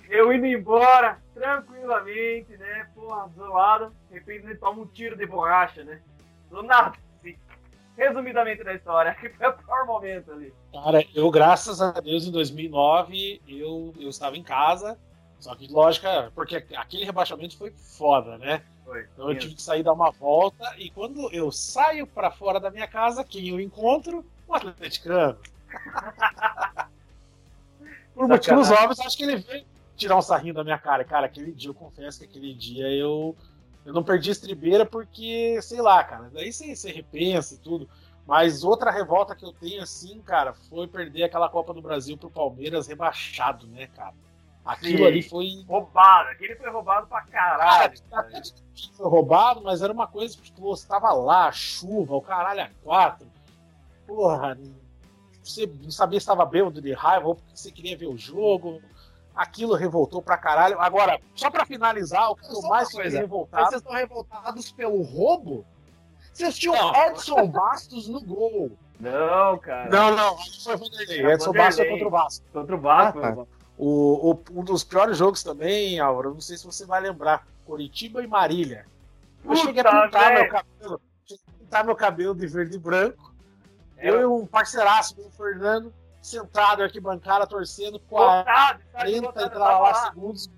[0.08, 2.88] eu indo embora tranquilamente, né?
[2.94, 3.92] Porra, zoado.
[4.08, 6.00] De repente ele toma um tiro de borracha, né?
[6.48, 6.96] Do nada.
[7.96, 10.52] Resumidamente da história, que foi o pior momento ali.
[10.72, 14.98] Cara, eu, graças a Deus, em 2009, eu, eu estava em casa.
[15.38, 18.62] Só que, lógica, porque aquele rebaixamento foi foda, né?
[18.84, 19.06] Foi.
[19.12, 20.74] Então eu tive que sair dar uma volta.
[20.78, 24.24] E quando eu saio pra fora da minha casa, quem eu encontro?
[24.46, 25.38] O atleticano.
[28.14, 29.66] Por motivos óbvios, acho que ele veio
[29.96, 31.04] tirar um sarrinho da minha cara.
[31.04, 33.36] Cara, aquele dia, eu confesso que aquele dia eu,
[33.86, 37.88] eu não perdi a estribeira porque, sei lá, cara, daí você, você repensa e tudo.
[38.26, 42.28] Mas outra revolta que eu tenho, assim, cara, foi perder aquela Copa do Brasil pro
[42.28, 44.12] Palmeiras rebaixado, né, cara?
[44.64, 45.06] Aquilo Sim.
[45.06, 45.64] ali foi.
[45.68, 46.30] Roubado.
[46.30, 47.94] Aquele foi roubado pra caralho.
[48.10, 48.42] Cara,
[48.96, 52.70] foi roubado, mas era uma coisa que tipo, você tava lá, chuva, o caralho a
[52.82, 53.28] quatro.
[54.04, 54.58] Porra,
[55.44, 58.82] você não sabia se estava bêbado de raiva ou porque você queria ver o jogo.
[59.36, 60.80] Aquilo revoltou pra caralho.
[60.80, 63.04] Agora, só pra finalizar, o que eu mais fiquei.
[63.04, 63.66] Mas revoltado.
[63.68, 65.64] vocês estão revoltados pelo roubo?
[66.32, 66.94] Vocês tinham Não.
[67.06, 68.72] Edson Bastos no gol.
[68.98, 69.90] Não, cara.
[69.90, 71.20] Não, não, foi Vanderlei.
[71.26, 71.90] É, Edson Bastos Vanderlei.
[71.90, 72.44] contra o Vasco.
[72.52, 73.18] Contra o Vasco.
[73.22, 73.44] Ah, tá.
[73.78, 77.46] O, o- um dos piores jogos também, Aura, não sei se você vai lembrar.
[77.66, 78.86] Curitiba e Marília.
[79.44, 81.00] Eu Puta, cheguei a pintar meu cabelo.
[81.26, 83.34] Cheguei a pintar meu cabelo de verde e branco.
[83.98, 85.92] É, Eu e um parceiraço, o Fernando,
[86.26, 90.50] sentado aqui bancada, torcendo, 40 Botado, sabe, e lá tava segundos.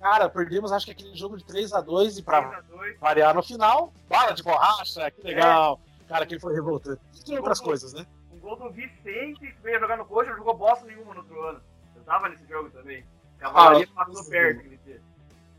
[0.00, 2.98] Cara, perdemos acho que aquele jogo de 3x2 e pra 3 a 2.
[2.98, 5.80] variar no final, bala de borracha, que legal.
[6.08, 7.00] Cara, aquele foi revoltante.
[7.26, 8.06] E outras coisas, né?
[8.32, 11.40] Um gol do Vicente, que veio jogar no coxa, não jogou bosta nenhuma no outro
[11.42, 11.60] ano.
[11.96, 13.04] Eu tava nesse jogo também.
[13.38, 15.02] Cavalaria Ah, passou perto aquele dia.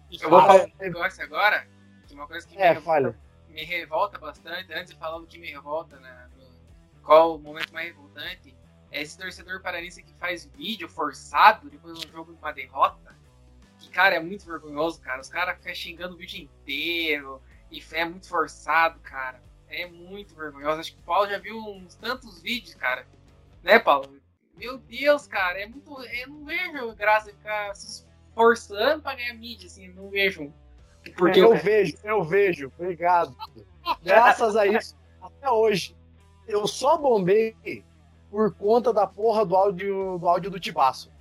[0.09, 1.67] E Eu vou fala- falar um negócio agora,
[2.07, 3.15] que uma coisa que me, É, revolta, falha.
[3.49, 6.29] me revolta bastante, antes de falar do que me revolta, né,
[7.03, 8.55] qual o momento mais revoltante,
[8.91, 13.15] é esse torcedor paranense que faz vídeo forçado depois de um jogo de uma derrota.
[13.79, 15.21] Que, cara, é muito vergonhoso, cara.
[15.21, 19.41] Os caras ficam xingando o vídeo inteiro, e é muito forçado, cara.
[19.69, 20.79] É muito vergonhoso.
[20.79, 23.05] Acho que o Paulo já viu uns tantos vídeos, cara.
[23.61, 24.17] Né, Paulo?
[24.55, 25.91] Meu Deus, cara, é muito.
[26.01, 30.51] Eu não vejo graça em ficar se esforçando pra ganhar mídia, assim, não vejo.
[31.15, 32.71] Porque eu vejo, eu vejo.
[32.77, 33.35] Obrigado.
[34.01, 35.95] Graças a isso, até hoje,
[36.47, 37.55] eu só bombei
[38.29, 41.11] por conta da porra do áudio do, áudio do Tibaço.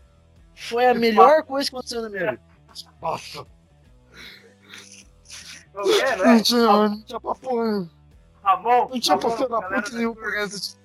[0.54, 2.42] Foi a melhor coisa que aconteceu na minha vida.
[3.00, 3.46] Nossa.
[5.74, 6.40] Não é, Não né?
[6.40, 7.88] tinha, não tinha pra porra.
[8.42, 8.88] Ramon.
[8.88, 10.76] Não tinha da galera puta nenhum por essa.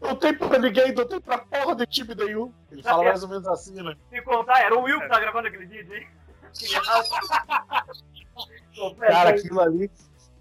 [0.00, 2.52] Não tem pra ninguém, não tem pra porra de time nenhum.
[2.70, 3.96] Ele fala mais ou menos assim, né?
[4.10, 6.06] Se contar, era o Will que tá gravando aquele vídeo, hein?
[9.00, 9.90] Cara, aquilo ali.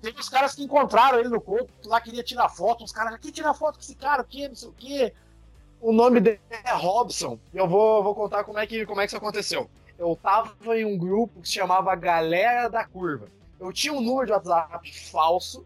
[0.02, 3.32] Teve os caras que encontraram ele no corpo, lá queria tirar foto, os caras, aqui
[3.32, 5.14] tirar foto com esse cara, o quê, não sei o quê.
[5.82, 7.40] O nome dele é Robson.
[7.54, 9.70] E eu vou, vou contar como é, que, como é que isso aconteceu.
[9.98, 13.28] Eu tava em um grupo que se chamava Galera da Curva.
[13.60, 15.66] Eu tinha um número de WhatsApp falso,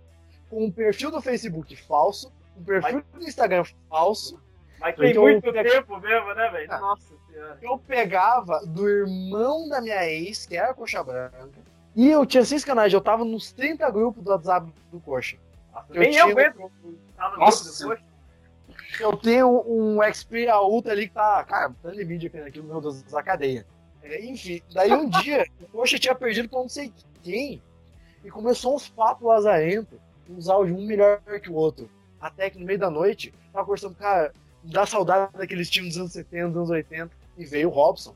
[0.50, 4.40] com um perfil do Facebook falso, um perfil do Instagram falso.
[4.80, 6.72] Mas tem Então, muito eu- tempo mesmo, né, velho?
[6.72, 6.80] Ah.
[6.80, 7.58] Nossa senhora.
[7.62, 11.50] Eu pegava do irmão da minha ex, que era Coxa Branca.
[11.96, 15.38] E eu tinha seis canais, eu tava nos 30 grupos do WhatsApp do Coxa.
[15.90, 16.72] Eu Nem tinha eu mesmo.
[17.18, 18.00] Tava no Nossa depois.
[19.00, 22.82] Eu tenho um Xperia Ultra ali que tá, cara, dando limite aqui, aqui no meu
[22.82, 23.66] Deus da cadeia.
[24.04, 26.92] É, enfim, daí um dia, o Coxa tinha perdido pra não sei
[27.24, 27.62] quem,
[28.24, 30.00] e começou uns papos lazarentos,
[30.30, 31.90] uns áudios um melhor que o outro.
[32.20, 36.14] Até que no meio da noite, tava conversando, cara, dá saudade daqueles times dos anos
[36.14, 38.16] 70, dos anos 80, e veio o Robson,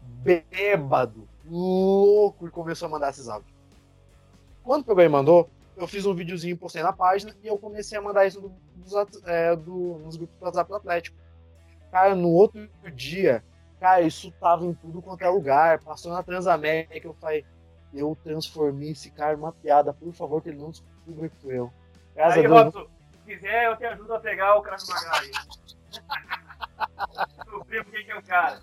[0.00, 3.52] bêbado, louco, e começou a mandar esses áudios.
[4.62, 8.02] Quando pegou e mandou, eu fiz um videozinho, postei na página, e eu comecei a
[8.02, 8.40] mandar isso
[8.76, 8.92] dos
[9.24, 11.16] é, do- nos grupos do WhatsApp do Atlético.
[11.90, 13.42] Cara, no outro dia,
[13.80, 17.44] cara, isso tava em tudo quanto é lugar, passou na Transamérica, eu falei,
[17.92, 21.72] eu transformei esse cara numa piada, por favor, que ele não descubra que fui eu.
[22.14, 25.30] Graças Aí, Deus, Robson, se quiser, eu te ajudo a pegar o Krav Maga aí.
[27.38, 28.60] Descobrir quem que é o cara.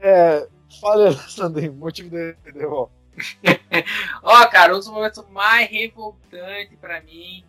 [0.00, 0.48] é,
[0.80, 2.92] fala, Sandrinho, motivo de derrota.
[4.22, 7.44] Ó, cara, um dos momentos mais revoltantes pra mim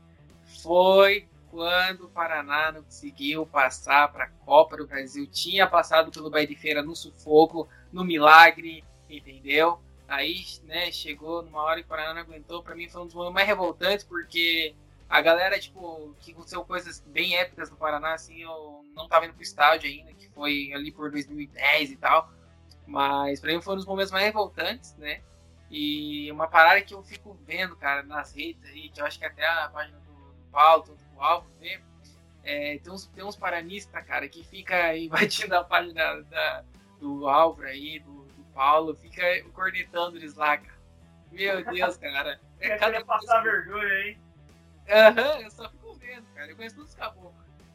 [0.64, 5.28] foi quando o Paraná não conseguiu passar pra Copa do Brasil.
[5.28, 9.80] Tinha passado pelo Bahia de Feira no sufoco, no milagre, entendeu?
[10.08, 12.64] Aí, né, chegou numa hora que o Paraná não aguentou.
[12.64, 14.74] Pra mim foi um dos momentos mais revoltantes, porque
[15.10, 19.34] a galera, tipo, que aconteceu coisas bem épicas no Paraná, assim, eu não tava indo
[19.34, 22.30] pro estádio ainda, que foi ali por 2010 e tal.
[22.88, 25.22] Mas pra mim foi um dos momentos mais revoltantes, né?
[25.69, 29.26] E uma parada que eu fico vendo, cara, nas redes aí, que eu acho que
[29.26, 31.81] até a página do, do Paulo, do Álvaro, vê,
[32.43, 36.64] é, tem, uns, tem uns paranistas, cara, que fica invadindo a página da,
[36.99, 39.22] do Álvaro aí, do, do Paulo, fica
[39.53, 40.77] cornetando eles lá, cara.
[41.30, 42.39] Meu Deus, cara.
[42.59, 44.18] É cada passar vergonha, hein?
[44.89, 46.49] Aham, uhum, eu só fico vendo, cara.
[46.49, 47.34] Eu conheço todos os caboclos.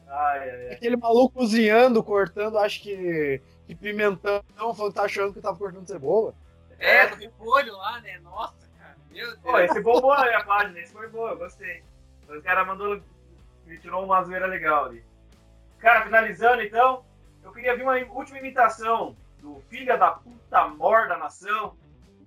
[0.09, 0.72] Ai, ai, ai.
[0.72, 3.40] Aquele maluco cozinhando, cortando, acho que,
[3.74, 6.35] pimentão, falando que tá achando que tava cortando cebola.
[6.78, 8.19] É, do repolho lá, né?
[8.20, 8.97] Nossa, cara.
[9.11, 9.39] Meu Deus.
[9.40, 11.82] Pô, esse bombou na minha página, esse foi bom, eu gostei.
[12.28, 13.01] O cara mandou.
[13.66, 15.05] Me tirou uma zoeira legal ali.
[15.78, 17.05] Cara, finalizando então,
[17.43, 21.77] eu queria ver uma última imitação do filho da puta morda da nação.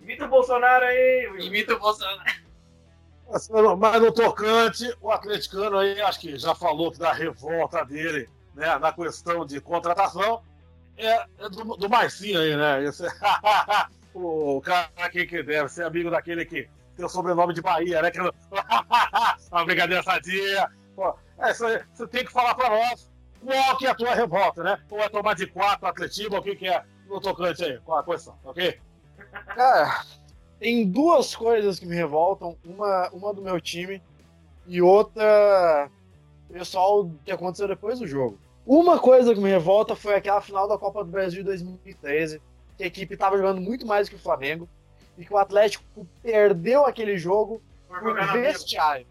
[0.01, 1.41] Imita o Bolsonaro aí, Will.
[1.41, 2.45] Imita o Bolsonaro.
[3.27, 8.77] Mas no tocante, o atleticano aí acho que já falou que da revolta dele né,
[8.77, 10.43] na questão de contratação
[10.97, 12.83] é, é do, do Marcinho aí, né?
[12.83, 13.03] Esse,
[14.13, 18.11] o cara aqui que deve ser amigo daquele que tem o sobrenome de Bahia, né?
[18.11, 18.19] Que...
[19.51, 20.69] Uma brincadeira sadia.
[20.95, 23.09] Pô, é, você tem que falar pra nós
[23.45, 24.79] qual que é a tua revolta, né?
[24.89, 27.79] Ou é tomar de quatro atletismo, o que, que é no tocante aí?
[27.85, 28.79] Qual a questão, ok?
[29.55, 30.03] Cara,
[30.59, 32.57] tem duas coisas que me revoltam.
[32.65, 34.01] Uma, uma do meu time
[34.65, 35.89] e outra
[36.51, 38.39] pessoal que aconteceu depois do jogo.
[38.65, 42.41] Uma coisa que me revolta foi aquela final da Copa do Brasil de 2013,
[42.77, 44.67] que a equipe estava jogando muito mais que o Flamengo
[45.17, 45.83] e que o Atlético
[46.23, 49.05] perdeu aquele jogo por, por vestiário.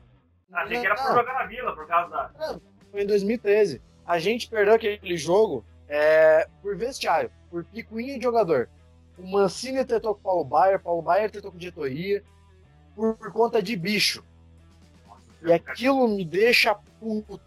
[0.53, 2.31] Achei que era por jogar na vila, por causa da.
[2.39, 2.61] Não,
[2.91, 3.81] foi em 2013.
[4.07, 8.69] A gente perdeu aquele jogo é, por vestiário, por picuinha de jogador.
[9.17, 12.23] O Mancini tentou com o Paulo Baier, Paulo Baier tentou com o Diretoria,
[12.95, 14.25] por, por conta de bicho.
[15.43, 17.41] E aquilo me deixa puto.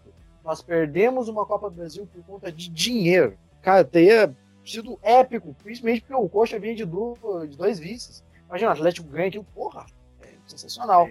[0.48, 3.38] Nós perdemos uma Copa do Brasil por conta de dinheiro.
[3.62, 4.34] Cara, teria
[4.66, 8.24] sido épico, principalmente porque o Coxa vinha de, do, de dois vices.
[8.48, 9.86] Imagina, o Atlético ganha aquilo, porra,
[10.22, 11.10] é sensacional.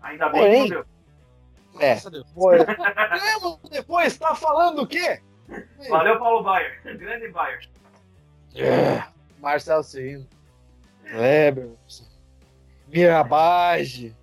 [0.00, 1.80] Ainda bem Porém, que não deu.
[1.80, 1.96] É,
[2.32, 2.58] foi.
[3.72, 5.20] depois, tá falando o quê?
[5.88, 6.80] Valeu, Paulo Baier.
[6.96, 7.68] Grande Baier.
[8.54, 9.02] É.
[9.40, 10.28] Marcelo Cirino,
[11.12, 11.70] Weber,
[12.86, 14.16] Mirabage.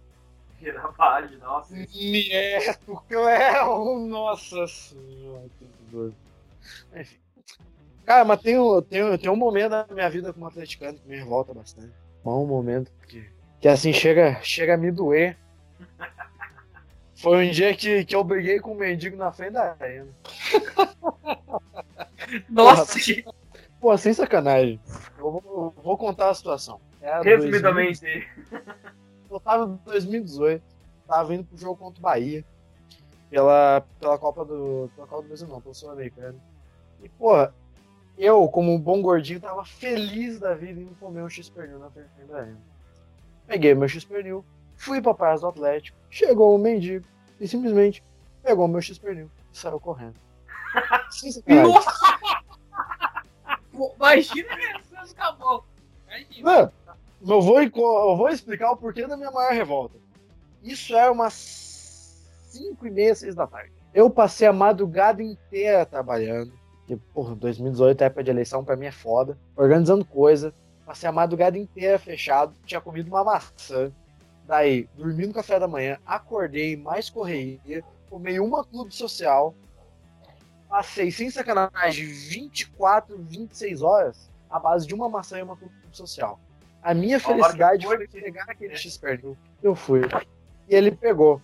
[0.62, 1.76] Mirabage, nossa.
[1.76, 5.46] Nieto, Cléo, nossa senhora,
[6.96, 7.18] Enfim.
[8.06, 8.56] Cara, mas tem,
[8.90, 11.92] tem, tem um momento da minha vida como atleticano que me revolta bastante.
[12.26, 13.30] Um momento que,
[13.60, 15.38] que assim chega, chega a me doer.
[17.16, 20.08] Foi um dia que, que eu briguei com um mendigo na frente da arena.
[22.50, 22.98] Nossa,
[23.80, 24.80] Pô, sem sacanagem.
[25.18, 26.80] Eu vou, eu vou contar a situação.
[27.02, 28.02] É Resumidamente.
[28.02, 30.64] 2000, eu tava em 2018,
[31.08, 32.44] tava indo pro jogo contra o Bahia.
[33.30, 34.90] Pela, pela Copa do.
[34.96, 36.40] Pela Copa do Brasil não, pelo Sul-Americano.
[37.04, 37.34] E, pô,
[38.18, 42.10] eu, como um bom gordinho, tava feliz da vida indo comer um X-Pernil na frente
[42.28, 42.62] da arena.
[43.46, 44.44] Peguei meu X-Pernil,
[44.76, 47.06] fui pra Praça do Atlético, chegou um mendigo
[47.40, 48.04] e simplesmente
[48.42, 50.16] pegou meu X-Pernil e saiu correndo.
[51.12, 51.82] Sacanagem.
[53.96, 55.66] Imagina a reação do caboclo.
[57.28, 59.98] Eu vou, eu vou explicar o porquê da minha maior revolta.
[60.64, 61.34] Isso é umas
[62.50, 63.74] 5 e meia, 6 da tarde.
[63.94, 66.54] Eu passei a madrugada inteira trabalhando.
[66.88, 69.38] E, porra, 2018, época de eleição, pra mim é foda.
[69.56, 70.54] Organizando coisa.
[70.86, 72.56] Passei a madrugada inteira fechado.
[72.66, 73.92] Tinha comido uma maçã.
[74.46, 75.98] Daí, dormi no café da manhã.
[76.06, 77.84] Acordei, mais correria.
[78.10, 79.54] Tomei uma clube social
[80.68, 86.40] passei, sem sacanagem, 24, 26 horas à base de uma maçã e uma cultura social.
[86.88, 88.98] A minha felicidade foi pegar aquele x
[89.62, 90.04] Eu fui.
[90.70, 91.42] E ele pegou.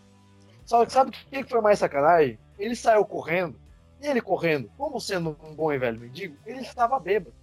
[0.63, 2.39] Só que sabe o que foi mais sacanagem?
[2.57, 3.59] Ele saiu correndo.
[3.99, 7.35] E ele correndo, como sendo um bom e velho mendigo, ele estava bêbado.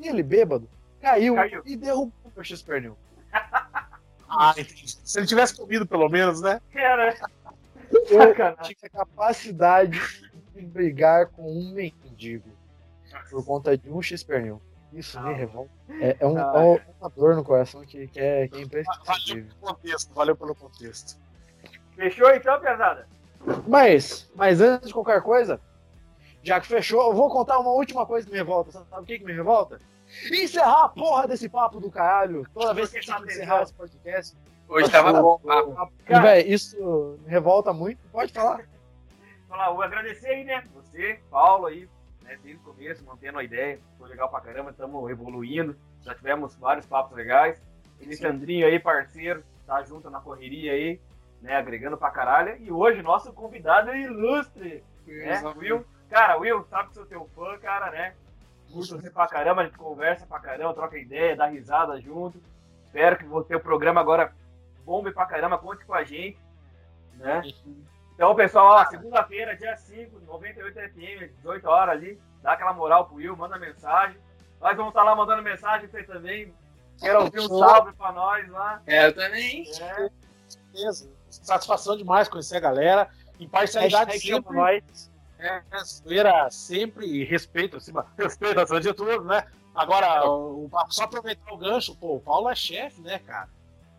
[0.00, 0.70] E ele bêbado
[1.02, 1.62] caiu, caiu.
[1.66, 2.64] e derrubou o x
[4.26, 4.54] ah,
[5.04, 6.62] Se ele tivesse comido, pelo menos, né?
[6.74, 7.14] Era.
[7.90, 10.00] Eu tinha capacidade
[10.62, 12.48] brigar com um mendigo
[13.28, 14.62] por conta de um X-Pernil.
[14.94, 15.70] Isso me revolta.
[16.00, 19.04] É, é, um, é, uma dor no coração que, que é, que é imprescindível.
[19.04, 21.20] Valeu pelo contexto, valeu pelo contexto.
[21.96, 23.08] Fechou então, pesada?
[23.66, 25.60] Mas, mas antes de qualquer coisa,
[26.42, 28.72] já que fechou, eu vou contar uma última coisa que me revolta.
[28.72, 29.78] Sabe o que, que me revolta?
[30.30, 32.46] Encerrar a porra desse papo do caralho.
[32.54, 34.36] Toda vez que a gente encerrar esse podcast.
[34.68, 35.92] Hoje tava bom papo.
[36.06, 37.98] Véi, isso me revolta muito.
[38.10, 38.64] Pode falar
[39.54, 40.64] falar, vou agradecer aí, né?
[40.74, 41.88] Você, Paulo aí,
[42.24, 43.78] né, desde o começo, mantendo a ideia.
[43.98, 45.76] Foi legal pra caramba, estamos evoluindo.
[46.02, 47.62] Já tivemos vários papos legais.
[48.02, 51.00] Alexandrinho aí, parceiro, tá junto na correria aí,
[51.40, 52.56] né, agregando pra caralho.
[52.60, 55.84] E hoje, nosso convidado é ilustre, né, Will.
[56.10, 58.14] Cara, Will, sabe que sou teu fã, cara, né?
[58.72, 62.40] Curto você pra caramba, a gente conversa pra caramba, troca ideia, dá risada junto.
[62.84, 64.32] Espero que o teu programa agora
[64.84, 66.38] bombe pra caramba, conte com a gente,
[67.14, 67.42] né?
[68.14, 73.36] Então, pessoal, segunda-feira, dia 5, 98 FM, 18 horas ali, dá aquela moral pro Will,
[73.36, 74.16] manda mensagem.
[74.60, 76.54] Nós vamos estar lá mandando mensagem pra você também.
[77.00, 78.80] Quero ouvir um salve pra nós lá.
[78.86, 79.62] É, eu também.
[79.68, 80.10] É.
[80.48, 81.10] Certeza.
[81.28, 83.08] Satisfação demais conhecer a galera.
[83.40, 84.56] Imparcialidade sempre.
[84.56, 85.10] Nós.
[85.38, 89.44] É, zoeira sempre e respeito acima, respeito acima de tudo, né?
[89.74, 93.48] Agora, o, só aproveitar o gancho, pô, o Paulo é chefe, né, cara?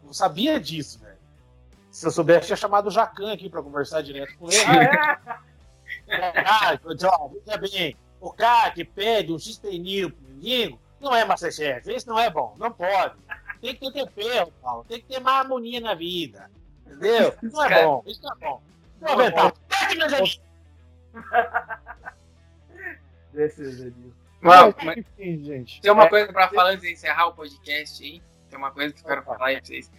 [0.03, 1.14] Eu sabia disso, velho.
[1.95, 4.65] Se eu soubesse, tinha chamado o Jacan aqui pra conversar direto com ele.
[4.65, 5.37] Ah,
[6.09, 6.43] é?
[6.45, 11.89] ah, veja bem, o cara que pede um x-pernil pro menino não é Masterchef.
[11.89, 13.15] Esse não é bom, não pode.
[13.61, 14.83] Tem que ter tempero, Paulo.
[14.89, 16.51] Tem que ter mais harmonia na vida.
[16.85, 17.33] Entendeu?
[17.41, 18.61] Não é bom, isso não é bom.
[18.99, 19.53] Vou aumentar.
[24.41, 25.79] Mano, mas, gente.
[25.79, 28.21] Tem uma é, coisa pra falar antes de encerrar o podcast aí.
[28.49, 29.89] Tem uma coisa que eu quero falar aí pra vocês.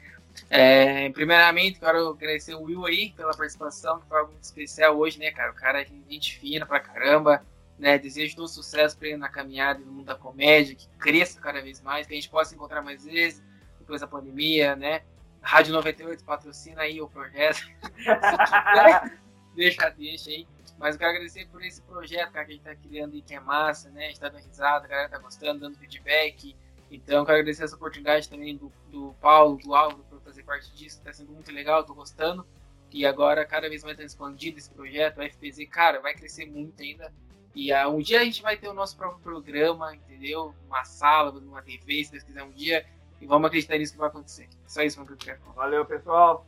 [0.48, 5.18] É, primeiramente, quero agradecer o Will aí pela participação, que foi algo muito especial hoje,
[5.18, 5.50] né, cara?
[5.50, 7.44] O cara é gente fina pra caramba,
[7.78, 7.98] né?
[7.98, 11.80] Desejo todo sucesso pra ele na caminhada no mundo da comédia, que cresça cada vez
[11.80, 13.42] mais, que a gente possa encontrar mais vezes
[13.78, 15.02] depois da pandemia, né?
[15.40, 17.68] Rádio 98 patrocina aí o projeto.
[19.54, 20.46] deixa, deixa aí.
[20.78, 23.34] Mas eu quero agradecer por esse projeto cara, que a gente tá criando aí, que
[23.34, 24.06] é massa, né?
[24.06, 26.54] A gente tá dando risada, a galera tá gostando, dando feedback.
[26.90, 30.04] Então, quero agradecer essa oportunidade também do, do Paulo, do Álvaro,
[30.46, 30.98] parte disso.
[30.98, 32.46] Está sendo muito legal, estou gostando.
[32.92, 35.18] E agora, cada vez mais está expandido esse projeto.
[35.18, 37.12] O FPZ, cara, vai crescer muito ainda.
[37.54, 40.54] E uh, um dia a gente vai ter o nosso próprio programa, entendeu?
[40.66, 42.86] Uma sala, uma TV, se Deus quiser, um dia.
[43.20, 44.48] E vamos acreditar nisso que vai acontecer.
[44.66, 45.54] Só isso que eu quero falar.
[45.54, 46.46] Valeu, pessoal.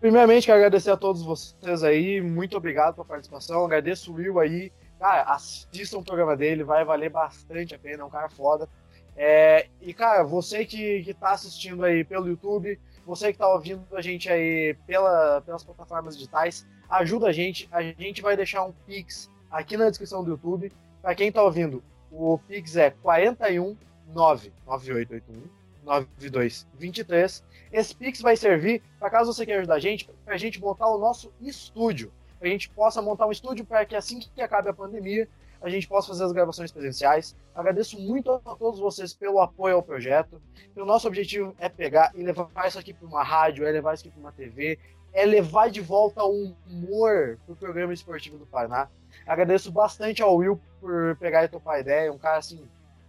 [0.00, 2.22] Primeiramente, quero agradecer a todos vocês aí.
[2.22, 3.64] Muito obrigado pela participação.
[3.64, 4.72] Agradeço o Will aí.
[4.98, 8.02] Cara, assistam o programa dele, vai valer bastante a pena.
[8.02, 8.66] É um cara foda.
[9.14, 12.80] É, e, cara, você que, que tá assistindo aí pelo YouTube,
[13.10, 17.68] você que tá ouvindo a gente aí pela, pelas plataformas digitais, ajuda a gente.
[17.72, 20.72] A gente vai deixar um Pix aqui na descrição do YouTube.
[21.02, 23.76] Para quem tá ouvindo, o Pix é 41
[24.14, 25.42] 99881
[25.84, 27.44] 9223.
[27.72, 30.86] Esse Pix vai servir para caso você queira ajudar a gente, para a gente montar
[30.86, 32.12] o nosso estúdio.
[32.38, 35.28] Para a gente possa montar um estúdio para que assim que acabe a pandemia,
[35.60, 37.36] a gente possa fazer as gravações presenciais.
[37.54, 40.40] Agradeço muito a todos vocês pelo apoio ao projeto.
[40.76, 44.04] O nosso objetivo é pegar e levar isso aqui para uma rádio, é levar isso
[44.06, 44.78] aqui para uma TV,
[45.12, 48.88] é levar de volta o humor para o programa esportivo do Paraná.
[49.26, 52.12] Agradeço bastante ao Will por pegar e topar a ideia.
[52.12, 52.66] Um cara assim,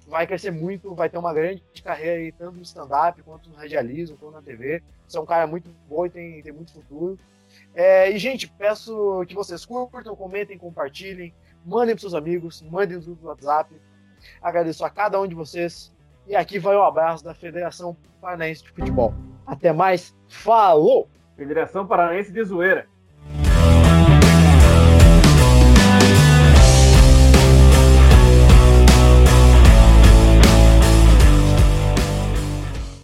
[0.07, 4.17] vai crescer muito, vai ter uma grande carreira aí, tanto no stand-up quanto no radialismo,
[4.17, 4.83] quanto na TV.
[5.07, 7.17] Você é um cara muito bom e tem, tem muito futuro.
[7.73, 11.33] É, e, gente, peço que vocês curtam, comentem, compartilhem
[11.65, 13.73] mandem para seus amigos, mandem no WhatsApp.
[14.41, 15.93] Agradeço a cada um de vocês.
[16.27, 19.13] E aqui vai o abraço da Federação Paranaense de Futebol.
[19.45, 21.09] Até mais, falou!
[21.35, 22.87] Federação Paranaense de Zoeira.